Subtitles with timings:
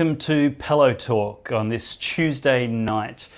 [0.00, 3.28] Welcome to Pellowe Talk on this Tuesday night.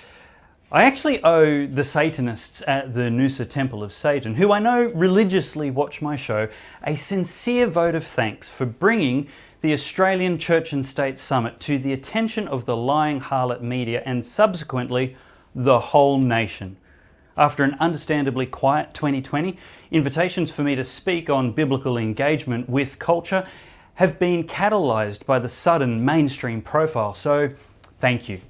[0.71, 5.69] I actually owe the Satanists at the Noosa Temple of Satan, who I know religiously
[5.69, 6.47] watch my show,
[6.81, 9.27] a sincere vote of thanks for bringing
[9.59, 14.23] the Australian Church and State Summit to the attention of the lying harlot media and
[14.23, 15.17] subsequently
[15.53, 16.77] the whole nation.
[17.35, 19.57] After an understandably quiet 2020,
[19.91, 23.45] invitations for me to speak on biblical engagement with culture
[23.95, 27.49] have been catalysed by the sudden mainstream profile, so
[27.99, 28.41] thank you.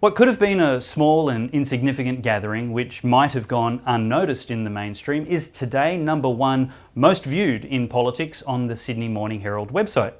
[0.00, 4.64] What could have been a small and insignificant gathering, which might have gone unnoticed in
[4.64, 9.72] the mainstream, is today number one most viewed in politics on the Sydney Morning Herald
[9.72, 10.12] website.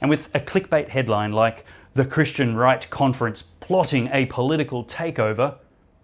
[0.00, 5.56] And with a clickbait headline like The Christian Right Conference Plotting a Political Takeover,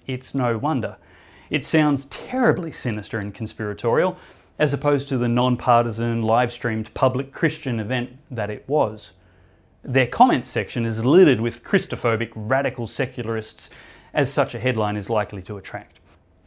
[0.07, 0.97] it's no wonder.
[1.51, 4.17] It sounds terribly sinister and conspiratorial,
[4.61, 9.15] as opposed to the non partisan, live streamed public Christian event that it was.
[9.83, 13.71] Their comments section is littered with Christophobic radical secularists,
[14.13, 15.99] as such a headline is likely to attract.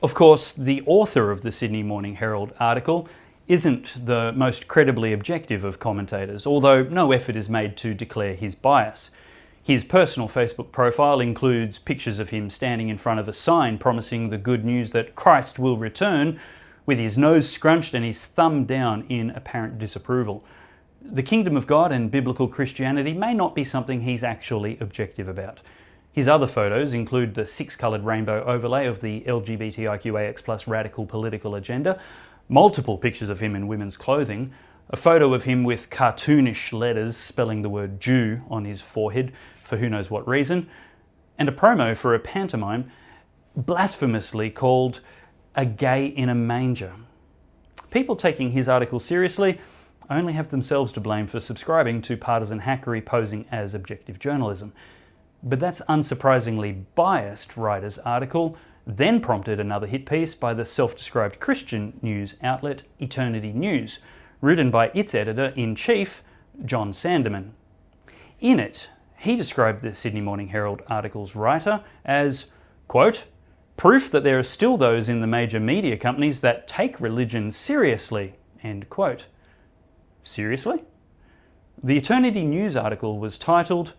[0.03, 3.09] Of course, the author of the Sydney Morning Herald article
[3.47, 8.53] isn't the most credibly objective of commentators, although no effort is made to declare his
[8.53, 9.09] bias.
[9.63, 14.29] His personal Facebook profile includes pictures of him standing in front of a sign promising
[14.29, 16.39] the good news that Christ will return,
[16.85, 20.43] with his nose scrunched and his thumb down in apparent disapproval.
[21.01, 25.61] The kingdom of God and biblical Christianity may not be something he's actually objective about.
[26.11, 31.99] His other photos include the six coloured rainbow overlay of the LGBTIQAX radical political agenda,
[32.47, 34.53] multiple pictures of him in women's clothing,
[34.89, 39.31] a photo of him with cartoonish letters spelling the word Jew on his forehead
[39.63, 40.69] for who knows what reason,
[41.37, 42.91] and a promo for a pantomime
[43.55, 45.01] blasphemously called
[45.55, 46.93] A Gay in a Manger.
[47.91, 49.59] People taking his article seriously
[50.09, 54.73] only have themselves to blame for subscribing to partisan hackery posing as objective journalism.
[55.43, 61.39] But that's unsurprisingly biased writer's article then prompted another hit piece by the self described
[61.39, 63.99] Christian news outlet Eternity News,
[64.41, 66.23] written by its editor in chief,
[66.65, 67.51] John Sandeman.
[68.39, 72.47] In it, he described the Sydney Morning Herald article's writer as,
[72.87, 73.25] quote,
[73.77, 78.35] proof that there are still those in the major media companies that take religion seriously,
[78.61, 79.27] end quote.
[80.23, 80.83] Seriously?
[81.83, 83.93] The Eternity News article was titled,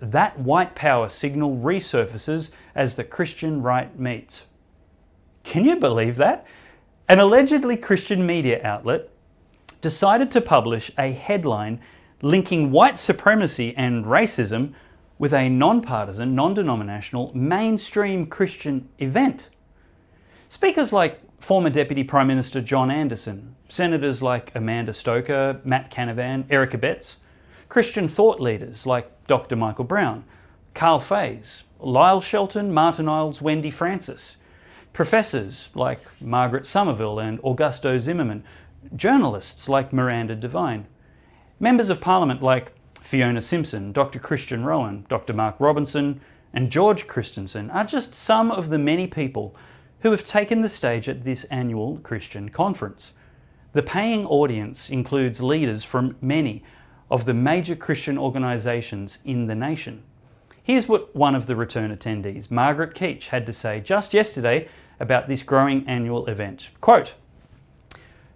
[0.00, 4.46] That White Power Signal Resurfaces as the Christian Right Meets.
[5.42, 6.46] Can you believe that?
[7.08, 9.10] An allegedly Christian media outlet
[9.82, 11.78] decided to publish a headline
[12.22, 14.72] linking white supremacy and racism
[15.18, 19.50] with a non-partisan, non-denominational, mainstream Christian event.
[20.48, 26.72] Speakers like former Deputy Prime Minister John Anderson, senators like Amanda Stoker, Matt Canavan, Eric
[26.72, 27.16] Abetz,
[27.68, 29.56] Christian thought leaders like Dr.
[29.56, 30.24] Michael Brown,
[30.74, 34.36] Karl Faase, Lyle Shelton, Martin Iles, Wendy Francis,
[34.92, 38.44] professors like Margaret Somerville and Augusto Zimmermann,
[38.94, 40.86] journalists like Miranda Devine,
[41.60, 42.72] members of Parliament like
[43.04, 44.18] Fiona Simpson, Dr.
[44.18, 45.34] Christian Rowan, Dr.
[45.34, 46.22] Mark Robinson,
[46.54, 49.54] and George Christensen are just some of the many people
[50.00, 53.12] who have taken the stage at this annual Christian conference.
[53.74, 56.64] The paying audience includes leaders from many
[57.10, 60.02] of the major Christian organisations in the nation.
[60.62, 64.66] Here's what one of the return attendees, Margaret Keech, had to say just yesterday
[64.98, 66.70] about this growing annual event.
[66.80, 67.16] Quote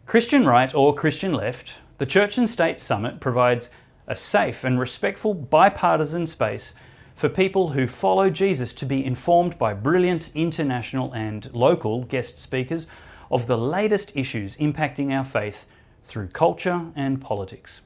[0.05, 3.71] Christian right or Christian left, the Church and State Summit provides
[4.09, 6.75] a safe and respectful bipartisan space
[7.15, 12.87] for people who follow Jesus to be informed by brilliant international and local guest speakers
[13.31, 15.67] of the latest issues impacting our faith
[16.03, 17.83] through culture and politics.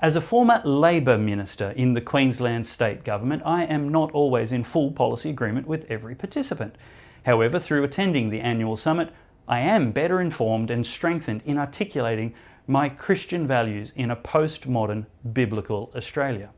[0.00, 4.64] As a former Labor minister in the Queensland state government, I am not always in
[4.64, 6.76] full policy agreement with every participant.
[7.24, 9.12] However, through attending the annual summit,
[9.46, 12.34] I am better informed and strengthened in articulating
[12.66, 16.50] my Christian values in a postmodern biblical Australia.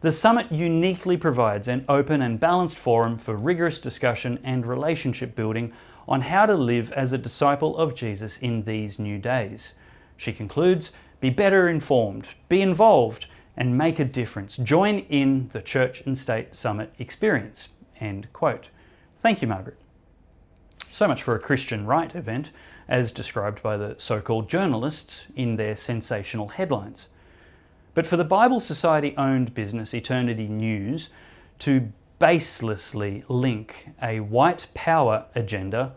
[0.00, 5.72] The summit uniquely provides an open and balanced forum for rigorous discussion and relationship building
[6.06, 9.74] on how to live as a disciple of Jesus in these new days.
[10.16, 13.26] She concludes Be better informed, be involved,
[13.56, 14.56] and make a difference.
[14.56, 17.68] Join in the Church and State Summit experience.
[17.98, 18.68] End quote.
[19.20, 19.76] Thank you, Margaret.
[20.92, 22.52] So much for a Christian right event,
[22.88, 27.08] as described by the so called journalists in their sensational headlines.
[27.94, 31.10] But for the Bible Society owned business Eternity News
[31.60, 35.94] to baselessly link a white power agenda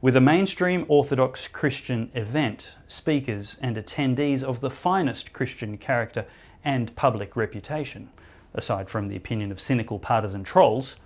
[0.00, 6.26] with a mainstream Orthodox Christian event, speakers and attendees of the finest Christian character
[6.64, 8.10] and public reputation,
[8.54, 10.96] aside from the opinion of cynical partisan trolls,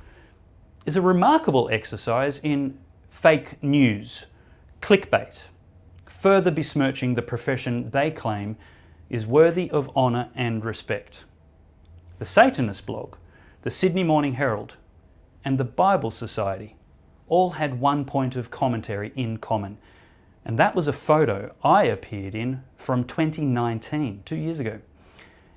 [0.86, 2.78] is a remarkable exercise in
[3.10, 4.26] fake news,
[4.86, 5.40] clickbait,
[6.06, 8.56] further besmirching the profession they claim
[9.10, 11.24] is worthy of honour and respect.
[12.20, 13.16] The Satanist blog,
[13.62, 14.76] the Sydney Morning Herald,
[15.44, 16.76] and the Bible Society
[17.26, 19.78] all had one point of commentary in common,
[20.44, 24.78] and that was a photo I appeared in from 2019, two years ago.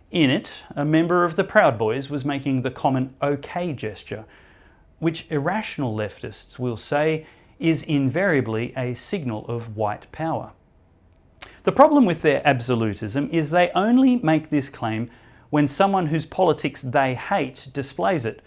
[0.10, 4.26] In it, a member of the Proud Boys was making the common OK gesture,
[4.98, 7.28] which irrational leftists will say
[7.60, 10.52] is invariably a signal of white power.
[11.64, 15.10] The problem with their absolutism is they only make this claim
[15.50, 18.42] when someone whose politics they hate displays it,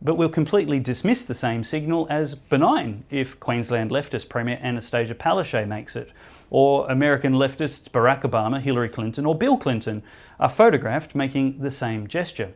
[0.00, 5.66] but will completely dismiss the same signal as benign if Queensland leftist Premier Annastacia Palaszczuk
[5.66, 6.12] makes it,
[6.50, 10.02] or American leftists Barack Obama, Hillary Clinton, or Bill Clinton
[10.38, 12.52] are photographed making the same gesture.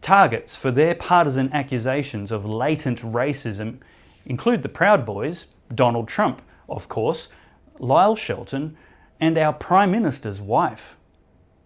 [0.00, 3.78] Targets for their partisan accusations of latent racism
[4.26, 7.28] include the Proud Boys, Donald Trump, of course,
[7.78, 8.76] Lyle Shelton,
[9.18, 10.96] and our Prime Minister's wife.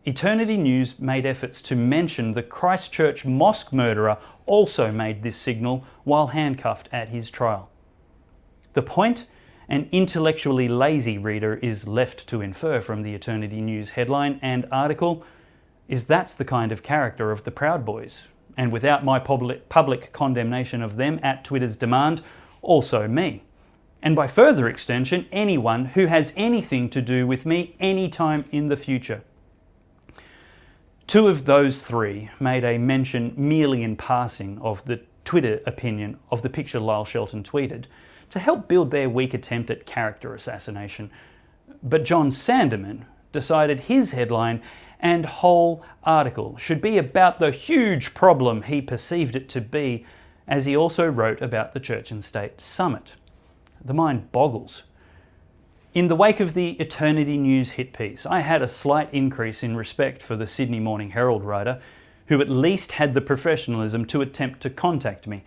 [0.04, 6.28] Eternity News made efforts to mention the Christchurch mosque murderer also made this signal while
[6.28, 7.68] handcuffed at his trial.
[8.72, 9.26] The point
[9.68, 15.24] an intellectually lazy reader is left to infer from the Eternity News headline and article
[15.86, 20.12] is that's the kind of character of the Proud Boys, and without my public, public
[20.12, 22.22] condemnation of them at Twitter's demand,
[22.62, 23.42] also me.
[24.02, 28.76] And by further extension, anyone who has anything to do with me anytime in the
[28.76, 29.22] future.
[31.06, 36.42] Two of those three made a mention merely in passing of the Twitter opinion of
[36.42, 37.84] the picture Lyle Shelton tweeted
[38.30, 41.10] to help build their weak attempt at character assassination.
[41.82, 44.62] But John Sandeman decided his headline
[45.00, 50.06] and whole article should be about the huge problem he perceived it to be,
[50.50, 53.14] as he also wrote about the Church and State Summit.
[53.82, 54.82] The mind boggles.
[55.94, 59.76] In the wake of the Eternity News hit piece, I had a slight increase in
[59.76, 61.80] respect for the Sydney Morning Herald writer,
[62.26, 65.44] who at least had the professionalism to attempt to contact me.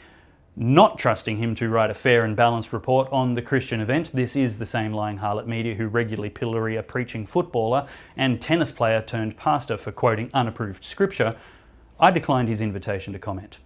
[0.56, 4.36] Not trusting him to write a fair and balanced report on the Christian event, this
[4.36, 9.02] is the same lying harlot media who regularly pillory a preaching footballer and tennis player
[9.02, 11.36] turned pastor for quoting unapproved scripture,
[12.00, 13.60] I declined his invitation to comment.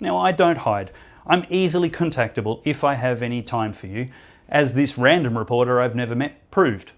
[0.00, 0.90] Now, I don't hide.
[1.26, 4.08] I'm easily contactable if I have any time for you,
[4.48, 6.92] as this random reporter I've never met proved.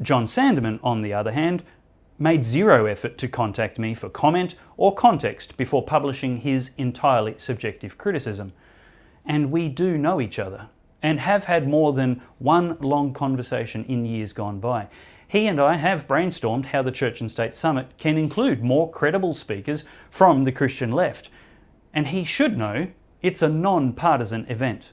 [0.00, 1.62] John Sandeman, on the other hand,
[2.18, 7.98] made zero effort to contact me for comment or context before publishing his entirely subjective
[7.98, 8.52] criticism.
[9.26, 10.68] And we do know each other
[11.02, 14.88] and have had more than one long conversation in years gone by.
[15.26, 19.34] He and I have brainstormed how the Church and State Summit can include more credible
[19.34, 21.28] speakers from the Christian left.
[21.92, 22.88] And he should know
[23.20, 24.92] it's a non partisan event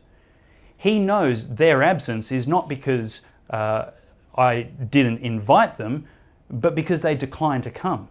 [0.80, 3.88] he knows their absence is not because uh,
[4.38, 6.06] I didn't invite them,
[6.50, 8.08] but because they declined to come.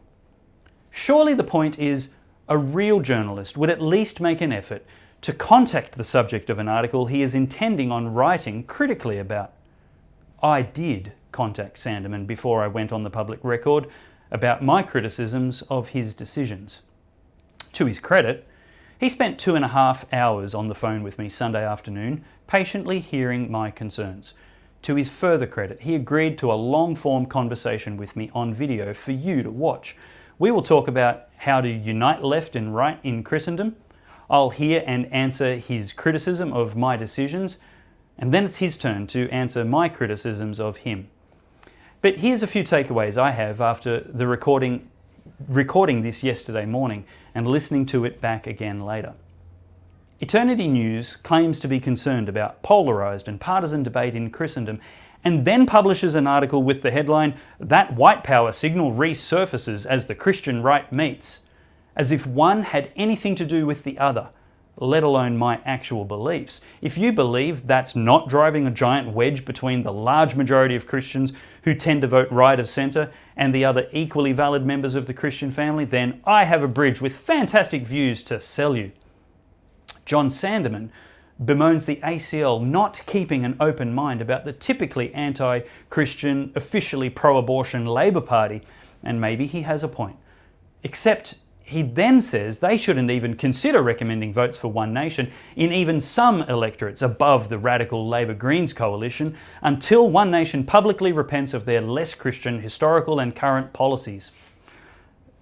[0.90, 2.11] Surely the point is
[2.47, 4.85] a real journalist would at least make an effort
[5.23, 9.54] to contact the subject of an article he is intending on writing critically about.
[10.42, 13.87] I did contact Sandeman before I went on the public record
[14.30, 16.83] about my criticisms of his decisions.
[17.73, 18.47] To his credit,
[18.99, 22.99] he spent two and a half hours on the phone with me Sunday afternoon patiently
[23.00, 24.35] hearing my concerns.
[24.83, 28.93] To his further credit, he agreed to a long form conversation with me on video
[28.95, 29.97] for you to watch.
[30.38, 33.76] We will talk about how to unite left and right in Christendom.
[34.31, 37.59] I'll hear and answer his criticism of my decisions,
[38.19, 41.09] and then it's his turn to answer my criticisms of him.
[42.00, 44.88] But here's a few takeaways I have after the recording,
[45.47, 47.04] recording this yesterday morning
[47.35, 49.14] and listening to it back again later.
[50.21, 54.80] Eternity News claims to be concerned about polarised and partisan debate in Christendom
[55.23, 60.14] and then publishes an article with the headline, That White Power Signal Resurfaces as the
[60.14, 61.40] Christian Right Meets,
[61.95, 64.30] as if one had anything to do with the other,
[64.80, 66.61] let alone my actual beliefs.
[66.80, 71.32] If you believe that's not driving a giant wedge between the large majority of Christians
[71.62, 75.14] who tend to vote right of centre and the other equally valid members of the
[75.14, 78.92] Christian family, then I have a bridge with fantastic views to sell you.
[80.04, 80.90] John Sandeman
[81.38, 87.37] bemoans the ACL not keeping an open mind about the typically anti Christian, officially pro
[87.37, 88.62] abortion Labor Party,
[89.02, 90.16] and maybe he has a point.
[90.82, 91.35] Except
[91.68, 96.40] he then says they shouldn't even consider recommending votes for One Nation in even some
[96.44, 102.14] electorates above the radical Labor Greens coalition until One Nation publicly repents of their less
[102.14, 104.32] Christian historical and current policies.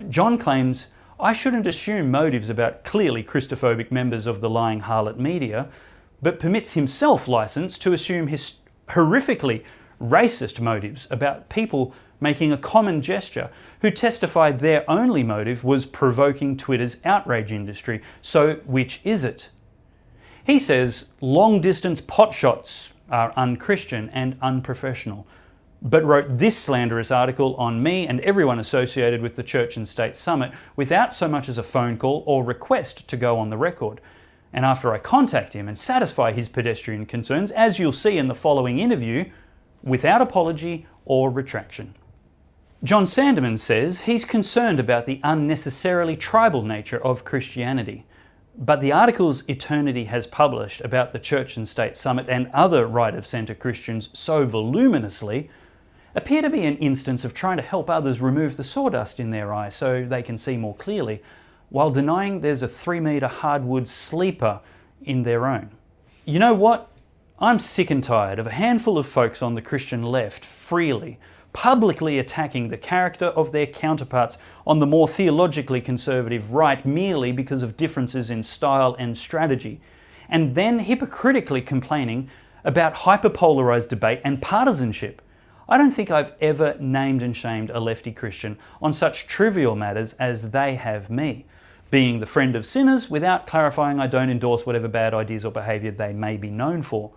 [0.08, 0.88] John claims
[1.20, 5.68] I shouldn't assume motives about clearly Christophobic members of the lying harlot media,
[6.20, 8.54] but permits himself license to assume his
[8.88, 9.62] horrifically
[10.00, 16.56] racist motives about people making a common gesture, who testified their only motive was provoking
[16.56, 18.00] Twitter's outrage industry.
[18.22, 19.50] So, which is it?
[20.44, 25.26] He says long distance potshots are unchristian and unprofessional,
[25.82, 30.14] but wrote this slanderous article on me and everyone associated with the Church and State
[30.14, 34.00] Summit without so much as a phone call or request to go on the record.
[34.52, 38.34] And after I contact him and satisfy his pedestrian concerns, as you'll see in the
[38.34, 39.26] following interview,
[39.82, 41.94] without apology or retraction.
[42.86, 48.06] John Sandeman says he's concerned about the unnecessarily tribal nature of Christianity.
[48.56, 53.16] But the articles Eternity has published about the Church and State Summit and other right
[53.16, 55.50] of centre Christians so voluminously
[56.14, 59.52] appear to be an instance of trying to help others remove the sawdust in their
[59.52, 61.20] eye so they can see more clearly,
[61.70, 64.60] while denying there's a three metre hardwood sleeper
[65.02, 65.70] in their own.
[66.24, 66.88] You know what?
[67.40, 71.18] I'm sick and tired of a handful of folks on the Christian left freely
[71.56, 74.36] publicly attacking the character of their counterparts
[74.66, 79.80] on the more theologically conservative right merely because of differences in style and strategy,
[80.28, 82.28] and then hypocritically complaining
[82.62, 85.22] about hyperpolarized debate and partisanship.
[85.66, 90.12] I don't think I've ever named and shamed a lefty Christian on such trivial matters
[90.18, 91.46] as they have me,
[91.90, 95.90] being the friend of sinners without clarifying I don't endorse whatever bad ideas or behaviour
[95.90, 97.12] they may be known for.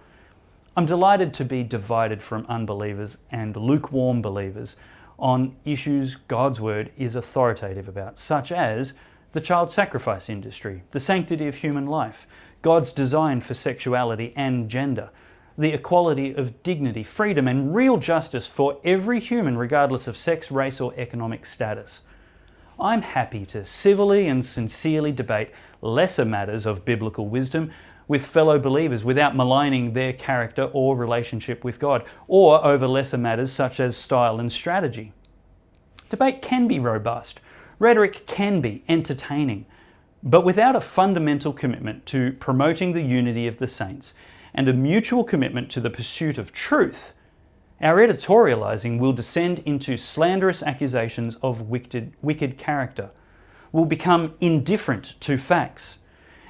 [0.80, 4.78] I'm delighted to be divided from unbelievers and lukewarm believers
[5.20, 8.94] on issues God's Word is authoritative about, such as
[9.34, 12.28] the child sacrifice industry, the sanctity of human life,
[12.62, 15.10] God's design for sexuality and gender,
[15.58, 20.80] the equality of dignity, freedom, and real justice for every human, regardless of sex, race,
[20.80, 22.04] or economic status.
[22.80, 27.72] I'm happy to civilly and sincerely debate lesser matters of biblical wisdom
[28.10, 33.54] with fellow believers without maligning their character or relationship with God, or over lesser matters
[33.54, 35.14] such as style and strategy.
[36.10, 37.40] Debate can be robust,
[37.78, 39.68] rhetoric can be entertaining,
[40.24, 44.16] but without a fundamental commitment to promoting the unity of the saints
[44.56, 47.14] and a mutual commitment to the pursuit of truth,
[47.80, 53.12] our editorializing will descend into slanderous accusations of wicked, wicked character,
[53.72, 56.00] will become indifferent to facts,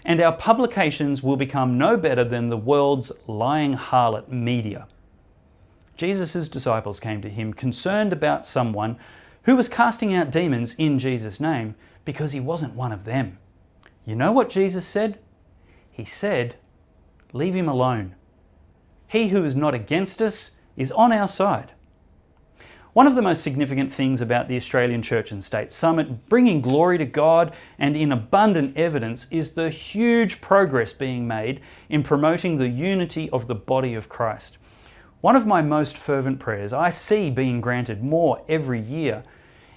[0.05, 4.87] and our publications will become no better than the world's lying harlot media.
[5.97, 8.97] Jesus' disciples came to him concerned about someone
[9.43, 11.75] who was casting out demons in Jesus' name
[12.05, 13.37] because he wasn't one of them.
[14.05, 15.19] You know what Jesus said?
[15.91, 16.55] He said,
[17.33, 18.15] Leave him alone.
[19.07, 21.73] He who is not against us is on our side.
[22.93, 26.97] One of the most significant things about the Australian Church and State Summit, bringing glory
[26.97, 32.67] to God and in abundant evidence, is the huge progress being made in promoting the
[32.67, 34.57] unity of the body of Christ.
[35.21, 39.23] One of my most fervent prayers I see being granted more every year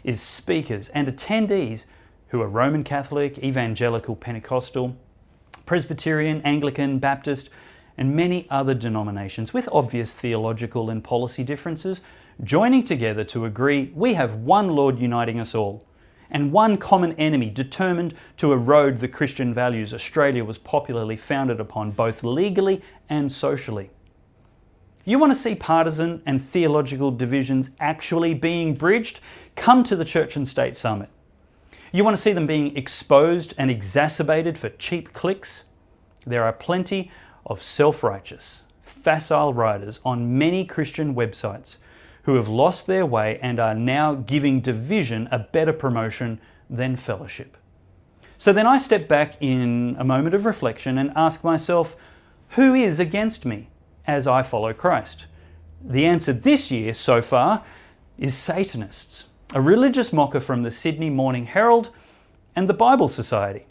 [0.03, 1.85] is speakers and attendees
[2.29, 4.97] who are Roman Catholic, Evangelical, Pentecostal,
[5.67, 7.51] Presbyterian, Anglican, Baptist,
[7.99, 12.01] and many other denominations with obvious theological and policy differences
[12.45, 15.87] joining together to agree we have one Lord uniting us all,
[16.31, 21.93] and one common enemy determined to erode the Christian values Australia was popularly founded upon,
[21.93, 23.91] both legally and socially.
[25.05, 29.21] You want to see partisan and theological divisions actually being bridged?
[29.57, 31.11] Come to the Church and State Summit.
[31.93, 35.65] You want to see them being exposed and exacerbated for cheap clicks?
[36.25, 37.11] There are plenty
[37.45, 41.79] of self righteous, facile writers on many Christian websites
[42.23, 47.57] who have lost their way and are now giving division a better promotion than fellowship.
[48.39, 51.97] So then I step back in a moment of reflection and ask myself,
[52.51, 53.69] who is against me
[54.07, 55.27] as I follow Christ?
[55.81, 57.63] The answer this year so far
[58.19, 61.91] is Satanists, a religious mocker from the Sydney Morning Herald
[62.55, 63.67] and the Bible Society.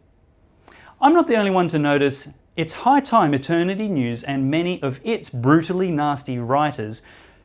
[1.00, 5.00] I'm not the only one to notice it's high time Eternity News and many of
[5.04, 7.02] its brutally nasty writers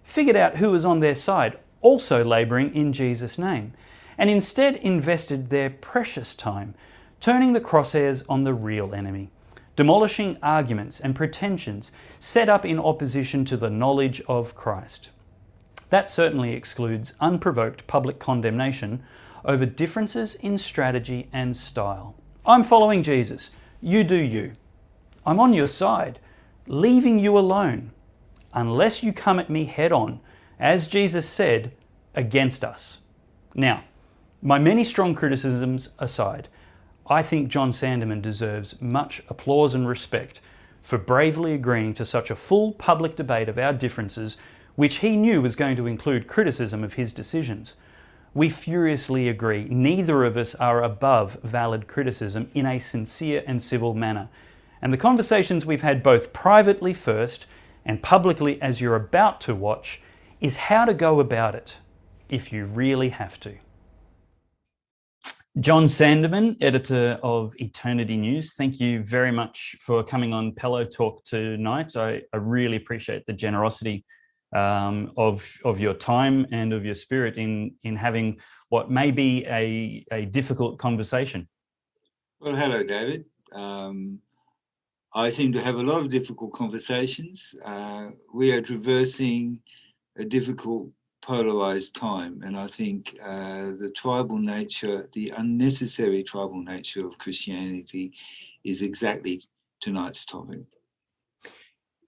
[0.07, 3.75] figured out who was on their side, also labouring in Jesus' name,
[4.17, 6.75] and instead invested their precious time
[7.21, 9.31] turning the crosshairs on the real enemy,
[9.75, 15.11] demolishing arguments and pretensions set up in opposition to the knowledge of Christ.
[15.91, 19.03] That certainly excludes unprovoked public condemnation
[19.45, 22.15] over differences in strategy and style.
[22.45, 23.51] I'm following Jesus.
[23.81, 24.53] You do you.
[25.25, 26.19] I'm on your side,
[26.67, 27.93] leaving you alone,
[28.57, 30.19] unless you come at me head on,
[30.59, 31.73] as Jesus said,
[32.15, 32.99] against us.
[33.55, 33.85] Now,
[34.43, 36.49] my many strong criticisms aside,
[37.09, 40.41] I think John Sandeman deserves much applause and respect
[40.83, 44.37] for bravely agreeing to such a full public debate of our differences,
[44.75, 47.77] which he knew was going to include criticism of his decisions.
[48.35, 53.95] We furiously agree neither of us are above valid criticism in a sincere and civil
[53.95, 54.29] manner,
[54.81, 57.47] and the conversations we've had both privately first
[57.87, 60.03] and publicly as you're about to watch
[60.41, 61.77] is how to go about it
[62.29, 63.55] if you really have to.
[65.59, 71.25] John Sandeman, editor of Eternity News, thank you very much for coming on Pellowe Talk
[71.25, 71.97] tonight.
[71.97, 74.05] I, I really appreciate the generosity
[74.55, 78.39] um, of, of your time and of your spirit in, in having
[78.69, 81.49] what may be a, a difficult conversation.
[82.39, 83.25] Well, hello, David.
[83.53, 84.19] Um,
[85.17, 87.55] I seem to have a lot of difficult conversations.
[87.65, 89.61] Uh, we are traversing
[90.19, 90.91] a difficult
[91.23, 98.13] polarized time, and I think uh, the tribal nature, the unnecessary tribal nature of Christianity,
[98.63, 99.43] is exactly
[99.81, 100.61] tonight's topic.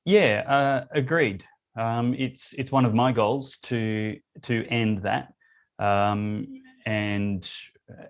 [0.04, 1.44] Yeah, uh, agreed.
[1.76, 5.32] Um, it's it's one of my goals to to end that,
[5.78, 6.46] um,
[6.84, 7.50] and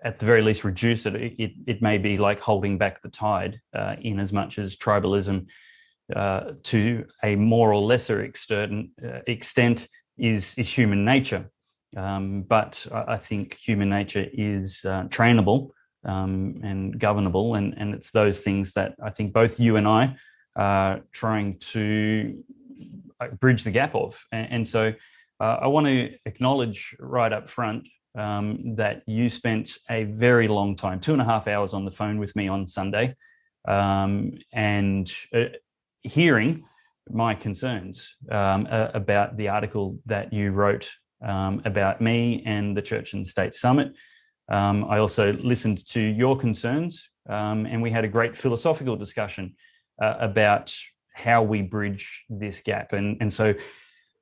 [0.03, 1.15] at the very least reduce it.
[1.15, 5.47] It, it may be like holding back the tide uh, in as much as tribalism
[6.15, 11.49] uh, to a more or lesser extent, uh, extent is, is human nature.
[11.95, 15.69] Um, but I think human nature is uh, trainable
[16.05, 20.15] um, and governable, and, and it's those things that I think both you and I
[20.55, 22.43] are trying to
[23.19, 24.23] uh, bridge the gap of.
[24.31, 24.93] And, and so
[25.41, 27.87] I want to acknowledge right up front
[28.19, 31.91] um, that you spent a very long time, two and a half hours on the
[31.91, 33.15] phone with me on Sunday,
[33.67, 35.45] um, and uh,
[36.01, 36.65] hearing
[37.09, 40.89] my concerns um, uh, about the article that you wrote
[41.21, 43.95] um, about me and the Church and State Summit.
[44.49, 49.55] Um, I also listened to your concerns, um, and we had a great philosophical discussion
[50.01, 50.75] uh, about
[51.13, 52.93] how we bridge this gap.
[52.93, 53.53] And, and so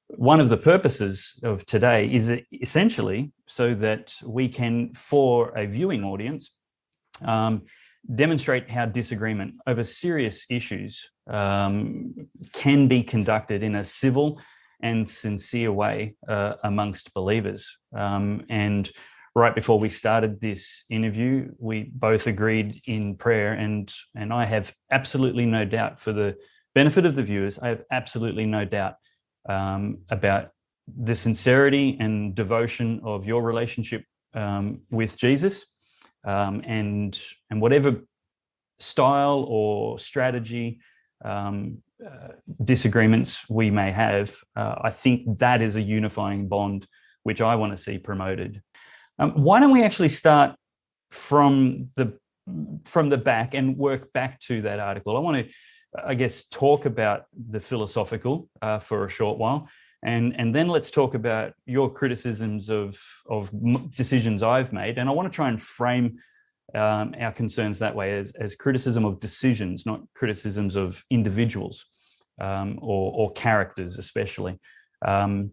[0.09, 6.03] one of the purposes of today is essentially so that we can, for a viewing
[6.03, 6.51] audience,
[7.23, 7.63] um,
[8.15, 14.39] demonstrate how disagreement over serious issues um, can be conducted in a civil
[14.81, 17.77] and sincere way uh, amongst believers.
[17.93, 18.89] Um, and
[19.35, 24.73] right before we started this interview, we both agreed in prayer, and and I have
[24.89, 26.37] absolutely no doubt for the
[26.75, 28.95] benefit of the viewers, I have absolutely no doubt
[29.47, 30.49] um, about
[30.87, 35.65] the sincerity and devotion of your relationship um, with Jesus,
[36.25, 38.01] um, and and whatever
[38.79, 40.79] style or strategy
[41.25, 42.33] um, uh,
[42.63, 46.87] disagreements we may have, uh, I think that is a unifying bond
[47.23, 48.61] which I want to see promoted.
[49.19, 50.55] Um, why don't we actually start
[51.11, 52.17] from the
[52.85, 55.17] from the back and work back to that article?
[55.17, 55.53] I want to
[56.05, 59.69] I guess, talk about the philosophical uh, for a short while,
[60.03, 63.51] and and then let's talk about your criticisms of of
[63.95, 66.19] decisions I've made, and I want to try and frame
[66.75, 71.85] um, our concerns that way as, as criticism of decisions, not criticisms of individuals
[72.41, 74.59] um, or, or characters, especially.
[75.05, 75.51] Um,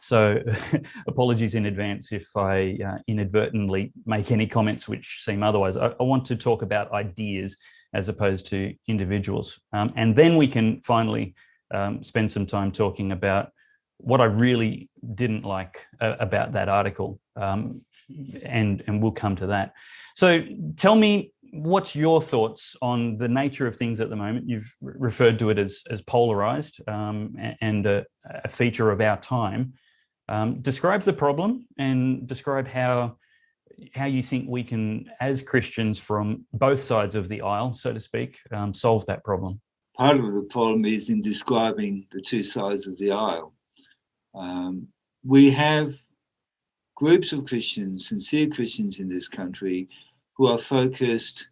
[0.00, 0.40] so,
[1.06, 5.76] apologies in advance if I uh, inadvertently make any comments which seem otherwise.
[5.76, 7.56] I, I want to talk about ideas
[7.94, 9.58] as opposed to individuals.
[9.72, 11.34] Um, and then we can finally
[11.72, 13.50] um, spend some time talking about
[13.98, 17.20] what I really didn't like uh, about that article.
[17.36, 17.82] Um,
[18.42, 19.74] and, and we'll come to that.
[20.14, 20.42] So
[20.76, 24.48] tell me, what's your thoughts on the nature of things at the moment?
[24.48, 29.74] You've referred to it as, as polarized um, and a, a, feature of our time.
[30.28, 33.16] Um, describe the problem and describe how
[33.94, 38.00] how you think we can, as Christians from both sides of the aisle, so to
[38.00, 39.60] speak, um, solve that problem.
[39.96, 43.52] Part of the problem is in describing the two sides of the aisle.
[44.34, 44.88] Um,
[45.24, 45.94] we have
[46.94, 49.88] groups of Christians, sincere Christians in this country,
[50.34, 51.48] who are focused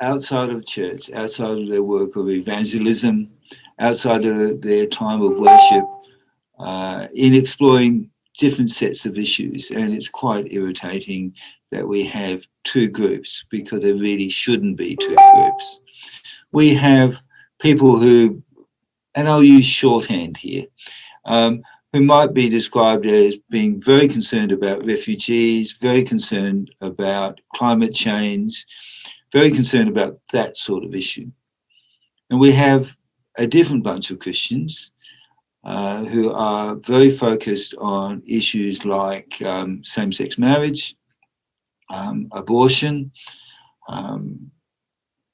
[0.00, 3.30] outside of church, outside of their work of evangelism,
[3.78, 5.84] outside of their time of worship,
[6.58, 8.10] uh, in exploring
[8.42, 9.70] different sets of issues.
[9.70, 11.32] And it's quite irritating
[11.70, 15.80] that we have two groups because there really shouldn't be two groups.
[16.50, 17.20] We have
[17.60, 18.42] people who,
[19.14, 20.64] and I'll use shorthand here,
[21.24, 27.94] um, who might be described as being very concerned about refugees, very concerned about climate
[27.94, 28.66] change,
[29.32, 31.30] very concerned about that sort of issue.
[32.28, 32.96] And we have
[33.38, 34.91] a different bunch of Christians
[35.64, 40.96] uh, who are very focused on issues like um, same sex marriage,
[41.94, 43.12] um, abortion.
[43.88, 44.50] Um,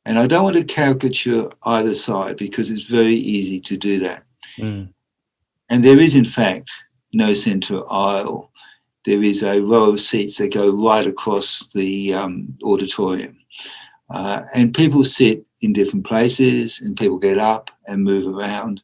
[0.05, 4.25] and I don't want to caricature either side because it's very easy to do that.
[4.59, 4.93] Mm.
[5.71, 6.71] And there is, in fact,
[7.13, 8.51] no centre aisle.
[9.05, 13.39] There is a row of seats that go right across the um, auditorium.
[14.11, 18.83] Uh, and people sit in different places and people get up and move around.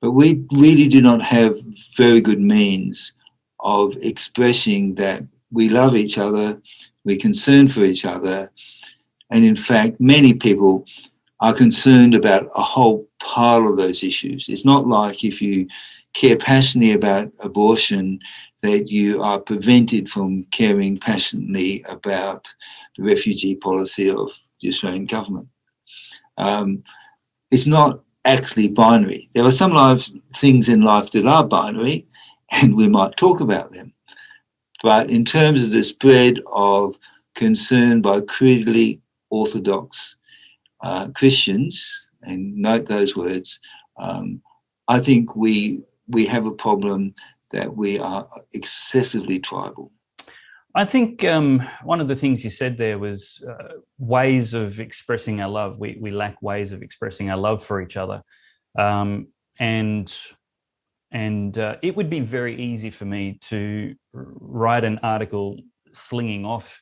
[0.00, 1.60] But we really do not have
[1.96, 3.12] very good means
[3.60, 6.60] of expressing that we love each other,
[7.04, 8.50] we're concerned for each other,
[9.30, 10.84] and in fact, many people
[11.40, 14.48] are concerned about a whole pile of those issues.
[14.48, 15.66] It's not like if you
[16.14, 18.18] care passionately about abortion
[18.62, 22.52] that you are prevented from caring passionately about
[22.96, 25.48] the refugee policy of the Australian government.
[26.38, 26.82] Um,
[27.50, 29.28] it's not actually binary.
[29.34, 32.06] There are some lives, things in life that are binary,
[32.50, 33.92] and we might talk about them.
[34.82, 36.96] But in terms of the spread of
[37.34, 40.16] concern by crudely orthodox
[40.82, 43.60] uh, Christians, and note those words,
[43.98, 44.42] um,
[44.88, 47.14] I think we we have a problem
[47.50, 49.90] that we are excessively tribal.
[50.76, 55.40] I think um, one of the things you said there was uh, ways of expressing
[55.40, 55.78] our love.
[55.78, 58.22] We we lack ways of expressing our love for each other,
[58.78, 60.14] um, and
[61.10, 65.56] and uh, it would be very easy for me to write an article
[65.92, 66.78] slinging off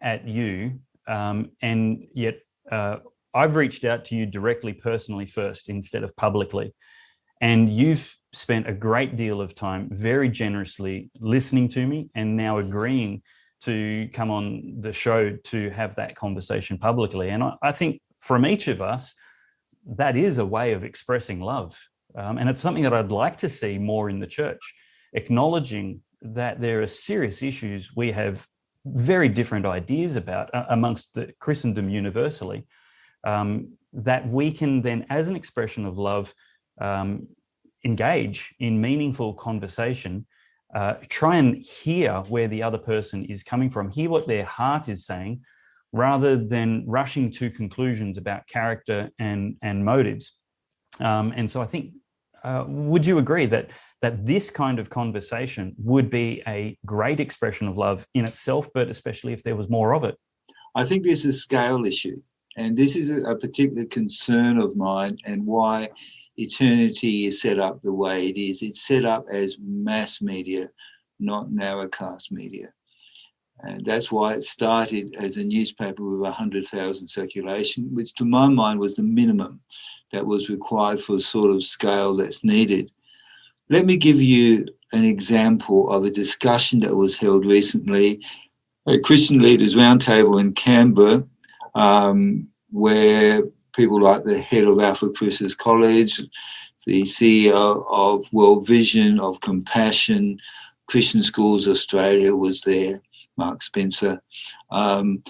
[0.00, 2.36] at you, um, and yet
[2.72, 2.96] uh,
[3.34, 6.74] I've reached out to you directly, personally first, instead of publicly,
[7.42, 12.56] and you've spent a great deal of time very generously listening to me and now
[12.56, 13.22] agreeing
[13.64, 17.30] to come on the show to have that conversation publicly.
[17.30, 19.14] And I, I think from each of us,
[19.86, 21.78] that is a way of expressing love.
[22.16, 24.74] Um, and it's something that I'd like to see more in the church,
[25.12, 28.46] acknowledging that there are serious issues we have
[28.84, 32.66] very different ideas about uh, amongst the Christendom universally,
[33.24, 36.34] um, that we can then, as an expression of love,
[36.80, 37.26] um,
[37.84, 40.26] engage in meaningful conversation,
[40.74, 44.88] uh, try and hear where the other person is coming from, hear what their heart
[44.88, 45.42] is saying,
[45.92, 50.32] rather than rushing to conclusions about character and, and motives.
[51.00, 51.92] Um, and so I think,
[52.42, 53.70] uh, would you agree that
[54.02, 58.90] that this kind of conversation would be a great expression of love in itself, but
[58.90, 60.14] especially if there was more of it?
[60.74, 62.20] I think there's a scale issue.
[62.58, 65.88] And this is a particular concern of mine and why
[66.36, 68.62] eternity is set up the way it is.
[68.62, 70.70] It's set up as mass media,
[71.20, 72.72] not narrowcast media.
[73.60, 78.80] And that's why it started as a newspaper with 100,000 circulation, which to my mind
[78.80, 79.60] was the minimum
[80.12, 82.90] that was required for the sort of scale that's needed.
[83.70, 88.22] Let me give you an example of a discussion that was held recently
[88.86, 91.24] at Christian Leaders Roundtable in Canberra,
[91.74, 93.42] um, where
[93.74, 96.20] people like the head of Alphacrucis College,
[96.86, 100.38] the CEO of World Vision, of Compassion,
[100.86, 103.00] Christian Schools Australia was there,
[103.36, 104.22] Mark Spencer,
[104.70, 105.22] um,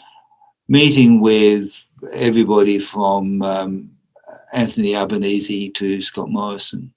[0.69, 3.91] meeting with everybody from um,
[4.53, 6.93] Anthony Albanese to Scott Morrison.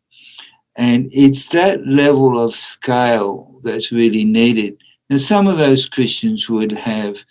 [0.75, 4.77] And it's that level of scale that's really needed.
[5.09, 7.23] And some of those Christians would have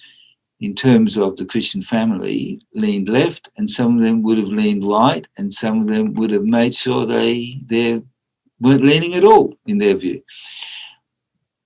[0.60, 4.84] in terms of the Christian family, leaned left, and some of them would have leaned
[4.84, 8.02] right, and some of them would have made sure they they
[8.60, 10.22] weren't leaning at all in their view.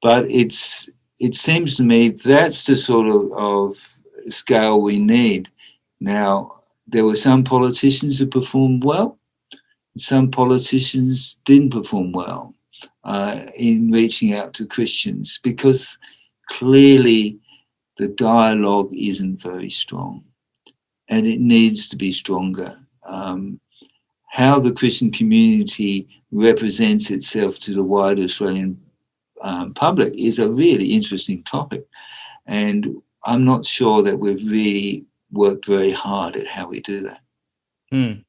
[0.03, 0.88] But it's
[1.20, 3.79] it seems to me that's the sort of, of
[4.26, 5.48] scale we need.
[6.00, 9.18] Now, there were some politicians who performed well,
[9.96, 12.55] some politicians didn't perform well
[13.05, 15.98] uh, in reaching out to Christians because
[16.48, 17.39] clearly
[18.00, 20.24] the dialogue isn't very strong
[21.08, 22.78] and it needs to be stronger.
[23.04, 23.60] Um,
[24.30, 28.80] how the Christian community represents itself to the wider Australian
[29.42, 31.84] um, public is a really interesting topic.
[32.46, 37.20] And I'm not sure that we've really worked very hard at how we do that.
[37.92, 38.24] Mm.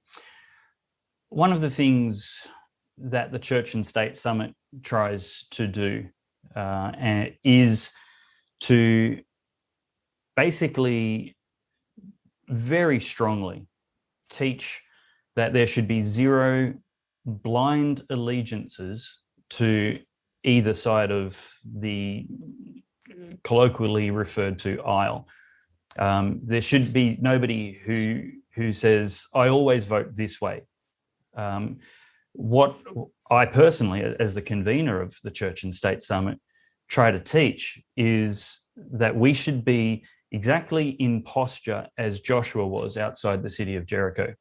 [1.29, 2.45] One of the things
[2.97, 4.53] that the Church and State Summit
[4.84, 6.10] tries to do
[6.55, 6.91] uh,
[7.43, 7.91] is
[8.62, 9.21] to
[10.36, 11.36] basically
[12.48, 13.67] very strongly
[14.30, 14.82] teach
[15.36, 16.74] that there should be zero
[17.26, 20.00] blind allegiances to
[20.44, 22.26] either side of the
[23.44, 25.28] colloquially referred to aisle.
[25.98, 30.63] Um, there should be nobody who who says, "I always vote this way."
[31.36, 31.80] Um,
[32.34, 32.78] what
[33.30, 36.39] I personally, as the convener of the Church and State Summit,
[36.88, 43.44] try to teach is that we should be exactly in posture as Joshua was outside
[43.44, 44.34] the city of Jericho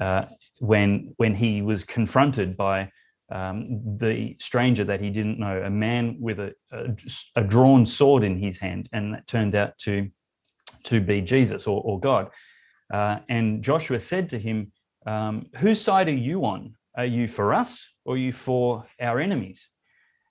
[0.00, 0.26] uh,
[0.60, 2.90] when when he was confronted by
[3.30, 6.94] um, the stranger that he didn't know, a man with a, a,
[7.36, 10.10] a, drawn sword in his hand, and that turned out to
[10.84, 12.28] to be Jesus or, or God.
[12.92, 14.72] Uh, and Joshua said to him,
[15.06, 16.74] um, "Whose side are you on?
[16.96, 19.68] Are you for us or are you for our enemies?"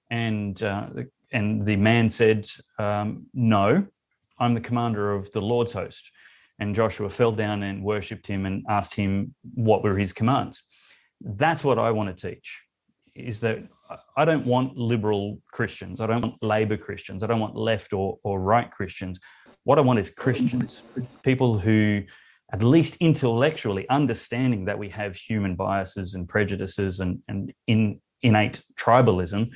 [0.10, 0.88] And uh,
[1.32, 2.47] and the man said,
[2.78, 3.88] um, "No,
[4.41, 6.12] I'm the commander of the Lord's host."
[6.60, 10.62] And Joshua fell down and worshipped him and asked him what were his commands.
[11.19, 12.63] That's what I want to teach
[13.15, 13.60] is that
[14.15, 15.99] I don't want liberal Christians.
[15.99, 17.23] I don't want Labor Christians.
[17.23, 19.19] I don't want left or, or right Christians.
[19.63, 20.82] What I want is Christians,
[21.23, 22.04] people who,
[22.54, 28.62] at least intellectually, understanding that we have human biases and prejudices and, and in, innate
[28.80, 29.49] tribalism,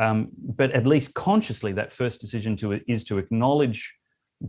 [0.00, 3.94] um, but at least consciously, that first decision to is to acknowledge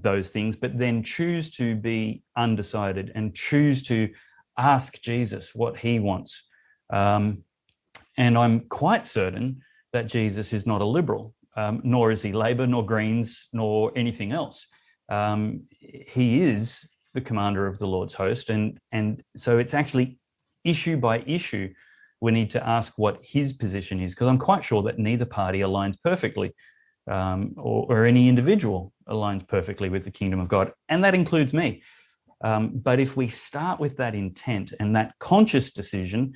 [0.01, 4.09] those things, but then choose to be undecided and choose to
[4.57, 6.43] ask Jesus what he wants.
[6.89, 7.43] Um,
[8.17, 9.61] and I'm quite certain
[9.93, 14.31] that Jesus is not a liberal, um, nor is he Labor, nor Greens, nor anything
[14.31, 14.67] else.
[15.09, 18.49] Um, he is the commander of the Lord's host.
[18.49, 20.19] And, and so it's actually
[20.63, 21.73] issue by issue,
[22.19, 25.59] we need to ask what his position is, because I'm quite sure that neither party
[25.59, 26.53] aligns perfectly
[27.09, 30.71] um, or, or, any individual aligns perfectly with the kingdom of God.
[30.89, 31.83] And that includes me.
[32.43, 36.33] Um, but if we start with that intent and that conscious decision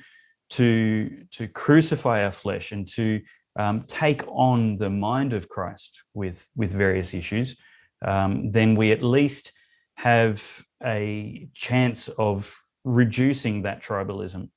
[0.50, 3.20] to, to crucify our flesh and to
[3.56, 7.56] um, take on the mind of Christ with, with various issues,
[8.02, 9.52] um, then we at least
[9.96, 14.48] have a chance of reducing that tribalism.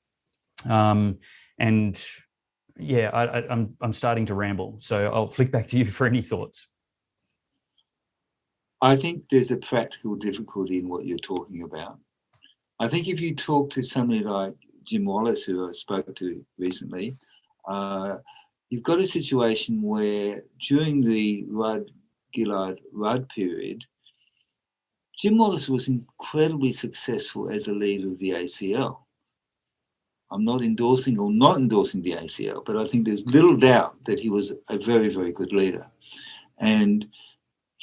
[0.68, 1.18] Um,
[1.58, 2.02] and
[2.78, 6.06] yeah, I, I, I'm I'm starting to ramble, so I'll flick back to you for
[6.06, 6.68] any thoughts.
[8.84, 11.98] I think there's a practical difficulty in what you're talking about.
[12.78, 17.16] I think if you talk to somebody like Jim Wallace, who I spoke to recently,
[17.66, 18.16] uh,
[18.68, 21.90] you've got a situation where during the Rudd
[22.36, 23.82] Gillard Rudd period,
[25.18, 28.98] Jim Wallace was incredibly successful as a leader of the ACL.
[30.30, 34.20] I'm not endorsing or not endorsing the ACL, but I think there's little doubt that
[34.20, 35.90] he was a very, very good leader.
[36.58, 37.08] And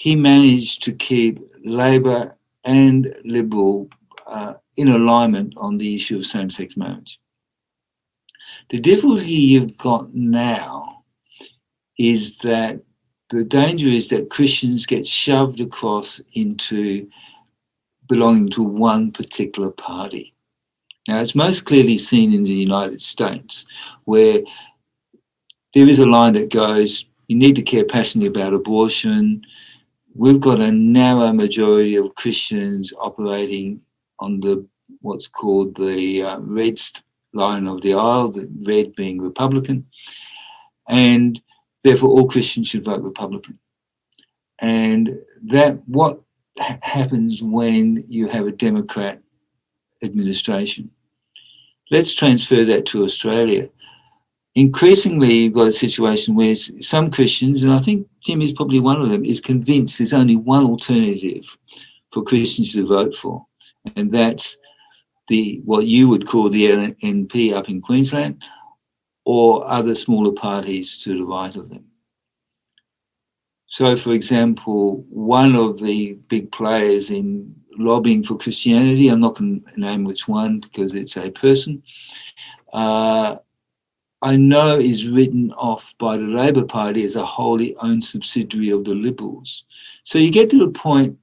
[0.01, 2.35] he managed to keep Labor
[2.65, 3.87] and Liberal
[4.25, 7.19] uh, in alignment on the issue of same sex marriage.
[8.71, 11.03] The difficulty you've got now
[11.99, 12.81] is that
[13.29, 17.07] the danger is that Christians get shoved across into
[18.09, 20.33] belonging to one particular party.
[21.07, 23.67] Now, it's most clearly seen in the United States,
[24.05, 24.39] where
[25.75, 29.45] there is a line that goes, you need to care passionately about abortion.
[30.13, 33.81] We've got a narrow majority of Christians operating
[34.19, 34.65] on the
[35.01, 36.79] what's called the uh, red
[37.33, 39.87] line of the aisle, the red being Republican,
[40.89, 41.41] and
[41.83, 43.55] therefore all Christians should vote Republican.
[44.59, 46.21] And that what
[46.57, 49.21] ha- happens when you have a Democrat
[50.03, 50.91] administration.
[51.89, 53.69] Let's transfer that to Australia.
[54.55, 59.01] Increasingly, you've got a situation where some Christians, and I think Jim is probably one
[59.01, 61.57] of them, is convinced there's only one alternative
[62.11, 63.45] for Christians to vote for
[63.95, 64.57] and that's
[65.27, 68.43] the what you would call the LNP up in Queensland,
[69.25, 71.85] or other smaller parties to the right of them.
[73.67, 79.61] So, for example, one of the big players in lobbying for Christianity, I'm not going
[79.61, 81.81] to name which one because it's a person,
[82.73, 83.37] uh,
[84.21, 88.85] I know is written off by the Labor Party as a wholly owned subsidiary of
[88.85, 89.63] the Liberals.
[90.03, 91.17] So you get to the point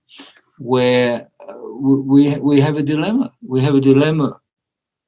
[0.58, 3.32] where uh, we we have a dilemma.
[3.46, 4.40] We have a dilemma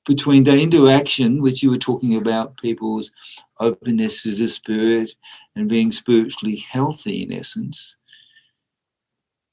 [0.07, 3.11] between the interaction, which you were talking about, people's
[3.59, 5.15] openness to the spirit
[5.57, 7.97] and being spiritually healthy in essence,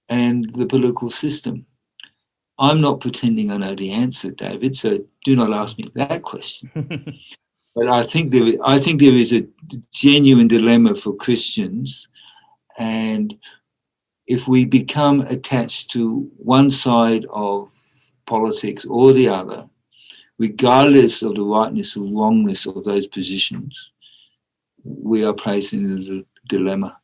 [0.09, 1.65] and the political system.
[2.59, 4.75] I'm not pretending I know the answer, David.
[4.75, 7.13] So do not ask me that question.
[7.77, 9.47] but I think there, I think there is a
[9.91, 12.09] genuine dilemma for Christians,
[12.79, 13.37] and
[14.25, 17.71] if we become attached to one side of
[18.25, 19.69] politics or the other,
[20.39, 23.91] regardless of the rightness or wrongness of those positions,
[24.83, 26.97] we are placed in a dilemma.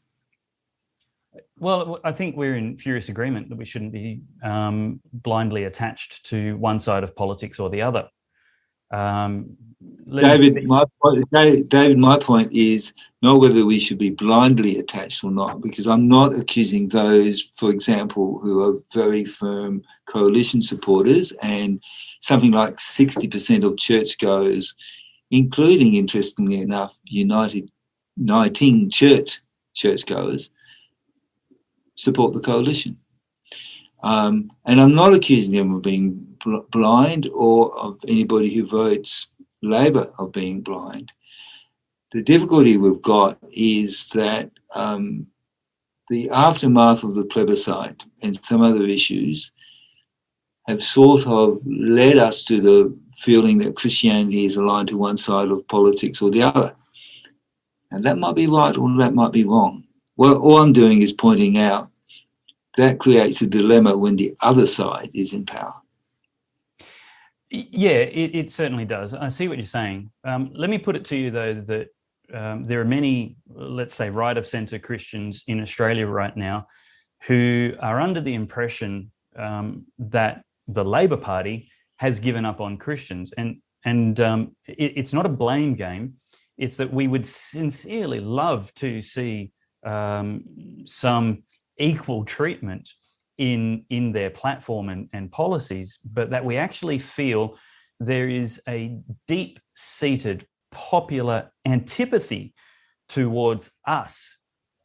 [1.59, 6.57] Well, I think we're in furious agreement that we shouldn't be um, blindly attached to
[6.57, 8.09] one side of politics or the other.
[8.89, 9.57] Um,
[10.21, 11.25] David, my point,
[11.69, 16.07] David, my point is not whether we should be blindly attached or not, because I'm
[16.07, 21.81] not accusing those, for example, who are very firm coalition supporters and
[22.19, 24.75] something like 60% of churchgoers,
[25.31, 27.71] including, interestingly enough, United
[28.15, 29.41] Uniting Church
[29.73, 30.51] churchgoers,
[31.95, 32.97] support the coalition.
[34.03, 39.27] Um, and I'm not accusing them of being bl- blind or of anybody who votes
[39.63, 41.11] Labor of being blind.
[42.11, 45.25] The difficulty we've got is that um,
[46.09, 49.51] the aftermath of the plebiscite and some other issues
[50.67, 55.49] have sort of led us to the feeling that Christianity is aligned to one side
[55.49, 56.75] of politics or the other.
[57.91, 59.83] And that might be right or that might be wrong.
[60.15, 61.89] Well, all I'm doing is pointing out
[62.77, 65.75] that creates a dilemma when the other side is in power.
[67.55, 69.13] Yeah, it, it certainly does.
[69.13, 70.09] I see what you're saying.
[70.23, 71.89] Um, let me put it to you, though, that
[72.33, 76.65] um, there are many, let's say, right of centre Christians in Australia right now
[77.27, 83.31] who are under the impression um, that the Labor Party has given up on Christians.
[83.37, 86.15] And, and um, it, it's not a blame game,
[86.57, 89.51] it's that we would sincerely love to see
[89.85, 90.43] um,
[90.87, 91.43] some
[91.77, 92.89] equal treatment
[93.37, 97.57] in in their platform and, and policies, but that we actually feel
[97.99, 102.53] there is a deep seated popular antipathy
[103.07, 104.37] towards us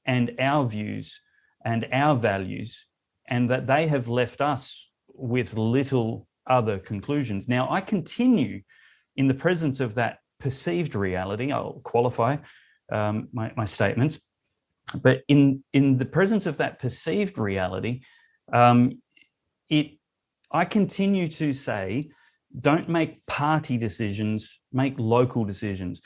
[0.05, 1.21] and our views
[1.65, 2.87] and our values,
[3.29, 7.49] and that they have left us with little other conclusions.
[7.49, 8.63] Now, I continue
[9.17, 12.37] in the presence of that perceived reality, I'll qualify
[12.91, 14.21] um, my, my statements,
[14.95, 18.01] but in in the presence of that perceived reality
[18.53, 18.91] um,
[19.69, 19.99] it
[20.51, 22.11] i continue to say
[22.61, 26.01] don't make party decisions make local decisions.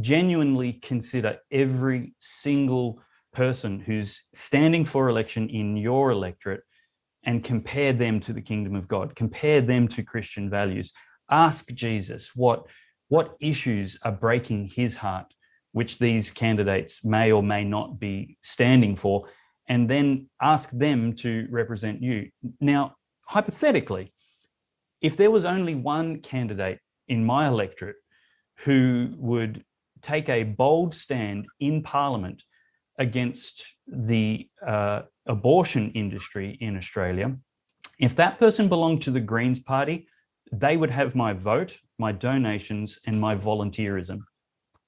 [0.00, 6.62] Genuinely consider every single person who's standing for election in your electorate
[7.24, 10.92] and compare them to the kingdom of god compare them to christian values.
[11.30, 12.66] Ask jesus what
[13.08, 15.26] what issues are breaking his heart
[15.72, 19.28] which these candidates may or may not be standing for,
[19.70, 22.28] and then ask them to represent you.
[22.60, 24.12] Now, hypothetically,
[25.00, 27.96] if there was only one candidate in my electorate
[28.64, 29.64] who would
[30.02, 32.42] take a bold stand in Parliament
[32.98, 37.36] against the uh, abortion industry in Australia,
[38.00, 40.08] if that person belonged to the Greens Party,
[40.50, 44.18] they would have my vote, my donations, and my volunteerism.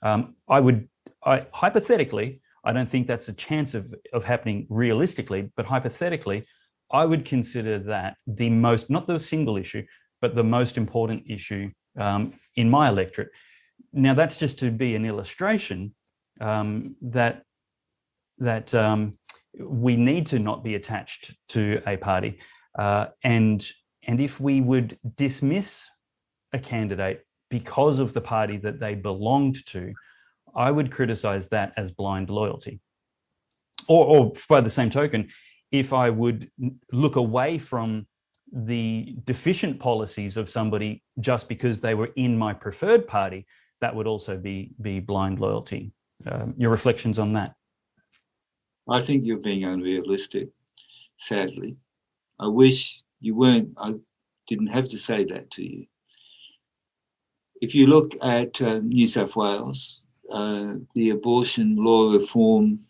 [0.02, 0.88] Um, I would,
[1.24, 6.46] I, hypothetically, I don't think that's a chance of, of happening realistically, but hypothetically,
[6.92, 9.84] I would consider that the most, not the single issue,
[10.20, 13.30] but the most important issue um, in my electorate.
[13.92, 15.94] Now, that's just to be an illustration
[16.40, 17.42] um, that
[18.38, 19.12] that um,
[19.60, 22.38] we need to not be attached to a party,
[22.78, 23.64] uh, and
[24.06, 25.86] and if we would dismiss
[26.52, 29.92] a candidate because of the party that they belonged to,
[30.54, 32.80] I would criticize that as blind loyalty.
[33.88, 35.28] Or, or by the same token,
[35.70, 36.50] if I would
[36.92, 38.06] look away from
[38.52, 43.46] the deficient policies of somebody just because they were in my preferred party,
[43.80, 45.92] that would also be be blind loyalty.
[46.26, 47.54] Um, your reflections on that?
[48.88, 50.50] I think you're being unrealistic.
[51.16, 51.76] Sadly,
[52.38, 53.70] I wish you weren't.
[53.78, 53.94] I
[54.46, 55.86] didn't have to say that to you
[57.62, 60.01] if you look at uh, New South Wales,
[60.32, 62.80] uh, the abortion law reform,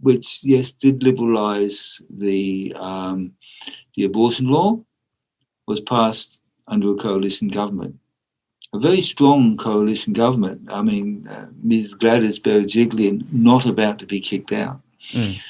[0.00, 3.32] which yes did liberalise the um,
[3.96, 4.78] the abortion law,
[5.66, 7.96] was passed under a coalition government,
[8.74, 10.60] a very strong coalition government.
[10.70, 11.94] I mean, uh, Ms.
[11.94, 14.80] Gladys Berejiklian not about to be kicked out.
[15.12, 15.40] Mm.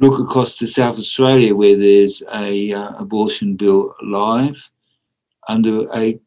[0.00, 4.70] Look across to South Australia, where there's a uh, abortion bill live
[5.48, 6.18] under a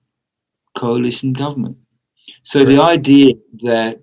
[0.75, 1.77] coalition government.
[2.43, 2.67] So right.
[2.67, 3.99] the idea that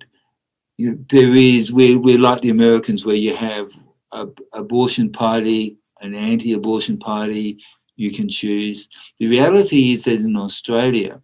[0.80, 3.70] you know, there is, we're, we're like the Americans where you have
[4.12, 7.58] a abortion party, an anti-abortion party,
[7.96, 8.88] you can choose.
[9.18, 11.20] The reality is that in Australia,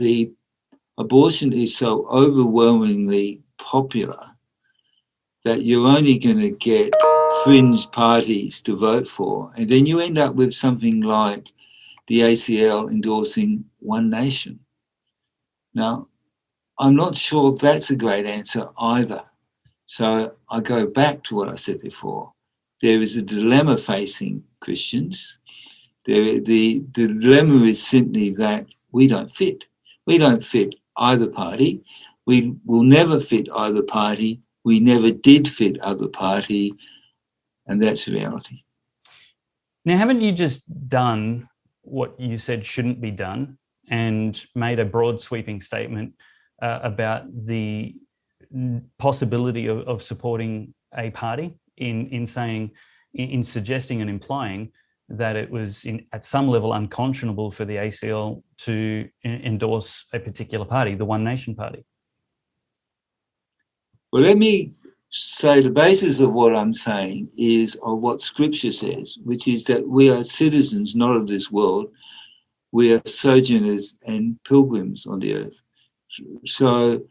[0.00, 0.32] the
[0.98, 4.30] abortion is so overwhelmingly popular
[5.44, 6.92] that you're only going to get
[7.44, 9.52] fringe parties to vote for.
[9.56, 11.52] And then you end up with something like
[12.08, 14.58] the ACL endorsing One Nation.
[15.72, 16.08] Now,
[16.80, 19.22] I'm not sure that's a great answer either.
[19.86, 22.32] So I go back to what I said before.
[22.80, 25.38] There is a dilemma facing Christians.
[26.06, 29.66] There, the, the dilemma is simply that we don't fit.
[30.06, 31.84] We don't fit either party.
[32.26, 34.40] We will never fit either party.
[34.64, 36.72] We never did fit either party.
[37.66, 38.62] And that's reality.
[39.84, 41.46] Now, haven't you just done
[41.82, 43.58] what you said shouldn't be done
[43.90, 46.14] and made a broad sweeping statement
[46.60, 47.94] uh, about the
[48.98, 52.70] possibility of, of, supporting a party in, in saying,
[53.14, 54.72] in, in suggesting and implying
[55.08, 60.64] that it was in, at some level unconscionable for the ACL to endorse a particular
[60.64, 61.84] party, the One Nation Party?
[64.12, 64.74] Well, let me
[65.10, 69.86] say the basis of what I'm saying is of what Scripture says, which is that
[69.86, 71.92] we are citizens not of this world,
[72.72, 75.60] we are sojourners and pilgrims on the earth.
[76.44, 77.02] So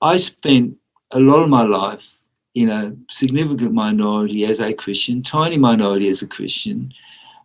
[0.00, 0.76] I spent
[1.12, 2.18] a lot of my life
[2.54, 6.92] in a significant minority as a Christian, tiny minority as a Christian,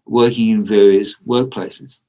[0.05, 2.01] working in various workplaces.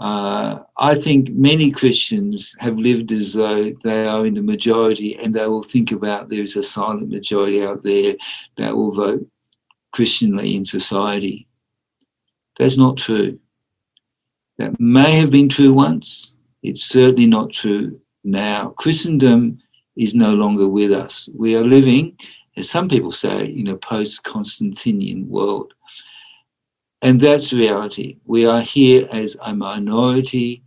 [0.00, 5.32] Uh, I think many Christians have lived as though they are in the majority and
[5.32, 8.16] they will think about there's a silent majority out there
[8.56, 9.26] that will vote
[9.92, 11.46] Christianly in society.
[12.58, 13.38] That's not true.
[14.58, 16.34] That may have been true once.
[16.62, 18.70] It's certainly not true now.
[18.70, 19.58] Christendom
[19.96, 21.28] is no longer with us.
[21.34, 22.16] We are living,
[22.56, 25.74] as some people say, in a post Constantinian world.
[27.02, 28.18] And that's reality.
[28.24, 30.62] We are here as a minority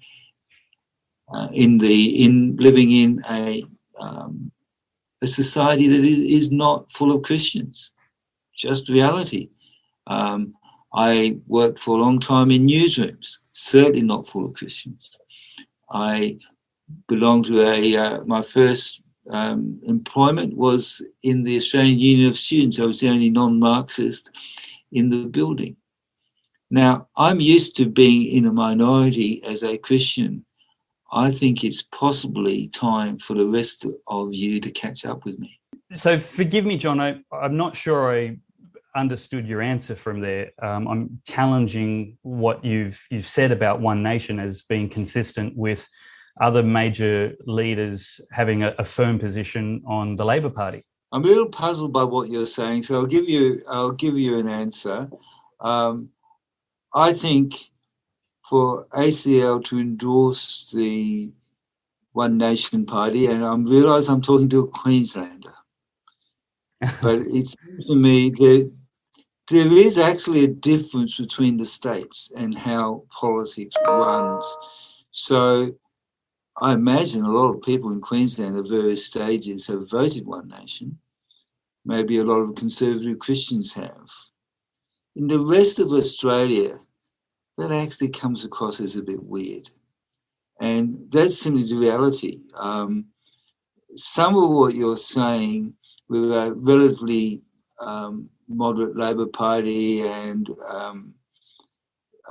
[1.33, 3.63] uh, in the in living in a
[3.99, 4.51] um,
[5.21, 7.93] a society that is, is not full of Christians.
[8.53, 9.49] Just reality.
[10.07, 10.53] Um,
[10.93, 15.17] I worked for a long time in newsrooms, certainly not full of Christians.
[15.89, 16.37] I
[17.07, 22.79] belonged to a uh, my first um, employment was in the Australian Union of Students.
[22.79, 24.29] I was the only non-Marxist
[24.91, 25.75] in the building.
[26.69, 30.45] Now, I'm used to being in a minority as a Christian.
[31.11, 35.59] I think it's possibly time for the rest of you to catch up with me.
[35.93, 36.99] So, forgive me, John.
[36.99, 38.37] I, am not sure I
[38.95, 40.51] understood your answer from there.
[40.61, 45.87] Um, I'm challenging what you've you've said about One Nation as being consistent with
[46.39, 50.85] other major leaders having a, a firm position on the Labor Party.
[51.11, 54.37] I'm a little puzzled by what you're saying, so I'll give you I'll give you
[54.37, 55.09] an answer.
[55.59, 56.09] Um,
[56.93, 57.69] I think
[58.49, 61.31] for ACL to endorse the
[62.13, 65.53] One Nation Party, and I realise I'm talking to a Queenslander,
[67.01, 68.71] but it seems to me that
[69.49, 74.57] there is actually a difference between the states and how politics runs.
[75.11, 75.71] So
[76.61, 80.97] I imagine a lot of people in Queensland at various stages have voted One Nation.
[81.85, 84.09] Maybe a lot of conservative Christians have.
[85.15, 86.79] In the rest of Australia,
[87.57, 89.69] that actually comes across as a bit weird.
[90.59, 92.39] And that's simply the reality.
[92.55, 93.05] Um,
[93.95, 95.73] some of what you're saying
[96.09, 97.41] with a relatively
[97.79, 101.13] um, moderate Labor Party and um,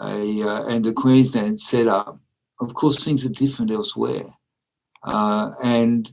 [0.01, 2.19] a uh, and the Queensland setup
[2.61, 4.25] of course, things are different elsewhere.
[5.03, 6.11] Uh, and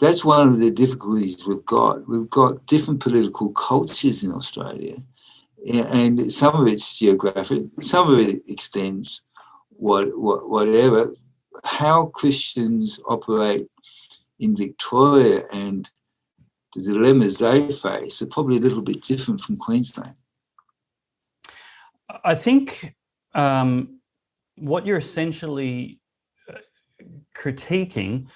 [0.00, 2.08] that's one of the difficulties we've got.
[2.08, 4.96] We've got different political cultures in Australia,
[5.74, 9.22] and some of it's geographic, some of it extends
[9.70, 11.12] what, what, whatever.
[11.64, 13.68] How Christians operate
[14.40, 15.88] in Victoria and
[16.74, 20.14] the dilemmas they face are probably a little bit different from Queensland.
[22.24, 22.94] I think
[23.34, 24.00] um,
[24.56, 26.00] what you're essentially
[26.48, 26.58] uh,
[27.36, 28.26] critiquing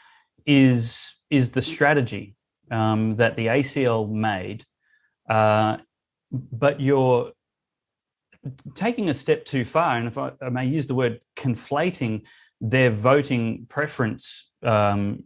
[0.44, 2.36] is is the strategy
[2.70, 4.64] um, that the ACL made,
[5.28, 5.78] uh,
[6.30, 7.32] but you're
[8.74, 12.22] taking a step too far, and if I, I may use the word conflating
[12.60, 15.22] their voting preference um,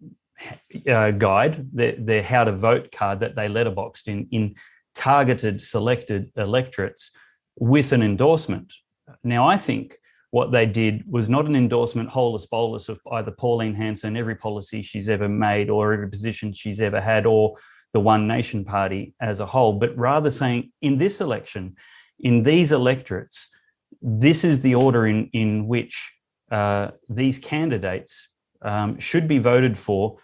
[0.88, 4.54] uh, guide, their, their how to vote card that they letterboxed in in
[4.94, 7.10] targeted selected electorates
[7.56, 8.72] with an endorsement.
[9.22, 9.96] Now, I think
[10.30, 14.82] what they did was not an endorsement holus bolus of either Pauline Hanson, every policy
[14.82, 17.56] she's ever made, or every position she's ever had, or
[17.92, 21.76] the One Nation Party as a whole, but rather saying in this election,
[22.20, 23.48] in these electorates,
[24.00, 26.12] this is the order in, in which
[26.50, 28.28] uh, these candidates
[28.62, 30.18] um, should be voted for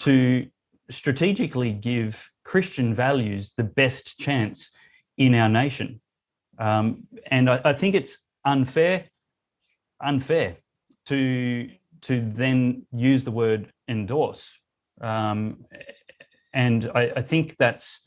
[0.00, 0.46] to
[0.90, 4.70] strategically give Christian values the best chance
[5.16, 6.00] in our nation.
[6.58, 9.06] Um, and I, I, think it's unfair,
[10.02, 10.56] unfair
[11.06, 11.70] to
[12.02, 14.58] to then use the word endorse.
[15.00, 15.64] Um,
[16.52, 18.02] and I, I, think that's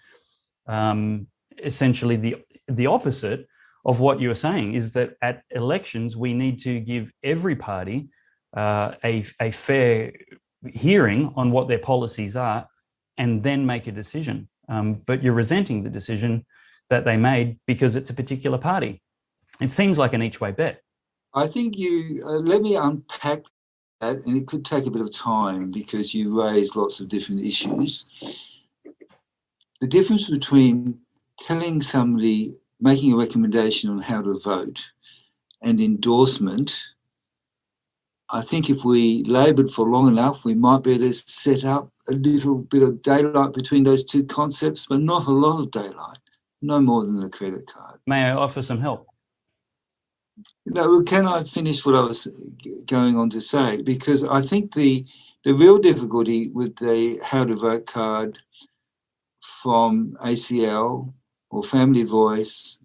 [0.67, 1.27] um,
[1.63, 2.37] essentially the
[2.67, 3.47] the opposite
[3.85, 8.09] of what you're saying is that at elections we need to give every party
[8.55, 10.13] uh, a, a fair
[10.69, 12.67] hearing on what their policies are
[13.17, 14.47] and then make a decision.
[14.69, 16.45] Um, but you're resenting the decision
[16.89, 19.01] that they made because it's a particular party.
[19.59, 20.81] It seems like an each way bet.
[21.33, 23.41] I think you uh, let me unpack
[24.01, 27.41] that, and it could take a bit of time because you raise lots of different
[27.41, 28.05] issues.
[29.81, 30.99] The difference between
[31.39, 34.91] telling somebody, making a recommendation on how to vote,
[35.61, 36.92] and endorsement
[38.33, 41.91] I think if we laboured for long enough, we might be able to set up
[42.09, 46.17] a little bit of daylight between those two concepts, but not a lot of daylight,
[46.59, 47.99] no more than the credit card.
[48.07, 49.07] May I offer some help?
[50.65, 52.27] No, can I finish what I was
[52.87, 53.83] going on to say?
[53.83, 55.05] Because I think the
[55.43, 58.39] the real difficulty with the how to vote card
[59.41, 61.13] from ACL
[61.51, 62.79] or Family Voice,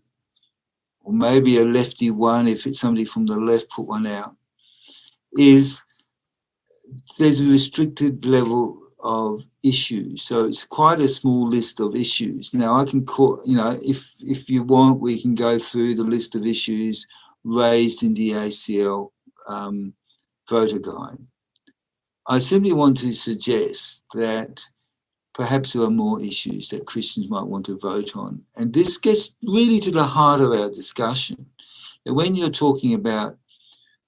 [1.01, 4.36] or maybe a lefty one if it's somebody from the left put one out,
[5.37, 5.83] is
[7.18, 10.22] there's a restricted level of issues.
[10.22, 12.53] So it's quite a small list of issues.
[12.55, 16.05] Now I can call, you know, if if you want, we can go through the
[16.05, 17.07] list of issues
[17.45, 19.11] raised in the ACL
[19.47, 19.95] um,
[20.49, 21.18] voter guide.
[22.26, 24.61] I simply want to suggest that
[25.35, 28.43] perhaps there are more issues that Christians might want to vote on.
[28.57, 31.47] And this gets really to the heart of our discussion.
[32.05, 33.39] That when you're talking about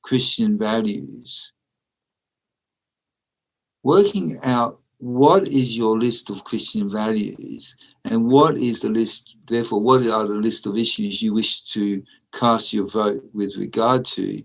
[0.02, 1.52] Christian values,
[3.82, 7.74] working out what is your list of Christian values
[8.04, 12.02] and what is the list, therefore, what are the list of issues you wish to
[12.32, 14.42] cast your vote with regard to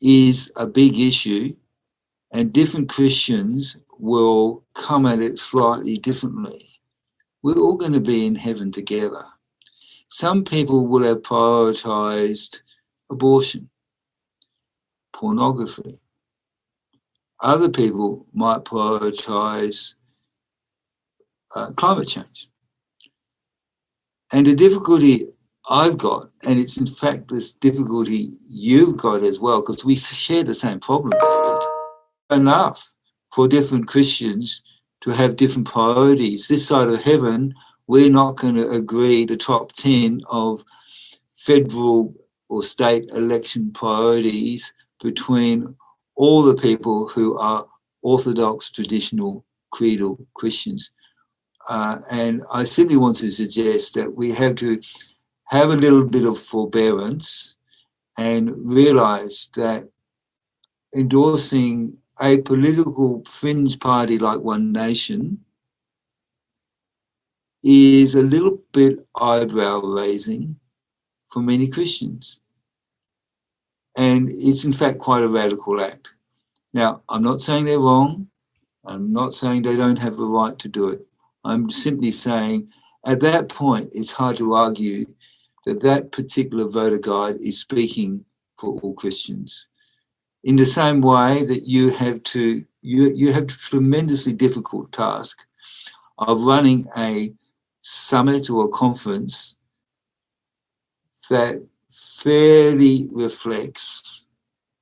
[0.00, 1.54] is a big issue,
[2.32, 6.80] and different Christians will come at it slightly differently.
[7.42, 9.24] We're all going to be in heaven together.
[10.08, 12.60] Some people will have prioritized
[13.10, 13.68] abortion
[15.18, 15.98] pornography.
[17.40, 19.94] Other people might prioritize
[21.54, 22.48] uh, climate change.
[24.32, 25.26] And the difficulty
[25.68, 30.44] I've got, and it's in fact this difficulty you've got as well, because we share
[30.44, 31.62] the same problem, David.
[32.30, 32.92] Enough
[33.34, 34.62] for different Christians
[35.02, 36.48] to have different priorities.
[36.48, 37.54] This side of heaven,
[37.86, 40.64] we're not going to agree the top 10 of
[41.36, 42.14] federal
[42.48, 44.72] or state election priorities
[45.02, 45.74] between
[46.16, 47.66] all the people who are
[48.02, 50.90] Orthodox, traditional, creedal Christians.
[51.68, 54.80] Uh, and I simply want to suggest that we have to
[55.46, 57.56] have a little bit of forbearance
[58.16, 59.88] and realize that
[60.94, 65.44] endorsing a political fringe party like One Nation
[67.62, 70.56] is a little bit eyebrow raising
[71.26, 72.40] for many Christians.
[73.96, 76.14] And it's in fact quite a radical act.
[76.72, 78.28] Now, I'm not saying they're wrong.
[78.84, 81.06] I'm not saying they don't have a right to do it.
[81.44, 82.68] I'm simply saying
[83.06, 85.06] at that point, it's hard to argue
[85.64, 88.24] that that particular voter guide is speaking
[88.58, 89.68] for all Christians.
[90.44, 95.44] In the same way that you have to, you, you have a tremendously difficult task
[96.18, 97.32] of running a
[97.80, 99.56] summit or a conference
[101.30, 101.62] that
[102.22, 104.24] fairly reflects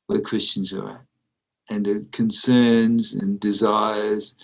[0.07, 1.05] where Christians are at
[1.69, 4.35] and the concerns and desires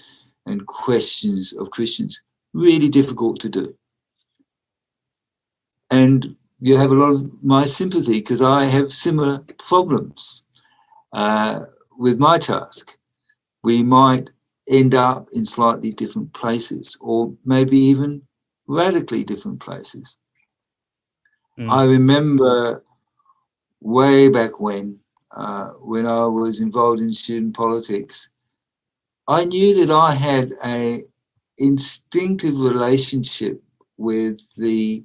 [0.47, 2.21] and questions of Christians.
[2.53, 3.75] Really difficult to do.
[5.91, 10.43] And you have a lot of my sympathy because I have similar problems
[11.13, 11.61] uh,
[11.99, 12.99] with my task.
[13.63, 14.31] We might
[14.69, 18.23] end up in slightly different places or maybe even
[18.67, 20.17] radically different places.
[21.59, 21.71] Mm.
[21.71, 22.83] I remember
[23.81, 24.99] way back when,
[25.31, 28.29] uh, when I was involved in student politics,
[29.29, 31.05] I knew that I had a
[31.59, 33.63] instinctive relationship
[33.97, 35.05] with the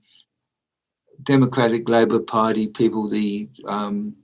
[1.24, 4.16] Democratic Labour Party people, the um,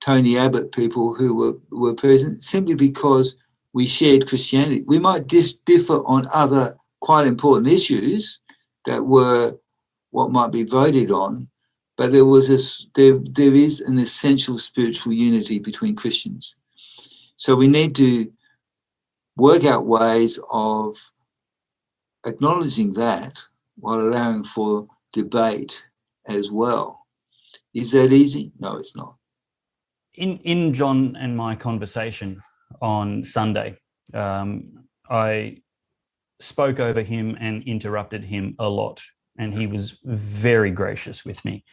[0.00, 3.34] Tony Abbott people who were, were present, simply because
[3.72, 4.84] we shared Christianity.
[4.86, 8.40] We might dis- differ on other quite important issues
[8.86, 9.56] that were
[10.10, 11.48] what might be voted on,
[12.02, 12.58] but there was a
[12.94, 16.56] there there is an essential spiritual unity between Christians.
[17.36, 18.32] So we need to
[19.36, 20.98] work out ways of
[22.26, 23.38] acknowledging that
[23.76, 25.84] while allowing for debate
[26.26, 27.06] as well.
[27.72, 28.50] Is that easy?
[28.58, 29.14] No, it's not.
[30.14, 32.42] In in John and my conversation
[32.80, 33.78] on Sunday,
[34.12, 35.58] um, I
[36.40, 39.00] spoke over him and interrupted him a lot,
[39.38, 41.64] and he was very gracious with me.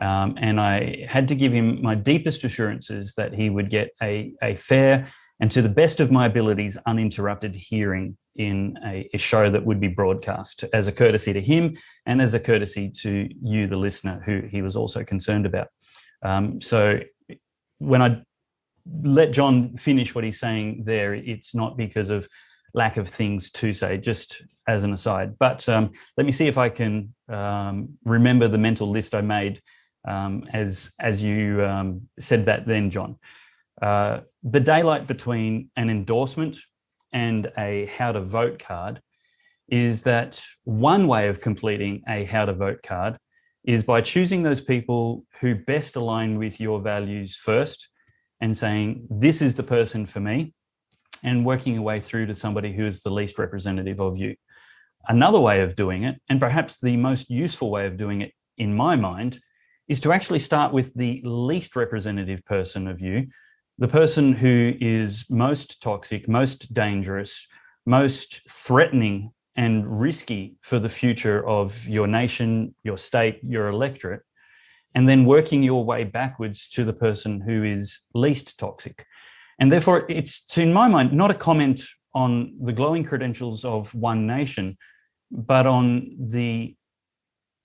[0.00, 4.32] Um, and I had to give him my deepest assurances that he would get a,
[4.42, 5.06] a fair
[5.40, 9.80] and to the best of my abilities, uninterrupted hearing in a, a, show that would
[9.80, 14.22] be broadcast as a courtesy to him and as a courtesy to you, the listener,
[14.24, 15.68] who he was also concerned about.
[16.22, 17.00] Um, so
[17.78, 18.22] when I
[19.02, 22.28] let John finish what he's saying there, it's not because of
[22.74, 25.38] lack of things to say, just as an aside.
[25.38, 29.60] But um, let me see if I can um, remember the mental list I made
[30.06, 33.16] um, as as you um, said that then, John.
[33.80, 36.56] Uh, the daylight between an endorsement
[37.12, 39.00] and a how to vote card
[39.68, 43.18] is that one way of completing a how to vote card
[43.64, 47.88] is by choosing those people who best align with your values first
[48.40, 50.54] and saying, This is the person for me,
[51.22, 54.36] and working your way through to somebody who is the least representative of you.
[55.08, 58.74] Another way of doing it, and perhaps the most useful way of doing it in
[58.74, 59.40] my mind,
[59.88, 63.26] is to actually start with the least representative person of you
[63.78, 67.46] the person who is most toxic, most dangerous,
[67.84, 74.22] most threatening and risky for the future of your nation, your state, your electorate,
[74.94, 79.04] and then working your way backwards to the person who is least toxic.
[79.58, 81.82] And therefore, it's, in my mind, not a comment
[82.14, 84.78] on the glowing credentials of one nation,
[85.30, 86.76] but on the,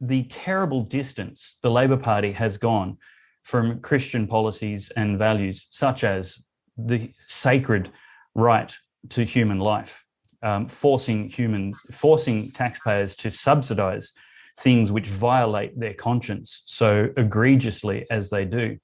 [0.02, 2.98] the terrible distance the Labor Party has gone
[3.44, 6.40] from Christian policies and values, such as
[6.76, 7.92] the sacred
[8.34, 8.76] right
[9.10, 10.04] to human life,
[10.42, 14.12] um, forcing humans, forcing taxpayers to subsidize
[14.60, 18.78] things which violate their conscience so egregiously as they do.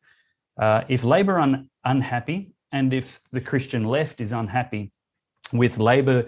[0.60, 4.92] Uh, if Labor are un- unhappy, and if the Christian left is unhappy
[5.54, 6.26] with Labor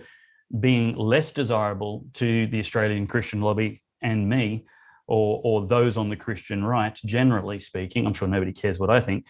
[0.60, 4.66] being less desirable to the Australian Christian lobby and me,
[5.10, 9.02] or, or those on the Christian right, generally speaking, I'm sure nobody cares what I
[9.02, 9.26] think,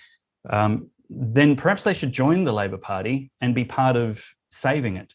[0.50, 5.14] um, then perhaps they should join the Labor Party and be part of saving it,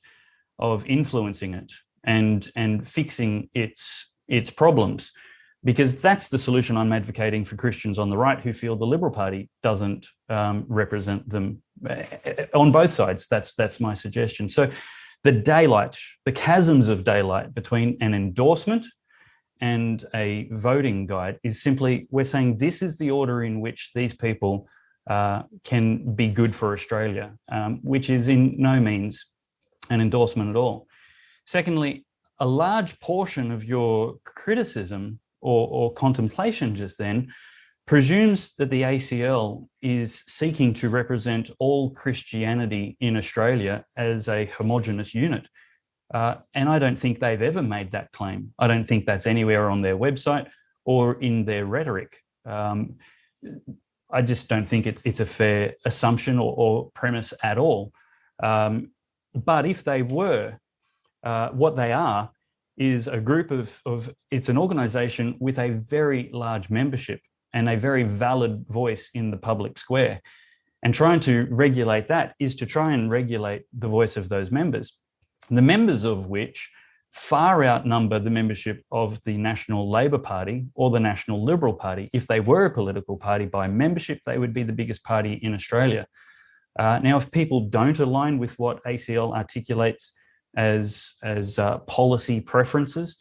[0.58, 1.70] of influencing it,
[2.02, 5.12] and and fixing its its problems,
[5.62, 9.12] because that's the solution I'm advocating for Christians on the right who feel the Liberal
[9.12, 13.28] Party doesn't um, represent them eh, eh, on both sides.
[13.28, 14.48] That's that's my suggestion.
[14.48, 14.70] So.
[15.22, 15.96] The daylight,
[16.26, 18.84] the chasms of daylight between an endorsement
[19.60, 24.14] and a voting guide is simply we're saying this is the order in which these
[24.14, 24.68] people
[25.08, 29.26] uh, can be good for Australia, um, which is in no means
[29.90, 30.86] an endorsement at all.
[31.44, 32.04] Secondly,
[32.38, 37.32] a large portion of your criticism or, or contemplation just then
[37.86, 45.14] presumes that the ACL is seeking to represent all Christianity in Australia as a homogenous
[45.14, 45.46] unit.
[46.12, 48.52] Uh, and I don't think they've ever made that claim.
[48.58, 50.48] I don't think that's anywhere on their website
[50.84, 52.18] or in their rhetoric.
[52.44, 52.96] Um,
[54.10, 57.92] I just don't think it's, it's a fair assumption or, or premise at all.
[58.42, 58.90] Um,
[59.34, 60.58] but if they were,
[61.22, 62.30] uh, what they are
[62.76, 67.20] is a group of, of, it's an organization with a very large membership
[67.52, 70.20] and a very valid voice in the public square.
[70.82, 74.92] And trying to regulate that is to try and regulate the voice of those members
[75.50, 76.70] the members of which
[77.14, 82.10] far outnumber the membership of the National Labor Party or the National Liberal Party.
[82.12, 85.54] If they were a political party by membership, they would be the biggest party in
[85.54, 86.08] Australia.
[86.76, 90.12] Uh, now, if people don't align with what ACL articulates
[90.56, 93.16] as, as uh, policy preferences,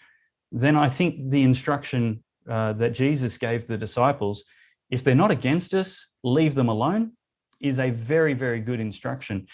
[0.52, 4.44] then I think the instruction uh, that Jesus gave the disciples,
[4.90, 7.12] if they're not against us, leave them alone,
[7.60, 9.46] is a very, very good instruction.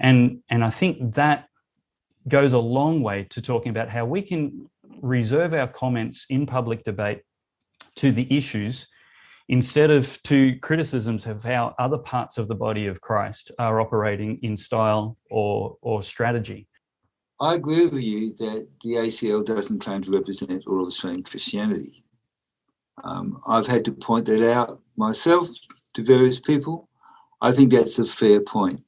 [0.00, 1.48] And, and I think that
[2.28, 4.68] goes a long way to talking about how we can
[5.02, 7.22] reserve our comments in public debate
[7.96, 8.86] to the issues
[9.48, 14.38] instead of to criticisms of how other parts of the body of Christ are operating
[14.42, 16.66] in style or, or strategy.
[17.40, 22.04] I agree with you that the ACL doesn't claim to represent all of Australian Christianity.
[23.02, 25.48] Um, I've had to point that out myself
[25.94, 26.88] to various people.
[27.40, 28.82] I think that's a fair point.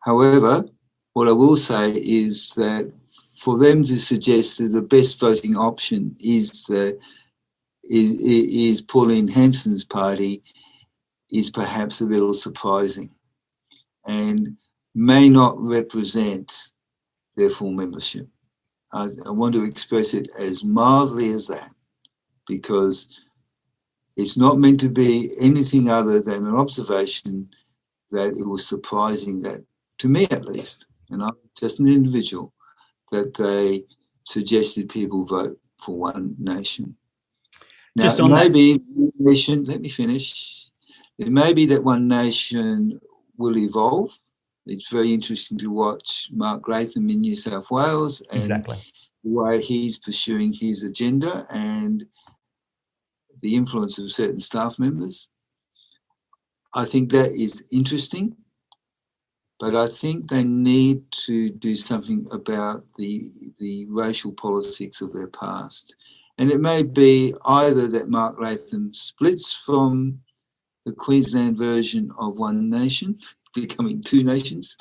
[0.00, 0.64] However,
[1.14, 2.92] what I will say is that
[3.36, 6.98] for them to suggest that the best voting option is the
[7.84, 10.42] is, is Pauline Hanson's party
[11.30, 13.10] is perhaps a little surprising
[14.06, 14.56] and
[14.94, 16.70] may not represent
[17.36, 18.26] their full membership.
[18.92, 21.70] I, I want to express it as mildly as that
[22.48, 23.20] because
[24.16, 27.50] it's not meant to be anything other than an observation
[28.10, 29.64] that it was surprising that,
[29.98, 32.52] to me at least, and I'm just an individual,
[33.10, 33.84] that they
[34.24, 36.96] suggested people vote for one nation.
[37.96, 39.12] Now, just on maybe that.
[39.18, 40.68] nation, let me finish.
[41.18, 43.00] It may be that one nation
[43.36, 44.12] will evolve.
[44.66, 48.78] It's very interesting to watch Mark Latham in New South Wales and exactly.
[49.22, 52.04] the way he's pursuing his agenda and
[53.42, 55.28] the influence of certain staff members.
[56.72, 58.36] I think that is interesting,
[59.60, 65.28] but I think they need to do something about the the racial politics of their
[65.28, 65.94] past.
[66.38, 70.20] And it may be either that Mark Latham splits from
[70.84, 73.18] the Queensland version of One Nation,
[73.54, 74.76] becoming two nations,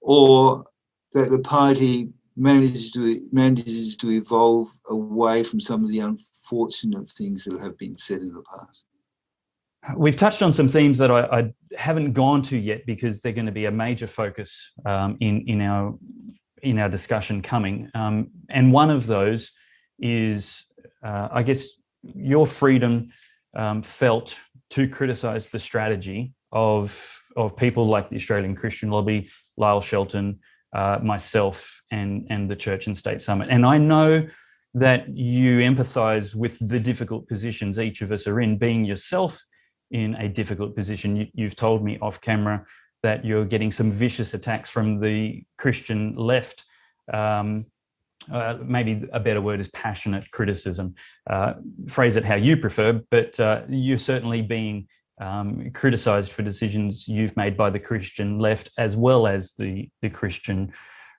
[0.00, 0.64] or
[1.12, 7.44] that the party manages to manages to evolve away from some of the unfortunate things
[7.44, 8.86] that have been said in the past.
[9.96, 13.46] We've touched on some themes that I, I haven't gone to yet because they're going
[13.46, 15.98] to be a major focus um, in in our
[16.62, 17.90] in our discussion coming.
[17.94, 19.52] Um, and one of those
[19.98, 20.64] is,
[21.02, 21.68] uh, I guess,
[22.02, 23.10] your freedom
[23.54, 24.38] um, felt
[24.70, 30.40] to criticise the strategy of of people like the Australian Christian Lobby, Lyle Shelton,
[30.72, 33.48] uh, myself, and and the Church and State Summit.
[33.50, 34.26] And I know
[34.74, 39.44] that you empathise with the difficult positions each of us are in, being yourself
[39.94, 41.14] in a difficult position.
[41.16, 42.66] You, you've told me off camera
[43.04, 46.64] that you're getting some vicious attacks from the Christian left.
[47.12, 47.66] Um,
[48.32, 50.96] uh, maybe a better word is passionate criticism.
[51.30, 51.54] Uh,
[51.86, 54.88] phrase it how you prefer, but uh, you're certainly being
[55.20, 60.10] um, criticized for decisions you've made by the Christian left as well as the, the
[60.10, 60.72] Christian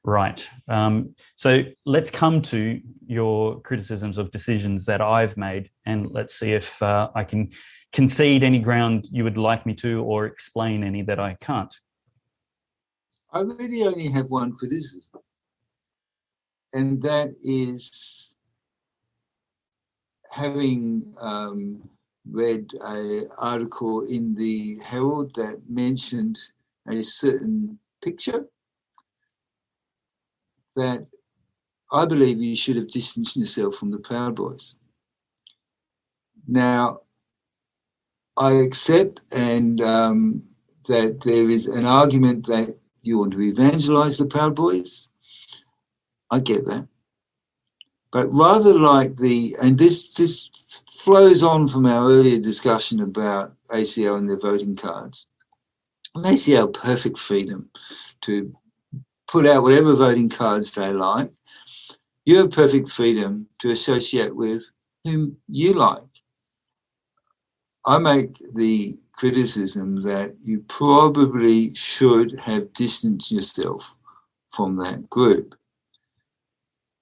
[0.03, 0.49] right.
[0.67, 6.51] Um, so let's come to your criticisms of decisions that I've made, and let's see
[6.51, 7.51] if uh, I can
[7.95, 11.73] concede any ground you would like me to or explain any that I can't.
[13.31, 15.21] I really only have one criticism
[16.73, 18.35] and that is
[20.29, 21.89] having um,
[22.29, 26.37] read an article in the Herald that mentioned
[26.89, 28.47] a certain picture
[30.75, 31.07] that
[31.93, 34.75] I believe you should have distanced yourself from the Proud Boys.
[36.45, 36.99] Now,
[38.37, 40.43] I accept and um,
[40.87, 45.09] that there is an argument that you want to evangelize the Proud Boys.
[46.31, 46.87] I get that.
[48.11, 50.49] But rather like the, and this this
[50.89, 55.27] flows on from our earlier discussion about ACL and their voting cards.
[56.13, 57.69] And ACL perfect freedom
[58.21, 58.55] to
[59.27, 61.31] put out whatever voting cards they like.
[62.25, 64.63] You have perfect freedom to associate with
[65.03, 66.14] whom you like.
[67.85, 73.95] I make the criticism that you probably should have distanced yourself
[74.49, 75.55] from that group.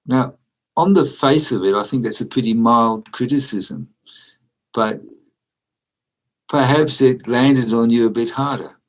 [0.06, 0.36] Now,
[0.76, 3.88] on the face of it, I think that's a pretty mild criticism,
[4.74, 5.02] but
[6.50, 8.80] perhaps it landed on you a bit harder.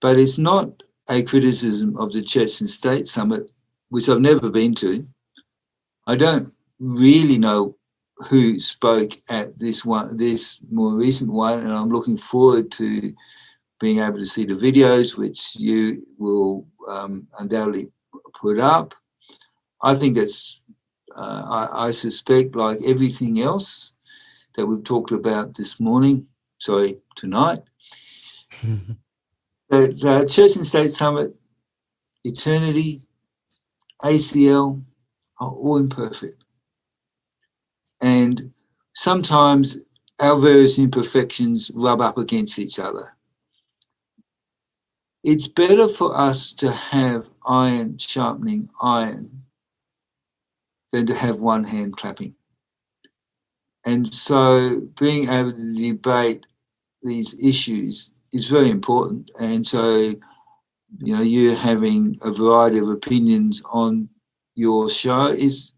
[0.00, 3.50] But it's not a criticism of the Church and State Summit,
[3.90, 5.06] which I've never been to.
[6.06, 7.76] I don't really know
[8.28, 13.14] who spoke at this one, this more recent one, and I'm looking forward to
[13.80, 17.90] being able to see the videos, which you will um, undoubtedly
[18.32, 18.94] put up.
[19.82, 20.62] I think that's,
[21.16, 23.92] uh, I, I, suspect, like everything else
[24.54, 26.26] that we've talked about this morning,
[26.58, 27.62] sorry, tonight,
[29.68, 31.34] that uh, Church and State Summit,
[32.24, 33.02] Eternity,
[34.02, 34.82] ACL
[35.40, 36.41] are all imperfect.
[38.02, 38.52] And
[38.94, 39.84] sometimes
[40.20, 43.16] our various imperfections rub up against each other.
[45.24, 49.44] It's better for us to have iron sharpening iron
[50.90, 52.34] than to have one hand clapping.
[53.86, 56.46] And so being able to debate
[57.02, 59.30] these issues is very important.
[59.38, 59.98] And so,
[60.98, 64.08] you know, you having a variety of opinions on
[64.54, 65.72] your show is,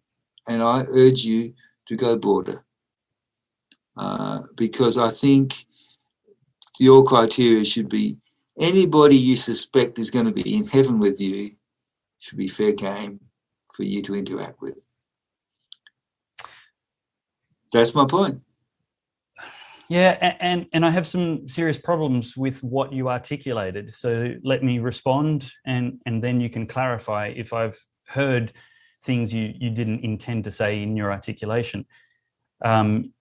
[0.49, 1.55] and I urge you
[1.97, 2.65] to go broader.
[3.97, 5.67] Uh, because I think
[6.81, 8.19] your criteria should be
[8.59, 11.51] anybody you suspect is going to be in heaven with you
[12.19, 13.21] should be fair game
[13.73, 14.85] for you to interact with.
[17.73, 18.41] That's my point.
[19.89, 23.95] Yeah, a- and and I have some serious problems with what you articulated.
[23.95, 28.53] So let me respond, and and then you can clarify if I've heard
[29.05, 31.87] things you you didn't intend to say in your articulation.
[32.65, 33.13] Um,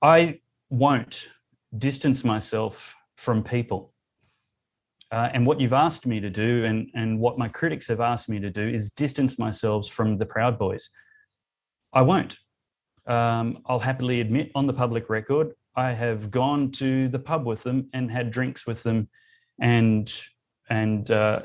[0.00, 0.40] I
[0.70, 1.30] won't
[1.76, 3.92] distance myself from people.
[5.10, 8.30] Uh, and what you've asked me to do, and, and what my critics have asked
[8.30, 10.88] me to do, is distance myself from the Proud Boys.
[11.92, 12.38] I won't.
[13.06, 17.62] Um, I'll happily admit on the public record, I have gone to the pub with
[17.62, 19.08] them and had drinks with them,
[19.58, 20.10] and
[20.70, 21.42] and uh,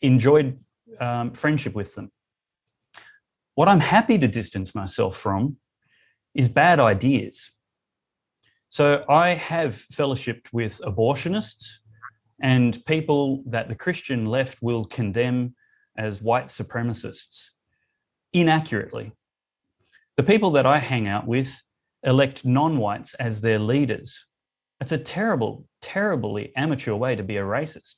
[0.00, 0.58] enjoyed
[1.00, 2.10] um, friendship with them.
[3.60, 5.58] What I'm happy to distance myself from
[6.34, 7.50] is bad ideas.
[8.70, 11.66] So I have fellowshipped with abortionists
[12.40, 15.56] and people that the Christian left will condemn
[15.94, 17.48] as white supremacists
[18.32, 19.12] inaccurately.
[20.16, 21.62] The people that I hang out with
[22.02, 24.24] elect non whites as their leaders.
[24.80, 27.96] It's a terrible, terribly amateur way to be a racist.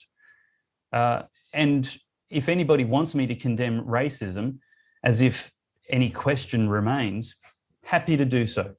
[0.92, 1.88] Uh, and
[2.30, 4.58] if anybody wants me to condemn racism
[5.03, 5.53] as if
[5.88, 7.36] any question remains,
[7.84, 8.74] happy to do so.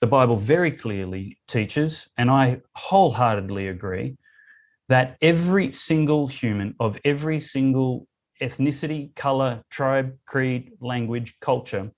[0.00, 4.16] The Bible very clearly teaches, and I wholeheartedly agree,
[4.88, 8.08] that every single human of every single
[8.40, 11.92] ethnicity, color, tribe, creed, language, culture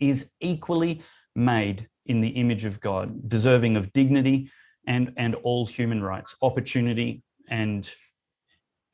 [0.00, 1.02] is equally
[1.34, 4.50] made in the image of God, deserving of dignity
[4.86, 7.92] and, and all human rights, opportunity and,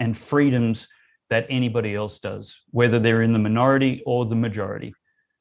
[0.00, 0.88] and freedoms
[1.30, 4.94] that anybody else does, whether they're in the minority or the majority,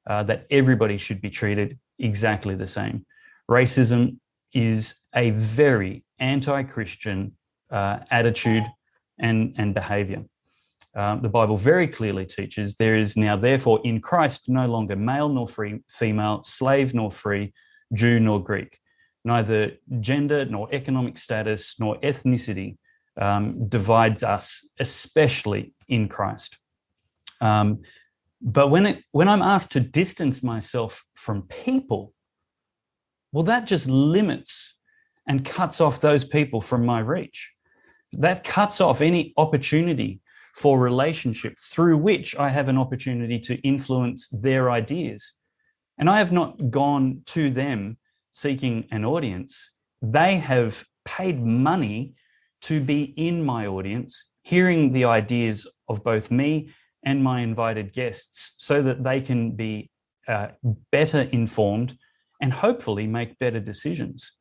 [0.08, 3.06] uh, that everybody should be treated exactly the same.
[3.50, 4.18] Racism
[4.54, 7.34] is a very anti Christian
[7.72, 8.66] uh, attitude
[9.20, 10.24] and, and behavior.
[10.96, 15.30] Um, the Bible very clearly teaches there is now, therefore, in Christ no longer male
[15.30, 17.54] nor free, female, slave nor free,
[17.94, 18.80] Jew nor Greek.
[19.24, 22.78] Neither gender nor economic status nor ethnicity
[23.20, 26.58] um, divides us, especially in Christ.
[27.42, 27.82] Um,
[28.42, 32.14] but when it when I'm asked to distance myself from people,
[33.32, 34.76] well, that just limits
[35.28, 37.54] and cuts off those people from my reach.
[38.14, 40.22] That cuts off any opportunity
[40.54, 45.34] for relationship through which I have an opportunity to influence their ideas.
[46.00, 47.98] And I have not gone to them
[48.32, 49.70] seeking an audience.
[50.02, 52.14] They have paid money
[52.62, 56.70] to be in my audience, hearing the ideas of both me
[57.04, 59.89] and my invited guests so that they can be
[60.28, 60.48] uh,
[60.91, 61.98] better informed
[62.41, 64.32] and hopefully make better decisions.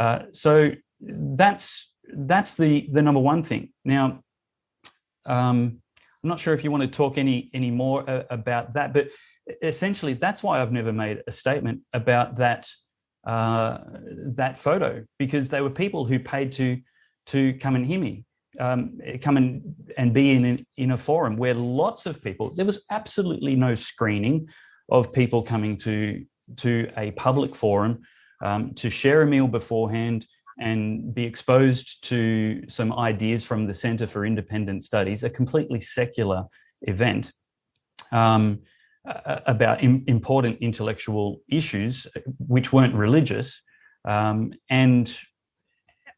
[0.00, 3.72] Uh, so that's that's the the number one thing.
[3.84, 4.20] Now,
[5.26, 5.80] um,
[6.22, 9.08] I'm not sure if you want to talk any any more uh, about that, but
[9.62, 12.68] essentially that's why I've never made a statement about that
[13.26, 13.78] uh,
[14.36, 16.80] that photo because they were people who paid to
[17.26, 18.24] to come and hear me,
[18.60, 22.54] um, come and and be in in a forum where lots of people.
[22.54, 24.48] There was absolutely no screening
[24.90, 26.24] of people coming to
[26.56, 28.02] to a public forum
[28.42, 30.26] um, to share a meal beforehand
[30.58, 36.44] and be exposed to some ideas from the Center for Independent Studies, a completely secular
[36.82, 37.32] event
[38.10, 38.60] um,
[39.04, 42.06] about Im- important intellectual issues
[42.38, 43.60] which weren't religious.
[44.06, 45.14] Um, and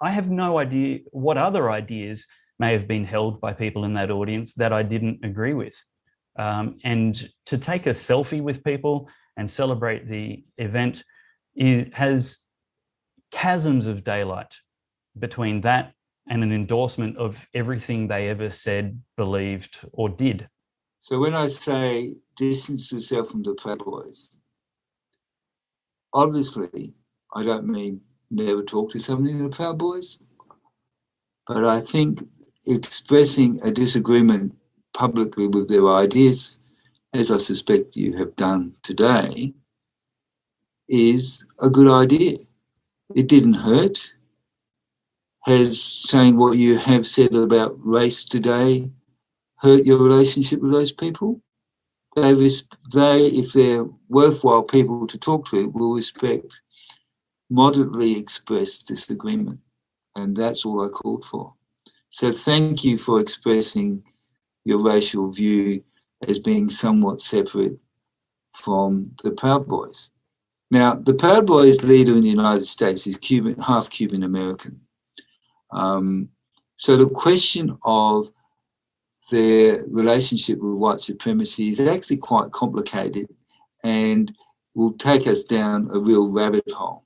[0.00, 2.26] I have no idea what other ideas
[2.58, 5.76] may have been held by people in that audience that I didn't agree with.
[6.38, 11.04] Um, and to take a selfie with people and celebrate the event
[11.56, 12.38] is, has
[13.32, 14.54] chasms of daylight
[15.18, 15.92] between that
[16.28, 20.48] and an endorsement of everything they ever said, believed, or did.
[21.00, 24.38] So when I say distance yourself from the Proud Boys,
[26.12, 26.94] obviously
[27.34, 30.18] I don't mean never talk to somebody in the Proud Boys,
[31.46, 32.28] but I think
[32.66, 34.54] expressing a disagreement
[34.94, 36.58] publicly with their ideas,
[37.14, 39.54] as I suspect you have done today,
[40.88, 42.38] is a good idea
[43.14, 44.14] it didn't hurt.
[45.46, 48.90] Has saying what you have said about race today
[49.56, 51.40] hurt your relationship with those people?
[52.16, 56.60] They, they, if they're worthwhile people to talk to, will respect
[57.50, 59.60] moderately expressed disagreement.
[60.16, 61.54] And that's all I called for.
[62.10, 64.02] So thank you for expressing
[64.64, 65.84] your racial view
[66.26, 67.78] as being somewhat separate
[68.54, 70.10] from the Proud Boys.
[70.70, 74.80] Now, the Proud Boys leader in the United States is Cuban, half Cuban American.
[75.70, 76.30] Um,
[76.76, 78.30] so the question of
[79.30, 83.28] their relationship with white supremacy is actually quite complicated,
[83.84, 84.34] and
[84.74, 87.04] will take us down a real rabbit hole.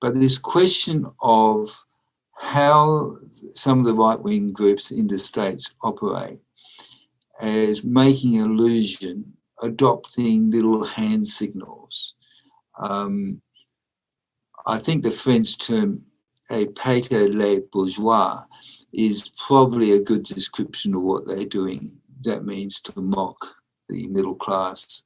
[0.00, 1.84] But this question of
[2.36, 3.16] how
[3.50, 6.38] some of the right wing groups in the States operate
[7.40, 9.32] as making illusion,
[9.62, 12.14] adopting little hand signals.
[12.78, 13.42] Um,
[14.66, 16.02] I think the French term
[16.50, 18.44] épater les bourgeois
[18.92, 22.00] is probably a good description of what they're doing.
[22.22, 23.36] That means to mock
[23.88, 25.02] the middle class.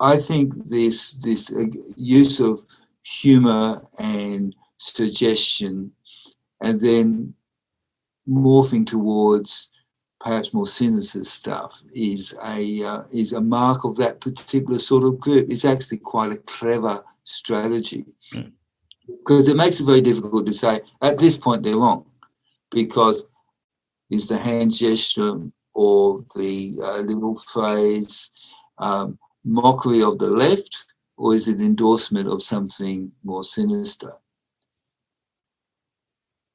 [0.00, 1.64] I think this this uh,
[1.96, 2.64] use of
[3.08, 5.92] humor and suggestion,
[6.62, 7.34] and then
[8.28, 9.68] morphing towards
[10.20, 15.20] perhaps more sinister stuff is a uh, is a mark of that particular sort of
[15.20, 15.46] group.
[15.48, 18.04] It's actually quite a clever strategy
[18.34, 18.50] mm.
[19.06, 22.06] because it makes it very difficult to say at this point they're wrong
[22.70, 23.24] because
[24.10, 25.38] is the hand gesture
[25.74, 28.30] or the uh, little phrase
[28.78, 30.86] um, mockery of the left
[31.18, 34.12] or is it endorsement of something more sinister?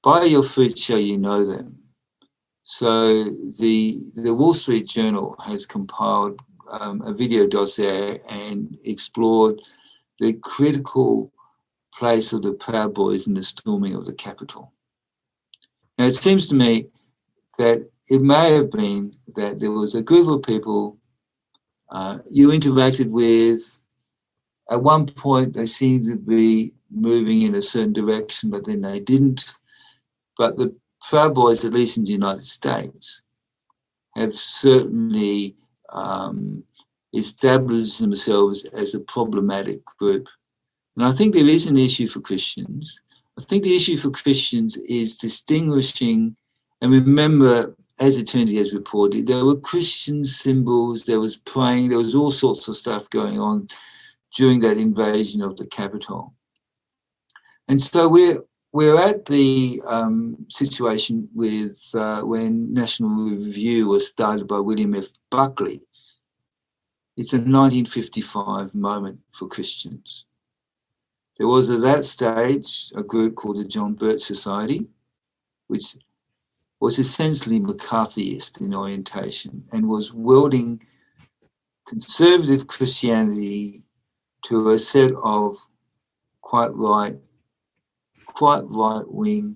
[0.01, 1.79] By your fruit shall you know them.
[2.63, 3.25] So
[3.59, 6.39] the the Wall Street Journal has compiled
[6.71, 9.61] um, a video dossier and explored
[10.19, 11.31] the critical
[11.93, 14.71] place of the Proud Boys in the storming of the Capitol.
[15.97, 16.87] Now it seems to me
[17.57, 20.97] that it may have been that there was a group of people
[21.91, 23.79] uh, you interacted with
[24.71, 28.99] at one point, they seemed to be moving in a certain direction, but then they
[28.99, 29.53] didn't.
[30.37, 30.75] But the
[31.09, 33.23] Proud Boys, at least in the United States,
[34.15, 35.55] have certainly
[35.89, 36.63] um,
[37.13, 40.27] established themselves as a problematic group.
[40.95, 43.01] And I think there is an issue for Christians.
[43.37, 46.37] I think the issue for Christians is distinguishing,
[46.81, 52.15] and remember, as Eternity has reported, there were Christian symbols, there was praying, there was
[52.15, 53.67] all sorts of stuff going on
[54.35, 56.33] during that invasion of the Capitol.
[57.67, 58.39] And so we're
[58.71, 65.05] we're at the um, situation with uh, when National Review was started by William F.
[65.29, 65.81] Buckley.
[67.15, 70.25] It's a 1955 moment for Christians.
[71.37, 74.87] There was at that stage a group called the John Birch Society,
[75.67, 75.95] which
[76.79, 80.81] was essentially McCarthyist in orientation and was wielding
[81.87, 83.82] conservative Christianity
[84.45, 85.57] to a set of
[86.41, 87.15] quite right,
[88.25, 89.55] quite right wing,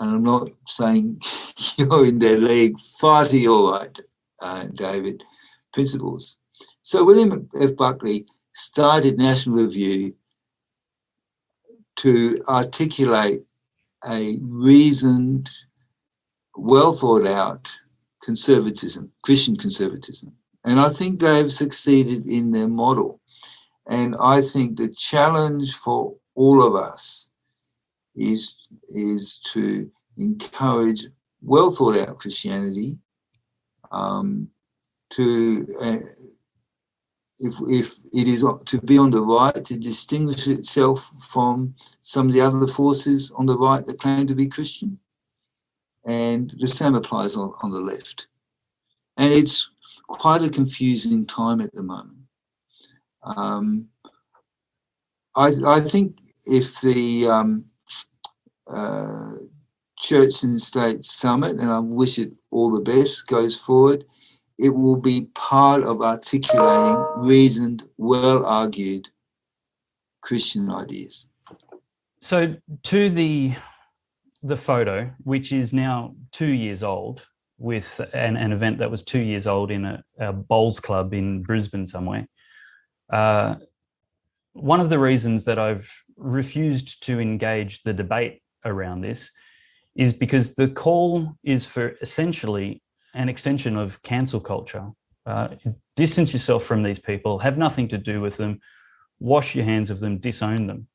[0.00, 1.20] and I'm not saying
[1.76, 3.98] you're in their league, to your right,
[4.40, 5.22] uh, David,
[5.72, 6.38] principles.
[6.82, 7.76] So William F.
[7.76, 10.14] Buckley started National Review
[11.96, 13.42] to articulate
[14.08, 15.50] a reasoned,
[16.56, 17.72] well thought out
[18.22, 20.32] conservatism, Christian conservatism.
[20.64, 23.20] And I think they've succeeded in their model.
[23.88, 27.30] And I think the challenge for all of us
[28.16, 28.56] is,
[28.88, 31.06] is to encourage
[31.42, 32.96] well thought out Christianity,
[33.92, 34.48] um,
[35.10, 35.98] to uh,
[37.40, 42.32] if, if it is to be on the right, to distinguish itself from some of
[42.32, 44.98] the other forces on the right that claim to be Christian.
[46.06, 48.28] And the same applies on, on the left.
[49.16, 49.70] And it's
[50.06, 52.18] quite a confusing time at the moment.
[53.24, 53.88] Um,
[55.34, 57.64] I, I, think if the um,
[58.70, 59.32] uh,
[59.98, 64.04] Church and State Summit, and I wish it all the best, goes forward,
[64.58, 69.08] it will be part of articulating reasoned, well argued
[70.20, 71.28] Christian ideas.
[72.20, 73.54] So, to the
[74.42, 77.26] the photo, which is now two years old,
[77.58, 81.42] with an, an event that was two years old in a, a bowls club in
[81.42, 82.26] Brisbane somewhere.
[83.14, 83.54] Uh,
[84.54, 89.30] one of the reasons that I've refused to engage the debate around this
[89.94, 92.82] is because the call is for essentially
[93.14, 94.90] an extension of cancel culture.
[95.24, 95.50] Uh,
[95.94, 98.58] distance yourself from these people, have nothing to do with them,
[99.20, 100.88] wash your hands of them, disown them.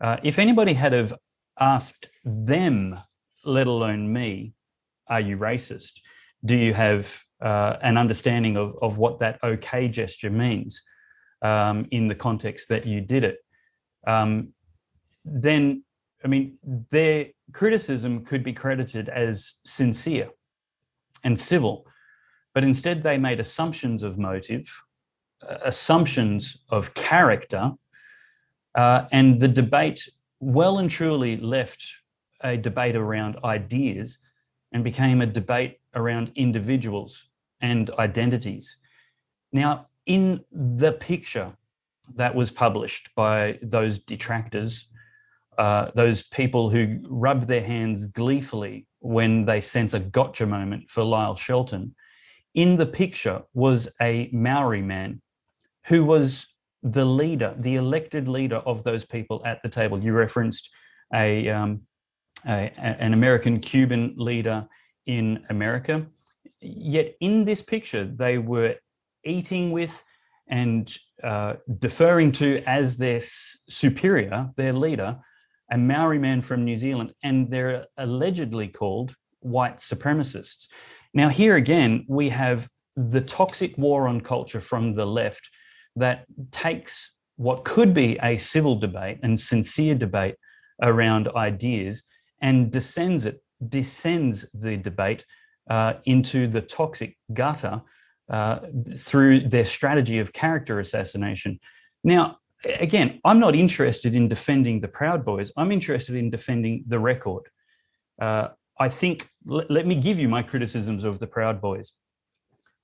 [0.00, 1.14] Uh, if anybody had have
[1.60, 2.98] asked them,
[3.44, 4.52] let alone me,
[5.06, 6.00] are you racist?
[6.44, 10.82] Do you have uh, an understanding of, of what that okay gesture means?
[11.42, 13.38] Um, in the context that you did it,
[14.06, 14.52] um,
[15.24, 15.82] then
[16.24, 16.58] I mean,
[16.90, 20.30] their criticism could be credited as sincere
[21.22, 21.86] and civil,
[22.54, 24.66] but instead they made assumptions of motive,
[25.48, 27.72] uh, assumptions of character,
[28.74, 30.08] uh, and the debate
[30.40, 31.86] well and truly left
[32.40, 34.18] a debate around ideas
[34.72, 37.28] and became a debate around individuals
[37.60, 38.76] and identities.
[39.52, 41.52] Now, in the picture
[42.14, 44.88] that was published by those detractors,
[45.58, 51.02] uh, those people who rub their hands gleefully when they sense a gotcha moment for
[51.02, 51.94] Lyle Shelton,
[52.54, 55.20] in the picture was a Maori man
[55.86, 56.46] who was
[56.82, 60.02] the leader, the elected leader of those people at the table.
[60.02, 60.70] You referenced
[61.12, 61.82] a, um,
[62.46, 64.68] a an American Cuban leader
[65.06, 66.06] in America.
[66.60, 68.76] Yet in this picture, they were
[69.26, 70.02] eating with
[70.48, 73.20] and uh, deferring to as their
[73.68, 75.18] superior, their leader,
[75.70, 80.68] a Maori man from New Zealand, and they're allegedly called white supremacists.
[81.12, 85.50] Now, here again, we have the toxic war on culture from the left
[85.96, 90.36] that takes what could be a civil debate and sincere debate
[90.82, 92.02] around ideas
[92.40, 95.24] and descends it, descends the debate
[95.68, 97.82] uh, into the toxic gutter
[98.28, 98.60] uh,
[98.96, 101.60] through their strategy of character assassination.
[102.02, 102.38] Now,
[102.78, 105.52] again, I'm not interested in defending the Proud Boys.
[105.56, 107.44] I'm interested in defending the record.
[108.20, 108.48] Uh,
[108.78, 111.92] I think, let, let, me give you my criticisms of the Proud Boys.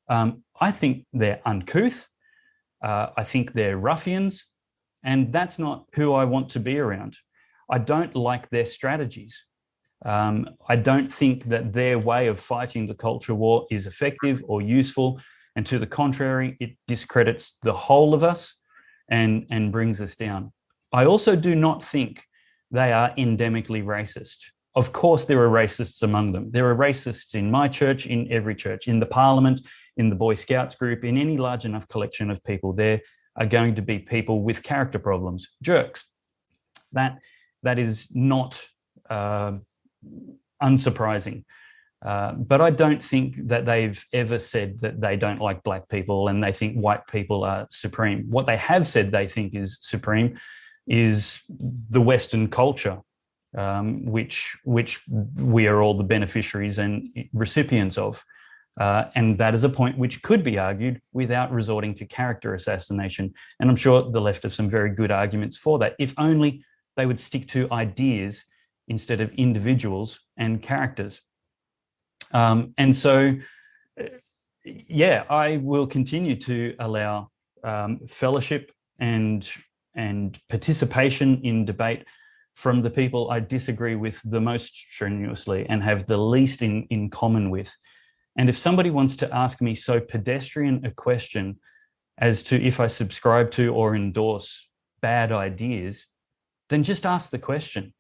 [0.08, 2.08] Um, I think they're uncouth.
[2.82, 4.46] Uh, I think they're ruffians.
[5.04, 7.18] And that's not who I want to be around.
[7.70, 9.44] I don't like their strategies.
[10.04, 14.60] Um, I don't think that their way of fighting the culture war is effective or
[14.60, 15.20] useful.
[15.54, 18.56] And to the contrary, it discredits the whole of us
[19.08, 20.52] and, and brings us down.
[20.92, 22.24] I also do not think
[22.70, 24.38] they are endemically racist.
[24.74, 26.50] Of course, there are racists among them.
[26.50, 29.60] There are racists in my church, in every church, in the parliament,
[29.98, 32.72] in the Boy Scouts group, in any large enough collection of people.
[32.72, 33.00] There
[33.36, 36.06] are going to be people with character problems, jerks.
[36.92, 37.18] That,
[37.62, 38.66] that is not
[39.10, 39.58] uh,
[40.62, 41.44] unsurprising.
[42.04, 46.26] Uh, but I don't think that they've ever said that they don't like black people
[46.28, 48.26] and they think white people are supreme.
[48.28, 50.38] What they have said they think is supreme
[50.88, 52.98] is the Western culture,
[53.56, 55.00] um, which which
[55.36, 58.24] we are all the beneficiaries and recipients of.
[58.80, 63.32] Uh, and that is a point which could be argued without resorting to character assassination.
[63.60, 66.64] And I'm sure the left have some very good arguments for that, if only
[66.96, 68.44] they would stick to ideas
[68.88, 71.20] instead of individuals and characters.
[72.32, 73.36] Um, and so,
[74.00, 74.04] uh,
[74.64, 77.30] yeah, I will continue to allow
[77.64, 79.48] um, fellowship and
[79.94, 82.04] and participation in debate
[82.54, 87.10] from the people I disagree with the most strenuously and have the least in, in
[87.10, 87.76] common with.
[88.36, 91.58] And if somebody wants to ask me so pedestrian a question
[92.18, 94.68] as to if I subscribe to or endorse
[95.00, 96.06] bad ideas,
[96.68, 97.92] then just ask the question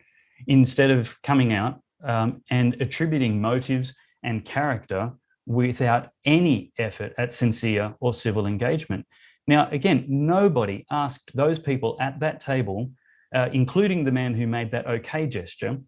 [0.46, 5.12] instead of coming out um, and attributing motives and character
[5.46, 9.06] without any effort at sincere or civil engagement.
[9.46, 12.90] Now, again, nobody asked those people at that table,
[13.34, 15.78] uh, including the man who made that okay gesture,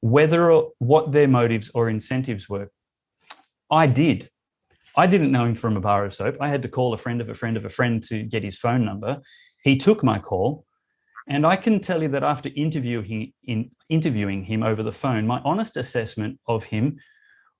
[0.00, 2.70] whether or what their motives or incentives were.
[3.70, 4.30] I did.
[4.96, 6.36] I didn't know him from a bar of soap.
[6.40, 8.58] I had to call a friend of a friend of a friend to get his
[8.58, 9.20] phone number.
[9.62, 10.64] He took my call.
[11.28, 15.40] And I can tell you that after interviewing, in, interviewing him over the phone, my
[15.44, 16.98] honest assessment of him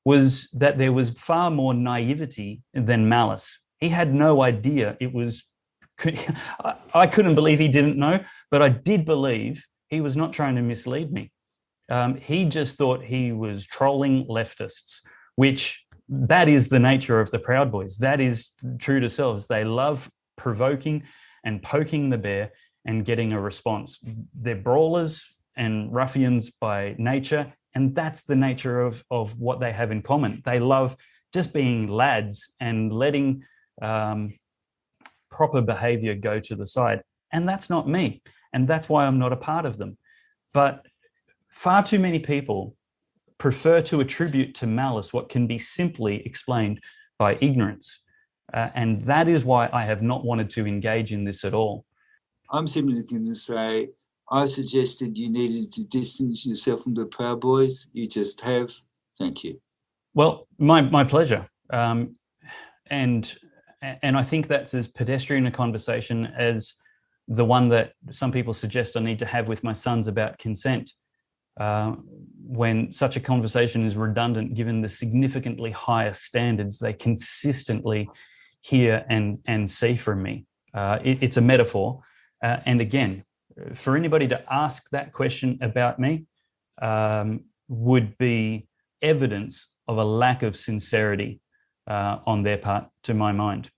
[0.05, 3.61] was that there was far more naivety than malice.
[3.79, 5.45] He had no idea it was.
[6.95, 10.63] I couldn't believe he didn't know, but I did believe he was not trying to
[10.63, 11.31] mislead me.
[11.91, 15.01] Um, he just thought he was trolling leftists,
[15.37, 17.99] which that is the nature of the Proud Boys.
[17.99, 19.47] That is true to selves.
[19.47, 21.03] They love provoking
[21.45, 22.53] and poking the bear
[22.89, 24.01] and getting a response.
[24.35, 25.25] They're brawlers
[25.55, 30.41] and ruffians by nature, and that's the nature of, of what they have in common.
[30.45, 30.97] They love
[31.35, 33.45] just being lads and letting
[33.83, 34.33] um,
[35.31, 37.03] proper behavior go to the side.
[37.31, 38.23] And that's not me.
[38.55, 39.99] And that's why I'm not a part of them.
[40.55, 40.87] But
[41.51, 42.75] far too many people
[43.37, 46.81] prefer to attribute to malice what can be simply explained
[47.19, 48.01] by ignorance.
[48.53, 51.85] Uh, and that is why I have not wanted to engage in this at all.
[52.51, 53.91] I'm simply going to say
[54.31, 57.87] I suggested you needed to distance yourself from the Proud Boys.
[57.93, 58.73] You just have.
[59.19, 59.61] Thank you.
[60.15, 61.49] Well, my my pleasure.
[61.71, 62.17] Um,
[62.91, 63.35] and
[63.81, 66.75] and I think that's as pedestrian a conversation as
[67.29, 70.93] the one that some people suggest I need to have with my sons about consent.
[71.59, 71.97] Uh,
[72.47, 78.09] when such a conversation is redundant, given the significantly higher standards they consistently
[78.61, 80.47] hear and and see from me.
[80.75, 82.01] Uh, it, it's a metaphor,
[82.43, 83.25] uh, and again,
[83.75, 86.27] for anybody to ask that question about me
[86.81, 88.69] um, would be
[89.03, 91.41] evidence of a lack of sincerity
[91.87, 93.71] uh, on their part, to my mind.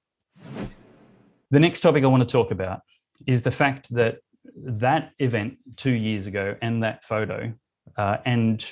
[1.51, 2.81] The next topic I want to talk about
[3.27, 4.19] is the fact that
[4.57, 7.53] that event two years ago and that photo
[7.97, 8.65] uh, and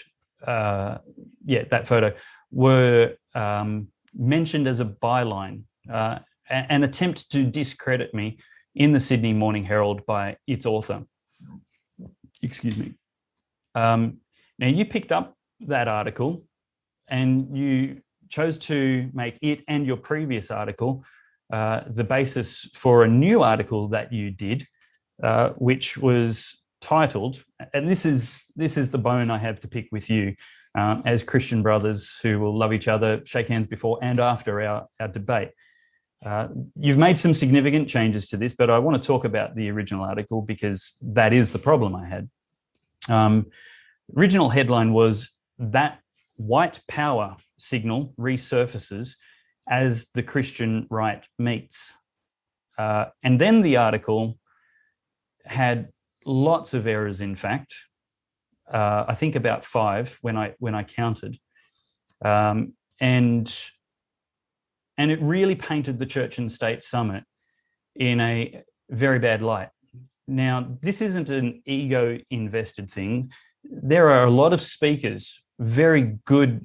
[0.46, 0.98] uh,
[1.44, 2.12] yeah, that photo
[2.50, 8.38] were um, mentioned as a byline, uh, an attempt to discredit me
[8.74, 11.04] in the Sydney Morning Herald by its author.
[12.42, 12.94] Excuse me.
[13.74, 14.18] Um,
[14.58, 16.44] now, you picked up that article
[17.08, 21.04] and you chose to make it and your previous article
[21.52, 24.66] uh, the basis for a new article that you did,
[25.22, 27.42] uh, which was titled,
[27.72, 30.34] and this is this is the bone I have to pick with you,
[30.74, 34.88] um, as Christian brothers who will love each other, shake hands before and after our,
[35.00, 35.50] our debate.
[36.24, 39.70] Uh, you've made some significant changes to this, but I want to talk about the
[39.70, 42.28] original article because that is the problem I had.
[43.08, 43.46] Um,
[44.16, 46.00] original headline was that
[46.36, 49.16] white power signal resurfaces
[49.68, 51.92] as the Christian right meets.
[52.76, 54.38] Uh, and then the article
[55.44, 55.88] had
[56.24, 57.74] lots of errors, in fact.
[58.70, 61.38] Uh, I think about five when I when I counted,
[62.22, 63.50] um, and
[64.98, 67.24] and it really painted the church and state summit
[67.94, 69.70] in a very bad light.
[70.26, 73.30] Now, this isn't an ego invested thing.
[73.64, 76.60] There are a lot of speakers, very good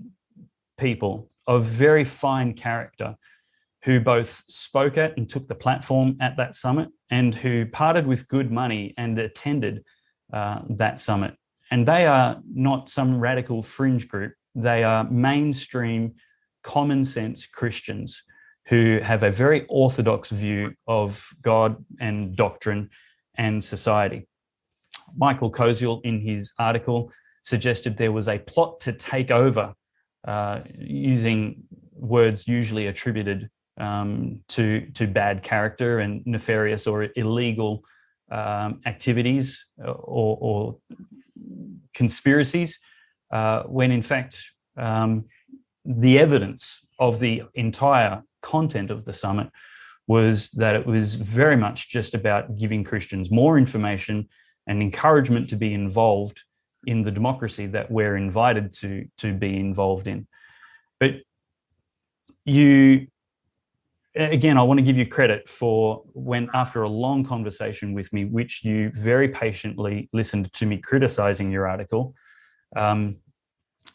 [0.77, 3.15] people of very fine character
[3.83, 8.27] who both spoke at and took the platform at that summit and who parted with
[8.27, 9.83] good money and attended
[10.31, 11.35] uh, that summit.
[11.69, 16.15] And they are not some radical fringe group, they are mainstream,
[16.63, 18.23] common sense Christians
[18.67, 22.89] who have a very orthodox view of God and doctrine
[23.35, 24.27] and society.
[25.15, 27.11] Michael Koziol, in his article,
[27.43, 29.73] suggested there was a plot to take over
[30.25, 37.83] uh, using words usually attributed um, to to bad character and nefarious or illegal
[38.31, 40.77] um, activities uh, or, or
[41.93, 42.79] conspiracies,
[43.31, 44.41] uh, when in fact
[44.77, 45.25] um,
[45.85, 49.49] the evidence of the entire content of the summit
[50.07, 54.27] was that it was very much just about giving Christians more information
[54.67, 56.43] and encouragement to be involved
[56.85, 60.27] in the democracy that we're invited to to be involved in.
[60.99, 61.15] But
[62.45, 63.07] you
[64.15, 68.25] again, I want to give you credit for when, after a long conversation with me,
[68.25, 72.13] which you very patiently listened to me criticizing your article,
[72.75, 73.17] um,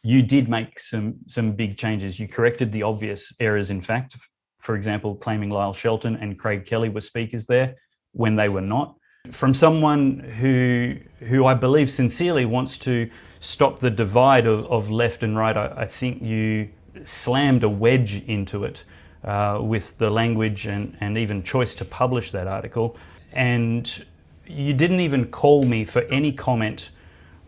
[0.03, 2.19] you did make some some big changes.
[2.21, 3.71] You corrected the obvious errors.
[3.71, 4.17] In fact,
[4.61, 7.75] for example, claiming Lyle Shelton and Craig Kelly were speakers there
[8.13, 8.95] when they were not
[9.31, 13.11] from someone who who I believe sincerely wants to
[13.41, 15.57] stop the divide of, of left and right.
[15.57, 16.71] I, I, think you
[17.05, 18.85] slammed a wedge into it
[19.23, 22.97] uh, with the language and, and even choice to publish that article.
[23.33, 24.05] And
[24.47, 26.91] you didn't even call me for any comment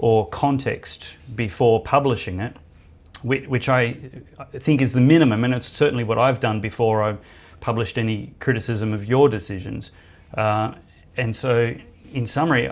[0.00, 2.56] or context before publishing it,
[3.22, 3.92] which, I
[4.52, 7.18] think is the minimum, and it's certainly what I've done before I've
[7.60, 9.92] published any criticism of your decisions.
[10.32, 10.72] Uh,
[11.18, 11.74] and so,
[12.14, 12.70] in summary,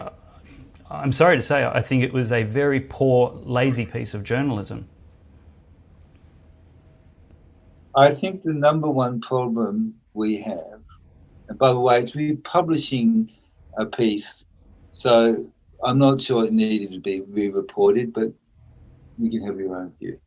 [0.90, 4.88] I'm sorry to say, I think it was a very poor, lazy piece of journalism.
[7.94, 10.80] I think the number one problem we have,
[11.58, 13.30] by the way, it's republishing
[13.76, 14.46] a piece,
[14.94, 15.44] so
[15.84, 18.32] I'm not sure it needed to be re reported, but
[19.18, 20.18] you can have your own view.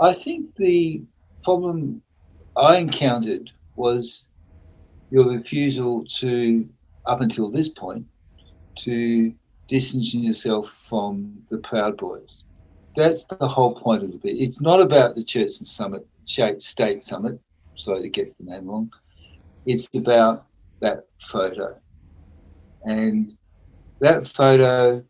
[0.00, 1.02] I think the
[1.42, 2.02] problem
[2.56, 4.28] I encountered was
[5.10, 6.68] your refusal to,
[7.06, 8.06] up until this point,
[8.80, 9.32] to
[9.68, 12.44] distance yourself from the Proud Boys.
[12.96, 14.36] That's the whole point of the bit.
[14.36, 17.40] It's not about the Church and Summit, State Summit,
[17.76, 18.92] sorry to get the name wrong.
[19.66, 20.46] It's about
[20.80, 21.78] that photo.
[22.84, 23.36] And
[24.00, 25.04] that photo,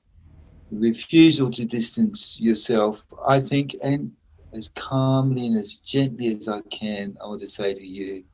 [0.70, 4.12] refusal to distance yourself, I think, and
[4.52, 8.24] as calmly and as gently as I can, I want to say to you,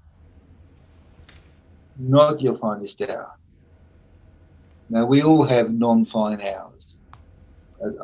[1.99, 3.33] not your finest hour.
[4.89, 6.99] Now, we all have non fine hours.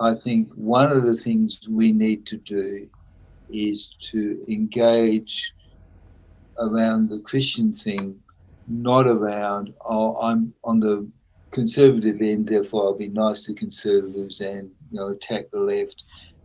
[0.00, 2.88] I think one of the things we need to do
[3.50, 5.52] is to engage
[6.58, 8.18] around the Christian thing,
[8.66, 11.10] not around, oh, I'm on the
[11.60, 15.98] conservative end, therefore I'll be nice to conservatives and you know attack the left,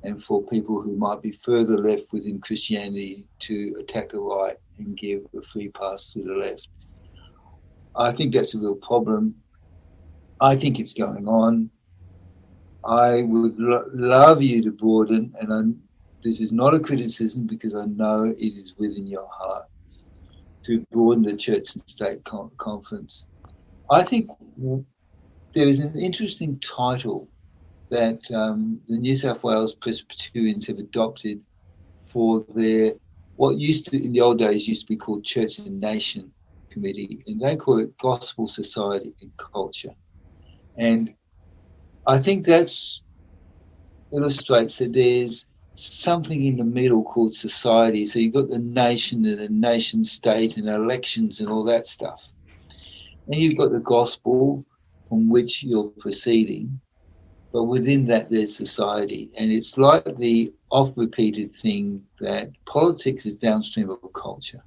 [0.05, 4.97] and for people who might be further left within Christianity to attack the right and
[5.05, 6.65] give a free pass to the left.
[8.07, 9.23] I think that's a real problem.
[10.51, 11.69] I think it's going on.
[12.83, 15.61] I would lo- love you to broaden, and I,
[16.23, 19.65] this is not a criticism because I know it is within your heart.
[20.67, 23.15] to broaden the church and state con- conference.
[23.99, 24.25] I think
[25.53, 27.27] there is an interesting title
[27.89, 31.41] that um, the New South Wales Presbyterians have adopted
[31.89, 32.93] for their
[33.35, 36.31] what used to in the old days used to be called Church and Nation
[36.69, 39.93] Committee, and they call it Gospel Society and Culture.
[40.77, 41.13] And
[42.07, 43.01] I think that's
[44.13, 48.05] illustrates that there's something in the middle called society.
[48.07, 52.29] So you've got the nation and the nation state and elections and all that stuff.
[53.27, 54.65] And you've got the gospel
[55.11, 56.79] from which you're proceeding.
[57.51, 59.29] But within that, there's society.
[59.35, 64.63] And it's like the oft repeated thing that politics is downstream of culture.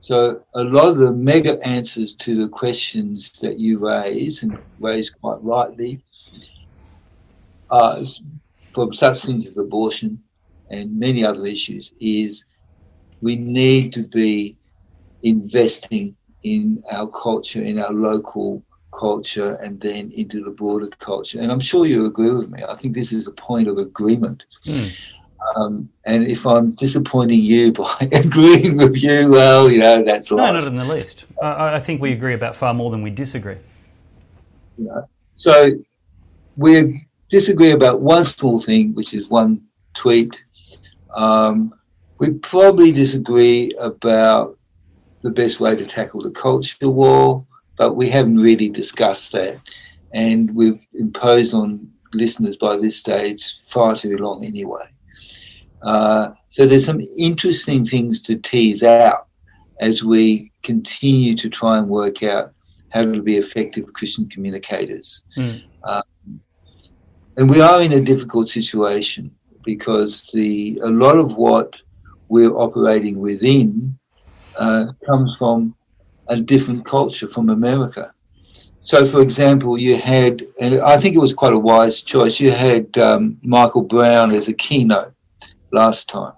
[0.00, 5.08] So a lot of the mega answers to the questions that you raise and raise
[5.08, 6.02] quite rightly
[7.70, 8.04] uh,
[8.74, 10.20] from such things as abortion
[10.70, 12.44] and many other issues is
[13.20, 14.56] we need to be
[15.22, 21.40] investing in our culture, in our local culture, and then into the broader culture.
[21.40, 22.62] And I'm sure you agree with me.
[22.68, 24.44] I think this is a point of agreement.
[24.66, 24.92] Mm.
[25.56, 30.52] Um, and if I'm disappointing you by agreeing with you, well, you know, that's life.
[30.52, 31.26] No, not in the least.
[31.42, 33.56] I, I think we agree about far more than we disagree.
[34.76, 35.02] Yeah.
[35.36, 35.72] So
[36.56, 39.62] we disagree about one small thing, which is one
[39.94, 40.42] tweet.
[41.14, 41.74] Um,
[42.18, 44.58] we probably disagree about
[45.22, 47.44] the best way to tackle the culture war,
[47.78, 49.60] but we haven't really discussed that.
[50.12, 54.84] And we've imposed on listeners by this stage far too long anyway.
[55.82, 59.28] Uh, so there's some interesting things to tease out
[59.80, 62.52] as we continue to try and work out
[62.90, 65.22] how to be effective Christian communicators.
[65.36, 65.62] Mm.
[65.84, 66.02] Um,
[67.36, 69.30] and we are in a difficult situation
[69.64, 71.76] because the a lot of what
[72.28, 73.96] we're operating within
[74.58, 75.74] uh, comes from
[76.28, 78.12] a different culture from America.
[78.82, 82.40] So, for example, you had, and I think it was quite a wise choice.
[82.40, 85.12] You had um, Michael Brown as a keynote
[85.72, 86.32] last time,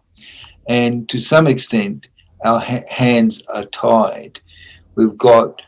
[0.69, 2.07] and to some extent,
[2.45, 4.41] our ha- hands are tied.
[4.97, 5.63] We've got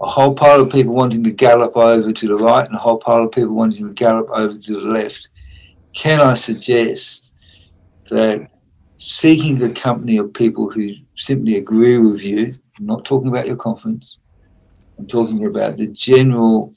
[0.00, 2.98] a whole pile of people wanting to gallop over to the right and a whole
[2.98, 5.28] pile of people wanting to gallop over to the left.
[5.94, 7.32] Can I suggest
[8.10, 8.50] that
[8.96, 13.56] seeking the company of people who simply agree with you, I'm not talking about your
[13.56, 14.18] conference,
[14.98, 16.74] I'm talking about the general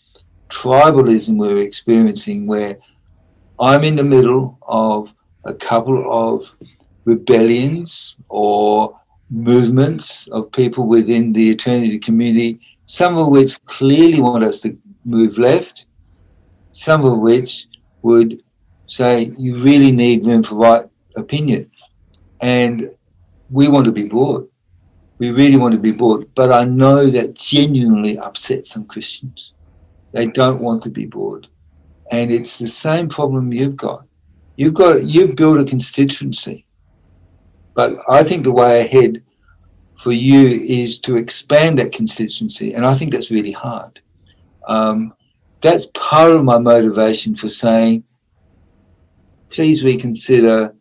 [0.49, 2.77] tribalism we're experiencing where
[3.59, 5.13] I'm in the middle of
[5.45, 6.53] a couple of
[7.05, 8.99] rebellions or
[9.29, 12.59] movements of people within the eternity community
[12.91, 15.85] some of which clearly want us to move left,
[16.73, 17.67] some of which
[18.01, 18.43] would
[18.87, 21.71] say you really need room for right opinion.
[22.41, 22.91] And
[23.49, 24.45] we want to be broad.
[25.21, 26.33] We really want to be bored.
[26.33, 29.53] But I know that genuinely upsets some Christians.
[30.13, 31.47] They don't want to be bored.
[32.09, 34.03] And it's the same problem you've got.
[34.55, 36.65] You've got you've built a constituency.
[37.75, 39.21] But I think the way ahead
[39.95, 42.73] for you is to expand that constituency.
[42.73, 44.01] And I think that's really hard.
[44.67, 45.13] Um,
[45.61, 48.05] that's part of my motivation for saying,
[49.51, 50.73] please reconsider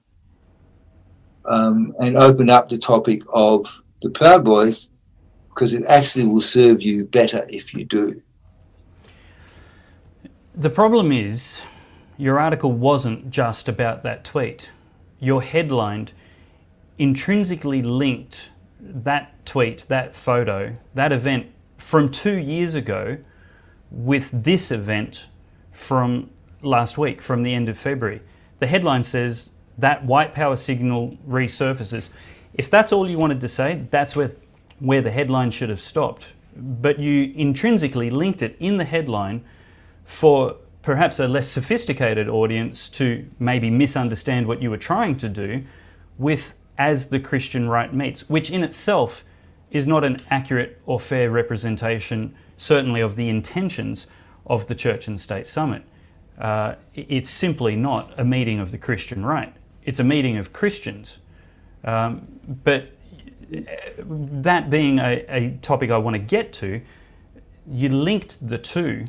[1.44, 3.70] um, and open up the topic of
[4.02, 4.90] the Proud Boys
[5.48, 8.22] because it actually will serve you better if you do.
[10.54, 11.62] The problem is,
[12.16, 14.70] your article wasn't just about that tweet.
[15.18, 16.08] Your headline
[16.98, 21.46] intrinsically linked that tweet, that photo, that event
[21.78, 23.18] from two years ago
[23.90, 25.28] with this event
[25.72, 26.30] from
[26.62, 28.20] last week, from the end of February.
[28.58, 32.10] The headline says that white power signal resurfaces.
[32.54, 34.32] If that's all you wanted to say, that's where,
[34.78, 36.32] where the headline should have stopped.
[36.56, 39.44] But you intrinsically linked it in the headline
[40.04, 45.62] for perhaps a less sophisticated audience to maybe misunderstand what you were trying to do
[46.18, 49.24] with as the Christian right meets, which in itself
[49.70, 54.06] is not an accurate or fair representation, certainly of the intentions
[54.46, 55.82] of the Church and State Summit.
[56.38, 59.54] Uh, it's simply not a meeting of the Christian right.
[59.84, 61.18] It's a meeting of Christians.
[61.84, 62.26] Um,
[62.64, 62.92] but
[63.50, 66.80] that being a, a topic I want to get to,
[67.66, 69.06] you linked the two,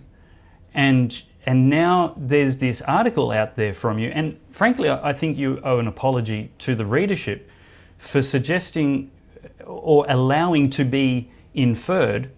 [0.73, 5.59] and and now there's this article out there from you, and frankly, I think you
[5.63, 7.49] owe an apology to the readership
[7.97, 9.11] for suggesting
[9.65, 12.29] or allowing to be inferred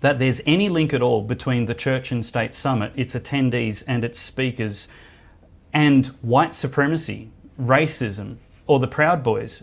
[0.00, 4.04] that there's any link at all between the Church and State Summit, its attendees, and
[4.04, 4.88] its speakers,
[5.72, 7.30] and white supremacy,
[7.60, 8.36] racism,
[8.66, 9.62] or the Proud Boys.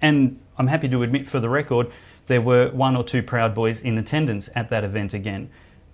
[0.00, 1.90] And I'm happy to admit for the record,
[2.26, 5.50] there were one or two Proud Boys in attendance at that event again.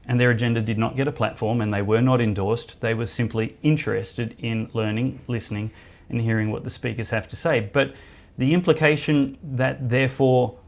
[0.06, 2.81] And their agenda did not get a platform and they were not endorsed.
[2.81, 5.70] They were simply interested in learning, listening,
[6.09, 7.60] and hearing what the speakers have to say.
[7.60, 7.94] But
[8.36, 10.59] the implication that therefore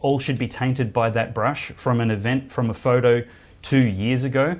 [0.00, 3.22] all should be tainted by that brush from an event, from a photo
[3.62, 4.58] two years ago,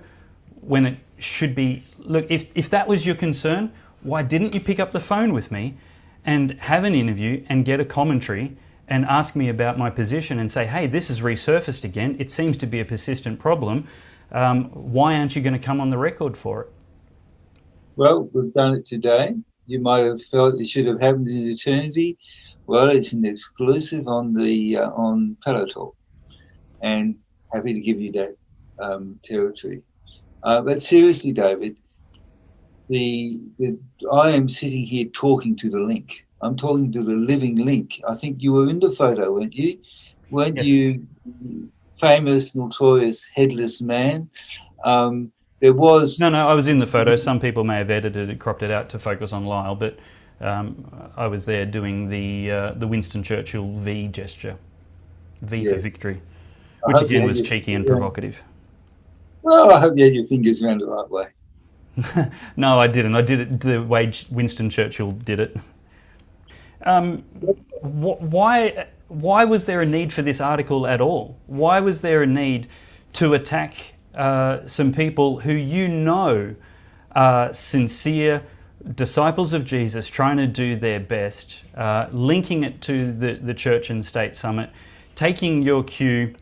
[0.60, 3.72] when it should be look, if, if that was your concern,
[4.02, 5.76] why didn't you pick up the phone with me
[6.24, 8.56] and have an interview and get a commentary
[8.88, 12.16] and ask me about my position and say, hey, this has resurfaced again.
[12.18, 13.86] It seems to be a persistent problem.
[14.30, 16.72] Um, why aren't you going to come on the record for it?
[17.96, 19.34] Well, we've done it today.
[19.66, 22.18] You might have felt it should have happened in eternity.
[22.66, 25.96] Well, it's an exclusive on the uh, on Pellowe Talk,
[26.82, 27.16] and
[27.52, 28.36] happy to give you that
[28.78, 29.82] um, territory.
[30.42, 31.76] Uh, but seriously, David,
[32.92, 33.78] the, the
[34.12, 36.26] I am sitting here talking to the link.
[36.42, 38.00] I'm talking to the living link.
[38.06, 39.78] I think you were in the photo, weren't you?
[40.30, 40.66] Weren't yes.
[40.66, 41.06] you
[41.96, 44.28] famous, notorious headless man?
[44.84, 46.48] Um, there was no, no.
[46.48, 47.16] I was in the photo.
[47.16, 49.98] Some people may have edited it, cropped it out to focus on Lyle, but
[50.40, 54.58] um, I was there doing the uh, the Winston Churchill V gesture,
[55.42, 55.72] V yes.
[55.72, 56.20] for victory,
[56.84, 58.42] which again was cheeky and provocative.
[59.42, 61.28] Well, I hope you had your fingers around the right way.
[62.56, 63.14] no, I didn't.
[63.16, 65.56] I did it the way Winston Churchill did it.
[66.84, 67.18] Um,
[67.80, 68.88] wh- why?
[69.08, 71.38] Why was there a need for this article at all?
[71.46, 72.68] Why was there a need
[73.14, 76.54] to attack uh, some people who you know
[77.14, 78.42] are sincere
[78.94, 83.90] disciples of Jesus, trying to do their best, uh, linking it to the, the Church
[83.90, 84.70] and State Summit,
[85.14, 86.34] taking your cue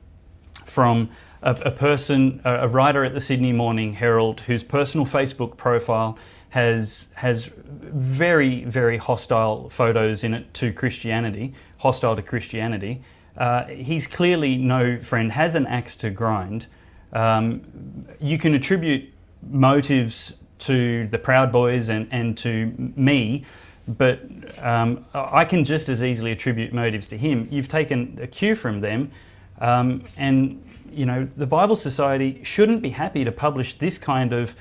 [0.64, 1.10] from
[1.42, 6.18] a, a person, a, a writer at the Sydney Morning Herald, whose personal Facebook profile
[6.50, 13.02] has has very very hostile photos in it to Christianity, hostile to Christianity.
[13.36, 16.66] Uh, he's clearly no friend, has an axe to grind.
[17.12, 19.12] Um, you can attribute
[19.42, 23.46] motives to the Proud Boys and, and to me,
[23.88, 24.20] but
[24.58, 27.48] um, I can just as easily attribute motives to him.
[27.50, 29.10] You've taken a cue from them,
[29.58, 30.62] um, and
[30.92, 34.54] you know, the Bible Society shouldn't be happy to publish this kind of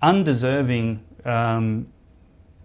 [0.00, 1.86] undeserving um,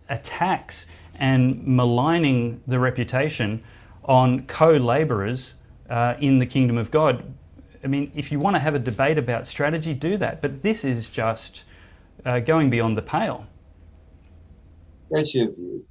[0.09, 0.85] attacks
[1.15, 3.63] and maligning the reputation
[4.05, 5.53] on co laborers
[5.89, 7.33] uh, in the kingdom of God.
[7.83, 10.41] I mean, if you want to have a debate about strategy, do that.
[10.41, 11.63] But this is just
[12.25, 13.45] uh, going beyond the pale.
[15.09, 15.85] That's your view.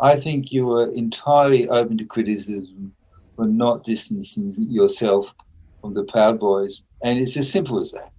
[0.00, 2.92] I think you are entirely open to criticism
[3.36, 5.34] for not distancing yourself
[5.82, 8.10] from the Proud Boys, and it's as simple as that.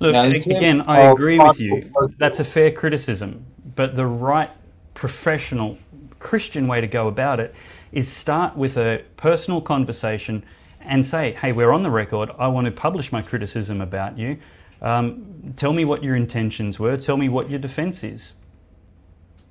[0.00, 1.92] Look, now, again, I agree with you.
[2.18, 3.46] That's a fair criticism,
[3.76, 4.50] but the right
[4.94, 5.78] professional
[6.18, 7.54] Christian way to go about it
[7.92, 10.44] is start with a personal conversation
[10.80, 12.30] and say, hey, we're on the record.
[12.36, 14.38] I want to publish my criticism about you.
[14.80, 16.96] Um, tell me what your intentions were.
[16.96, 18.32] Tell me what your defense is.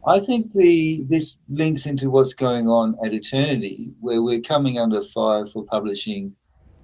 [0.05, 5.03] I think the this links into what's going on at Eternity, where we're coming under
[5.03, 6.35] fire for publishing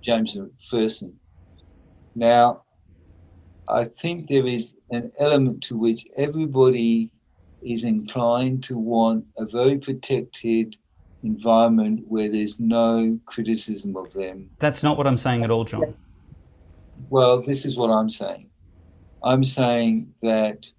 [0.02, 1.14] James McPherson.
[2.15, 2.64] Now,
[3.69, 7.11] I think there is an element to which everybody
[7.61, 10.78] is inclined to want a very protected
[11.24, 14.49] environment where there's no criticism of them.
[14.60, 15.95] That's not what I'm saying at all, John.
[17.10, 18.49] Well, this is what I'm saying.
[19.24, 20.69] I'm saying that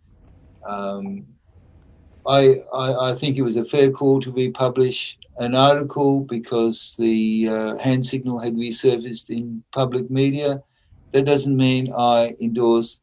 [0.66, 1.26] um,
[2.28, 7.48] I, I, I think it was a fair call to republish an article because the
[7.48, 10.62] uh, hand signal had resurfaced in public media.
[11.12, 13.00] That doesn't mean I endorse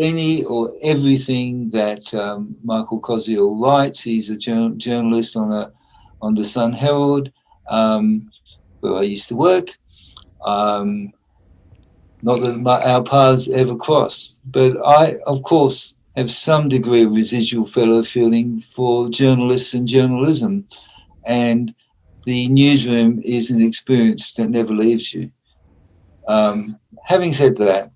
[0.00, 4.02] any or everything that um, Michael Koziol writes.
[4.02, 5.72] He's a journal- journalist on a
[6.22, 7.30] on the Sun Herald,
[7.68, 8.30] um,
[8.80, 9.76] where I used to work.
[10.44, 11.12] Um,
[12.22, 17.12] not that my, our paths ever crossed, but I, of course, have some degree of
[17.12, 20.66] residual fellow feeling for journalists and journalism.
[21.26, 21.74] And
[22.24, 25.30] the newsroom is an experience that never leaves you.
[26.26, 27.90] Um, having said that,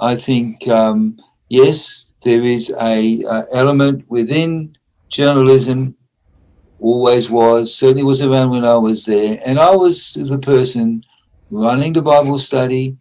[0.00, 1.18] I think um,
[1.48, 4.76] yes, there is a, a, element within
[5.08, 5.94] journalism.
[6.80, 11.04] Always was, certainly was around when I was there, and I was the person
[11.50, 12.96] running the Bible study,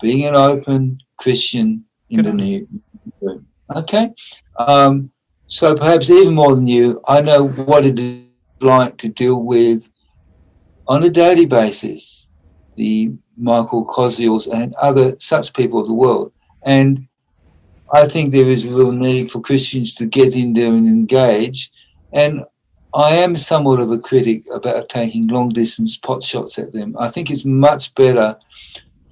[0.00, 3.46] being an open Christian in Good the newsroom.
[3.74, 4.10] Okay,
[4.58, 5.10] um,
[5.46, 8.24] so perhaps even more than you, I know what it is
[8.60, 9.88] like to deal with
[10.86, 12.30] on a daily basis
[12.76, 16.32] the Michael Koziols and other such people of the world.
[16.64, 17.06] And
[17.92, 21.70] I think there is a real need for Christians to get in there and engage.
[22.12, 22.42] And
[22.94, 26.96] I am somewhat of a critic about taking long distance pot shots at them.
[26.98, 28.36] I think it's much better,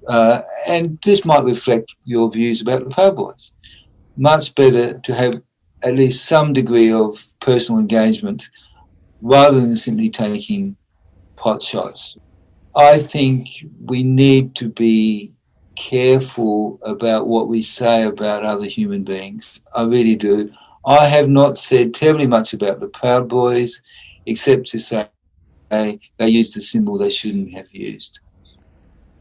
[0.08, 3.52] uh, and this might reflect your views about the Proud Boys.
[4.16, 5.40] Much better to have
[5.84, 8.48] at least some degree of personal engagement
[9.20, 10.76] rather than simply taking
[11.36, 12.16] pot shots.
[12.76, 13.48] I think
[13.84, 15.32] we need to be
[15.76, 19.60] careful about what we say about other human beings.
[19.74, 20.50] I really do.
[20.86, 23.82] I have not said terribly much about the Proud Boys,
[24.26, 25.08] except to say
[25.70, 28.20] they, they used a symbol they shouldn't have used.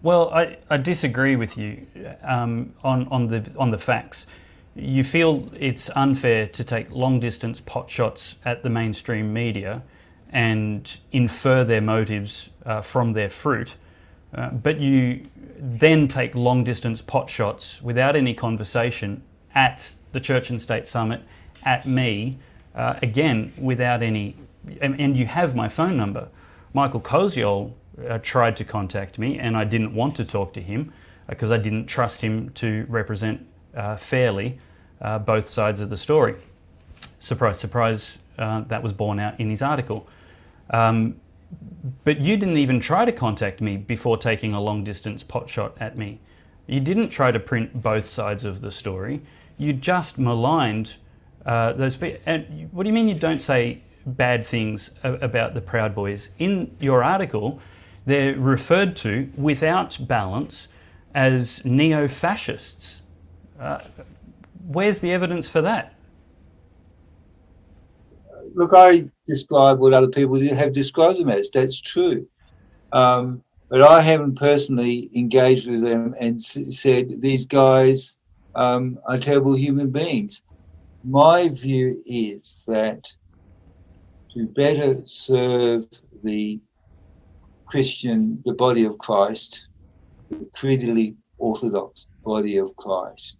[0.02, 1.86] Well, I, I disagree with you
[2.24, 4.26] um, on, on, the, on the facts.
[4.76, 9.84] You feel it's unfair to take long distance pot shots at the mainstream media
[10.31, 13.76] and infer their motives uh, from their fruit,
[14.34, 15.27] uh, but you
[15.60, 19.22] then take long distance pot shots without any conversation
[19.53, 21.22] at the Church and State Summit
[21.64, 22.39] at me,
[22.73, 24.35] uh, again, without any,
[24.80, 26.30] and, and, you have my phone number.
[26.73, 27.73] Michael Koziol
[28.07, 30.93] uh, tried to contact me, and I didn't want to talk to him
[31.27, 33.45] because uh, I didn't trust him to represent
[33.76, 34.60] uh, fairly
[35.02, 36.35] uh, both sides of the story.
[37.19, 40.07] Surprise, surprise, uh, that was borne out in his article.
[40.69, 41.19] Um,
[42.03, 45.76] but you didn't even try to contact me before taking a long distance pot shot
[45.80, 46.19] at me.
[46.68, 49.22] You didn't try to print both sides of the story.
[49.57, 50.95] You just maligned
[51.45, 52.19] uh, those people.
[52.26, 56.30] And what do you mean you don't say bad things about the Proud Boys?
[56.39, 57.60] In your article,
[58.06, 60.68] they're referred to without balance
[61.14, 63.01] as neo fascists.
[63.62, 63.80] Uh,
[64.68, 65.96] where's the evidence for that?
[68.56, 71.50] Look, I describe what other people have described them as.
[71.52, 72.28] That's true.
[72.92, 78.18] Um, but I haven't personally engaged with them and said these guys
[78.56, 80.42] um, are terrible human beings
[81.04, 83.08] my view is that
[84.34, 85.86] to better serve
[86.24, 86.62] the
[87.66, 89.68] Christian, the body of Christ,
[90.30, 93.38] the creedally orthodox body of Christ,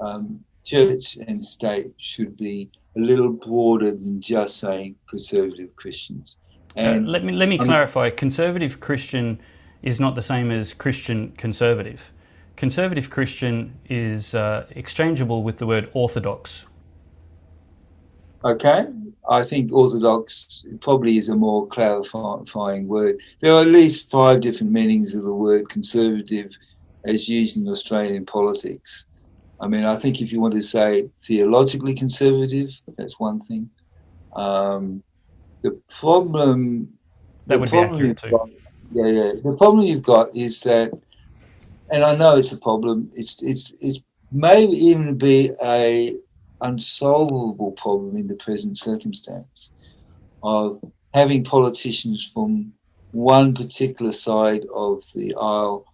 [0.00, 6.36] um, church and state should be a little broader than just saying conservative Christians.
[6.76, 9.40] Uh, and uh, let me let me clarify: conservative Christian
[9.82, 12.12] is not the same as Christian conservative.
[12.56, 16.66] Conservative Christian is uh, exchangeable with the word orthodox.
[18.44, 18.86] Okay,
[19.28, 23.18] I think orthodox probably is a more clarifying word.
[23.40, 26.56] There are at least five different meanings of the word conservative
[27.04, 29.06] as used in Australian politics.
[29.60, 33.70] I mean, I think if you want to say theologically conservative, that's one thing.
[34.34, 35.02] Um,
[35.62, 36.88] the problem.
[37.46, 38.30] That the would problem be accurate too.
[38.30, 38.50] Got,
[38.92, 39.32] yeah, yeah.
[39.44, 40.92] The problem you've got is that
[41.90, 43.10] and I know it's a problem.
[43.14, 44.00] It's it's it's
[44.32, 46.16] may even be a
[46.60, 49.70] unsolvable problem in the present circumstance
[50.42, 50.80] of
[51.14, 52.72] having politicians from
[53.12, 55.84] one particular side of the aisle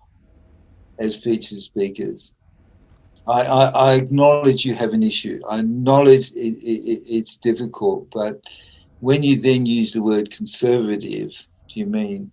[0.98, 2.34] as featured speakers.
[3.28, 5.40] I, I, I acknowledge you have an issue.
[5.48, 8.40] I acknowledge it, it, it's difficult, but
[9.00, 11.30] when you then use the word conservative,
[11.68, 12.30] do you mean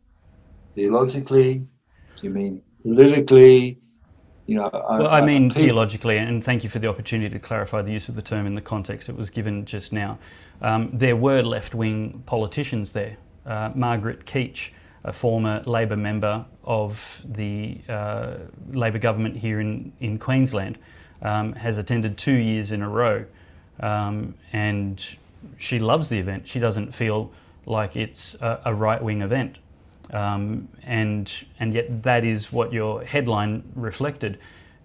[0.76, 1.60] theologically?
[1.60, 3.80] Do you mean politically,
[4.45, 4.70] you know.
[4.72, 7.91] Well, I, I mean I, theologically, and thank you for the opportunity to clarify the
[7.91, 10.20] use of the term in the context it was given just now.
[10.61, 13.18] Um, there were left wing politicians there.
[13.45, 14.72] Uh, Margaret Keech,
[15.04, 18.36] a former Labor member of the uh,
[18.72, 20.78] Labor government here in, in Queensland,
[21.22, 23.26] um, has attended two years in a row.
[23.80, 25.04] Um, and
[25.58, 26.48] she loves the event.
[26.48, 27.32] She doesn't feel
[27.66, 29.58] like it's a, a right wing event.
[30.12, 34.38] Um, and and yet that is what your headline reflected.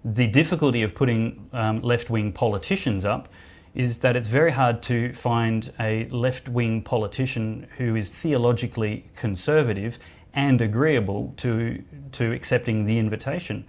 [0.04, 3.28] The difficulty of putting um, left-wing politicians up
[3.74, 9.98] is that it's very hard to find a left-wing politician who is theologically conservative
[10.34, 11.82] and agreeable to
[12.12, 13.64] to accepting the invitation.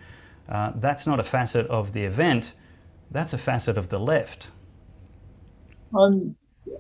[0.47, 2.53] Uh, that's not a facet of the event.
[3.11, 4.49] That's a facet of the left.
[5.97, 6.35] Um,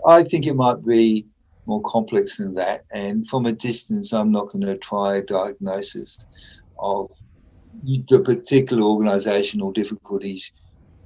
[0.05, 1.25] I think it might be
[1.65, 2.83] more complex than that.
[2.91, 6.27] And from a distance, I'm not going to try a diagnosis
[6.79, 7.11] of
[7.83, 10.51] the particular organizational difficulties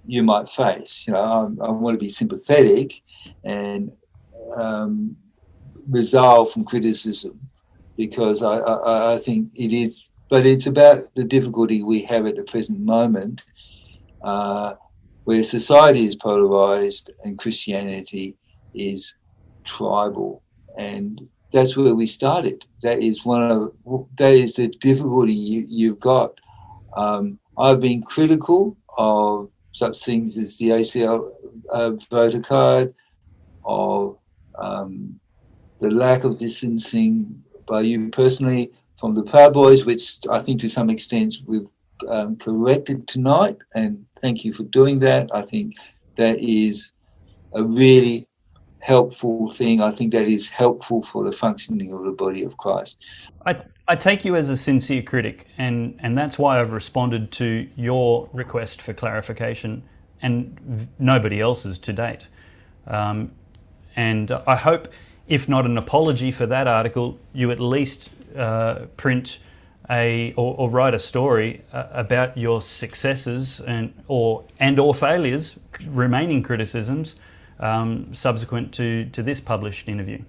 [0.06, 1.06] you might face.
[1.08, 3.02] You know, I, I want to be sympathetic
[3.44, 3.92] and
[4.56, 5.16] um,
[5.90, 7.40] resolve from criticism
[7.98, 12.36] because I, I, I think it is, but it's about the difficulty we have at
[12.36, 13.44] the present moment.
[14.24, 14.76] Uh,
[15.26, 18.36] where society is polarized and Christianity
[18.74, 19.14] is
[19.64, 20.44] tribal
[20.78, 21.22] and
[21.52, 22.66] that's where we started.
[22.82, 23.72] That is one of
[24.18, 26.40] that is the difficulty you, you've got.
[26.98, 31.32] Um, I've been critical of such things as the ACL
[31.72, 32.94] uh, voter card,
[33.66, 34.18] of
[34.58, 35.20] um,
[35.82, 40.70] the lack of distancing by you personally from the Proud Boys, which I think to
[40.70, 41.68] some extent we've
[42.08, 43.58] um, corrected tonight.
[43.76, 45.30] And thank you for doing that.
[45.34, 45.76] I think
[46.18, 46.94] that is
[47.54, 48.28] a really
[48.80, 49.82] helpful thing.
[49.82, 53.04] I think that is helpful for the functioning of the body of Christ.
[53.46, 57.70] I, I take you as a sincere critic, and, and that's why I've responded to
[57.76, 59.84] your request for clarification
[60.22, 62.28] and nobody else's to date.
[62.88, 63.34] Um,
[63.96, 64.88] and I hope,
[65.28, 69.40] if not an apology for that article, you at least uh, print
[69.90, 75.60] a or, or, write a story uh, about your successes and or and or failures,
[75.86, 77.18] remaining criticisms
[77.60, 80.24] um, subsequent to to this published interview.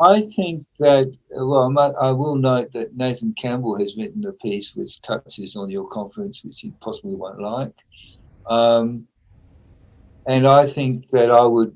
[0.00, 5.00] I think that well, I will note that Nathan Campbell has written a piece which
[5.00, 7.72] touches on your conference, which you possibly won't like.
[8.46, 9.06] Um,
[10.26, 11.74] and I think that I would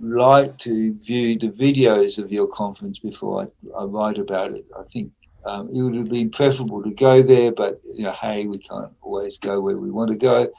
[0.00, 4.66] like to view the videos of your conference before I, I write about it.
[4.78, 5.10] I think
[5.46, 8.92] um, it would have been preferable to go there, but you know, hey, we can't
[9.00, 10.52] always go where we want to go.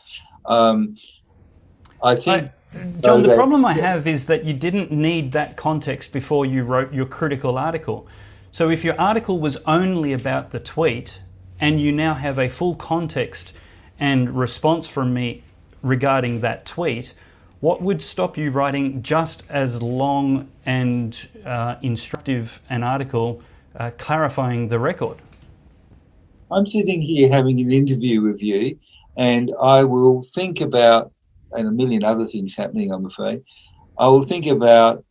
[0.45, 0.97] Um,
[2.01, 2.51] I think.
[3.03, 6.93] John, the problem I have is that you didn't need that context before you wrote
[6.93, 8.07] your critical article.
[8.51, 11.21] So if your article was only about the tweet
[11.59, 13.53] and you now have a full context
[13.99, 15.43] and response from me
[15.81, 17.13] regarding that tweet,
[17.59, 23.41] what would stop you writing just as long and uh, instructive an article
[23.75, 25.17] uh, clarifying the record?
[26.51, 28.77] I'm sitting here having an interview with you,
[29.17, 31.11] and I will think about,
[31.51, 33.43] and a million other things happening, I'm afraid.
[33.97, 35.03] I will think about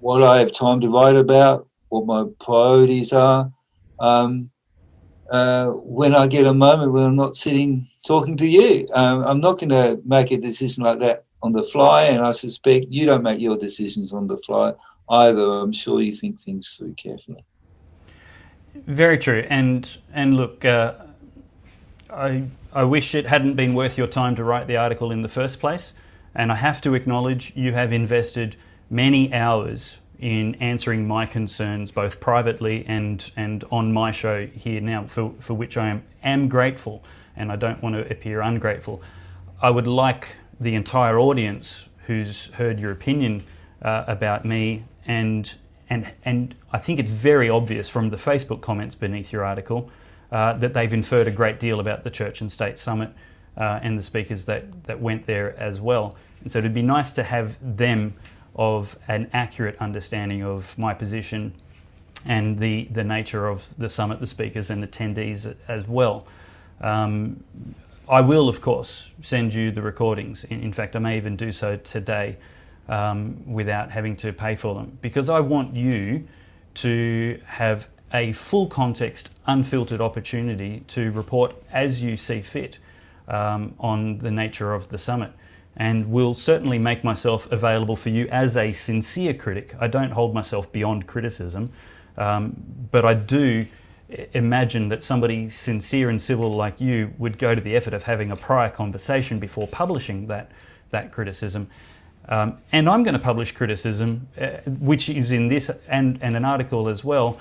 [0.00, 3.52] what I have time to write about, what my priorities are.
[4.00, 4.50] Um,
[5.30, 8.86] uh, when I get a moment when I'm not sitting talking to you.
[8.92, 12.32] Um, I'm not going to make a decision like that on the fly, and I
[12.32, 14.74] suspect you don't make your decisions on the fly
[15.10, 15.44] either.
[15.44, 17.44] I'm sure you think things through carefully.
[18.74, 20.94] Very true, and and look, uh,
[22.10, 22.44] I
[22.74, 25.60] I wish it hadn't been worth your time to write the article in the first
[25.60, 25.92] place,
[26.34, 28.56] and I have to acknowledge you have invested
[28.88, 35.04] many hours in answering my concerns, both privately and and on my show here now,
[35.04, 37.04] for for which I am am grateful
[37.36, 39.02] and I don't want to appear ungrateful.
[39.60, 43.44] I would like the entire audience who's heard your opinion
[43.82, 45.54] uh, about me and
[45.90, 49.90] and and I think it's very obvious from the Facebook comments beneath your article
[50.32, 53.10] uh, that they've inferred a great deal about the Church and State Summit
[53.56, 56.16] uh, and the speakers that that went there as well.
[56.40, 58.14] And so it'd be nice to have them
[58.56, 61.54] of an accurate understanding of my position
[62.26, 66.26] and the the nature of the summit, the speakers and attendees as well.
[66.80, 67.44] Um,
[68.08, 70.44] I will, of course, send you the recordings.
[70.44, 72.36] In, in fact, I may even do so today
[72.88, 76.26] um, without having to pay for them because I want you
[76.74, 82.78] to have a full context, unfiltered opportunity to report as you see fit
[83.28, 85.32] um, on the nature of the summit.
[85.76, 89.74] And will certainly make myself available for you as a sincere critic.
[89.80, 91.72] I don't hold myself beyond criticism,
[92.18, 92.54] um,
[92.90, 93.66] but I do
[94.34, 98.30] imagine that somebody sincere and civil like you would go to the effort of having
[98.30, 100.50] a prior conversation before publishing that,
[100.90, 101.68] that criticism.
[102.28, 106.44] Um, and I'm going to publish criticism, uh, which is in this and, and an
[106.44, 107.38] article as well,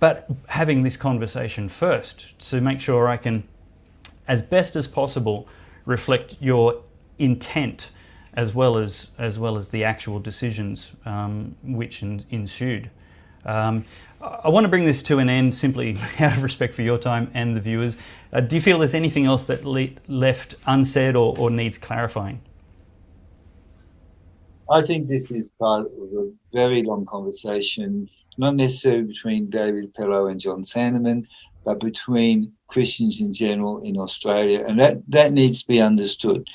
[0.00, 3.46] but having this conversation first to make sure I can,
[4.26, 5.48] as best as possible,
[5.84, 6.82] reflect your
[7.18, 7.90] intent
[8.34, 12.90] as well as, as, well as the actual decisions um, which in, ensued.
[13.44, 13.84] Um,
[14.20, 17.30] I want to bring this to an end simply out of respect for your time
[17.34, 17.96] and the viewers.
[18.32, 22.40] Uh, do you feel there's anything else that le- left unsaid or, or, needs clarifying?
[24.70, 28.08] I think this is part of a very long conversation,
[28.38, 31.26] not necessarily between David Pellowe and John Sandeman,
[31.64, 34.64] but between Christians in general in Australia.
[34.66, 36.48] And that, that needs to be understood.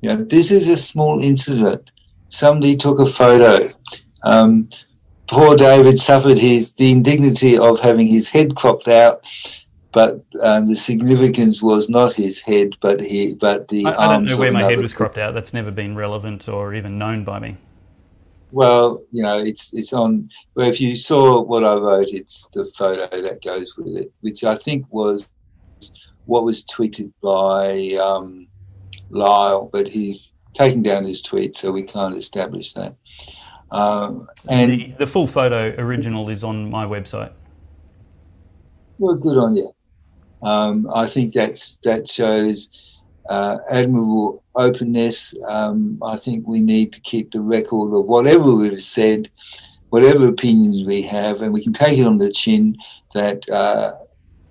[0.00, 1.90] You know, this is a small incident.
[2.30, 3.72] Somebody took a photo.
[4.22, 4.68] Um,
[5.26, 9.26] poor David suffered his the indignity of having his head cropped out,
[9.92, 13.86] but um, the significance was not his head, but he but the.
[13.86, 15.34] I, I don't know where my head was cropped out.
[15.34, 17.56] That's never been relevant or even known by me.
[18.50, 20.30] Well, you know, it's it's on.
[20.54, 24.42] Well, if you saw what I wrote, it's the photo that goes with it, which
[24.44, 25.28] I think was
[26.24, 28.46] what was tweeted by um,
[29.10, 32.94] Lyle, but he's taken down his tweet, so we can't establish that.
[33.70, 37.32] Um, and the, the, full photo original is on my website.
[38.98, 39.74] Well, good on you.
[40.42, 42.70] Um, I think that's that shows
[43.28, 45.34] uh, admirable openness.
[45.46, 49.30] Um, I think we need to keep the record of whatever we've said,
[49.90, 52.76] whatever opinions we have, and we can take it on the chin
[53.14, 53.92] that uh,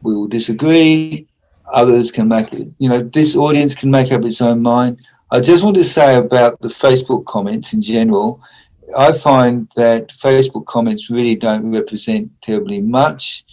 [0.02, 1.28] we will disagree.
[1.74, 4.98] Others can make it, you know, this audience can make up its own mind.
[5.32, 8.42] I just want to say about the Facebook comments in general.
[8.98, 13.44] I find that Facebook comments really don't represent terribly much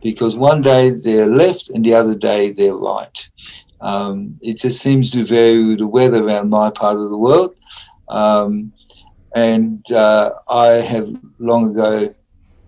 [0.00, 3.28] because one day they're left and the other day they're right.
[3.84, 7.54] Um, it just seems to vary with the weather around my part of the world.
[8.08, 8.72] Um,
[9.36, 12.14] and uh, I have long ago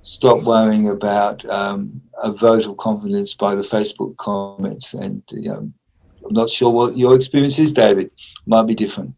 [0.02, 4.92] stopped worrying about um, a vote of confidence by the Facebook comments.
[4.92, 5.72] And you know,
[6.24, 8.10] I'm not sure what your experience is, David.
[8.46, 9.14] Might be different.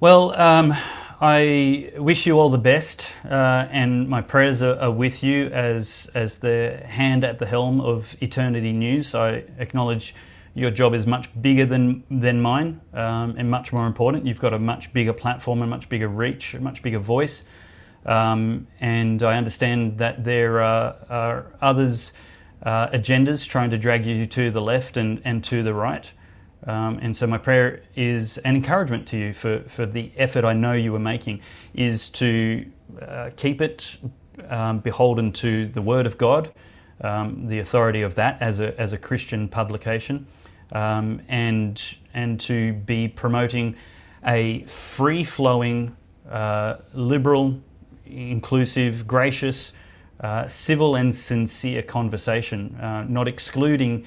[0.00, 0.74] Well, um,
[1.22, 6.10] I wish you all the best, uh, and my prayers are, are, with you as
[6.14, 9.14] as the hand at the helm of Eternity News.
[9.14, 10.14] I acknowledge
[10.54, 14.24] your job is much bigger than than mine, um, and much more important.
[14.24, 17.44] You've got a much bigger platform, a much bigger reach, a much bigger voice,
[18.06, 22.14] um, and I understand that there are, are others'
[22.62, 26.10] uh, agendas trying to drag you to the left and, and to the right.
[26.66, 30.52] Um, and so my prayer is an encouragement to you for, for the effort I
[30.52, 31.40] know you are making
[31.72, 32.66] is to
[33.00, 33.96] uh, keep it
[34.48, 36.52] um, beholden to the Word of God,
[37.00, 40.26] um, the authority of that as a, as a Christian publication,
[40.72, 43.76] um, and, and to be promoting
[44.24, 45.96] a free flowing,
[46.30, 47.58] uh, liberal,
[48.06, 49.72] inclusive, gracious,
[50.20, 54.04] uh, civil, and sincere conversation, uh, not excluding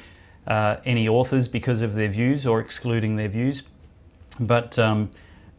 [0.47, 3.63] uh, any authors because of their views or excluding their views,
[4.39, 5.09] but um,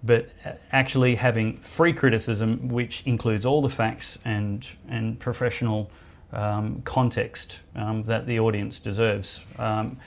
[0.02, 0.28] but
[0.70, 5.90] actually having free criticism, which includes all the facts and and professional
[6.32, 9.44] um, context um, that the audience deserves.
[9.58, 9.98] Um,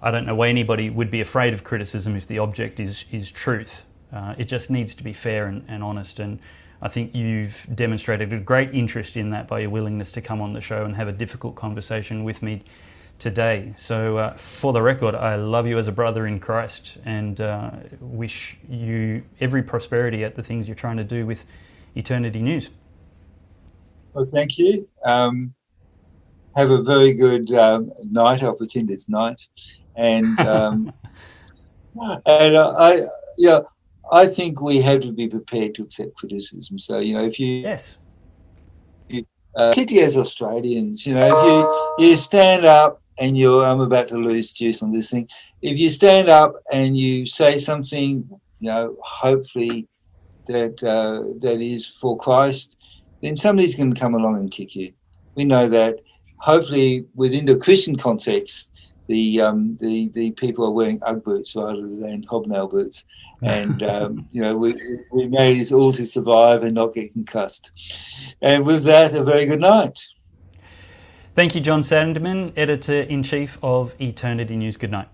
[0.00, 3.30] I don't know why anybody would be afraid of criticism if the object is is
[3.30, 3.84] truth.
[4.12, 6.38] Uh, it just needs to be fair and, and honest and.
[6.80, 10.52] I think you've demonstrated a great interest in that by your willingness to come on
[10.52, 12.62] the show and have a difficult conversation with me
[13.18, 13.74] today.
[13.76, 17.70] So, uh, for the record, I love you as a brother in Christ and uh,
[18.00, 21.44] wish you every prosperity at the things you're trying to do with
[21.94, 22.70] Eternity News.
[24.12, 24.88] Well, thank you.
[25.04, 25.54] Um,
[26.56, 28.42] have a very good um, night.
[28.42, 29.40] I'll pretend it's night,
[29.96, 30.92] and um,
[32.26, 33.60] and uh, I yeah,
[34.10, 36.78] I think we have to be prepared to accept criticism.
[36.78, 37.98] So you know, if you yes.
[39.56, 44.08] Uh, particularly as Australians, you know, if you, you stand up and you're I'm about
[44.08, 45.28] to lose juice on this thing.
[45.62, 48.28] If you stand up and you say something,
[48.60, 49.88] you know, hopefully
[50.46, 52.76] that uh, that is for Christ,
[53.22, 54.92] then somebody's going to come along and kick you.
[55.34, 56.00] We know that.
[56.38, 58.72] Hopefully, within the Christian context,
[59.08, 63.04] the um, the the people are wearing UGG boots rather than hobnail boots,
[63.42, 64.76] and um, you know we
[65.12, 67.72] we made this all to survive and not get concussed.
[68.42, 69.98] And with that, a very good night.
[71.38, 74.76] Thank you, John Sandeman, editor in chief of Eternity News.
[74.76, 75.06] Good night.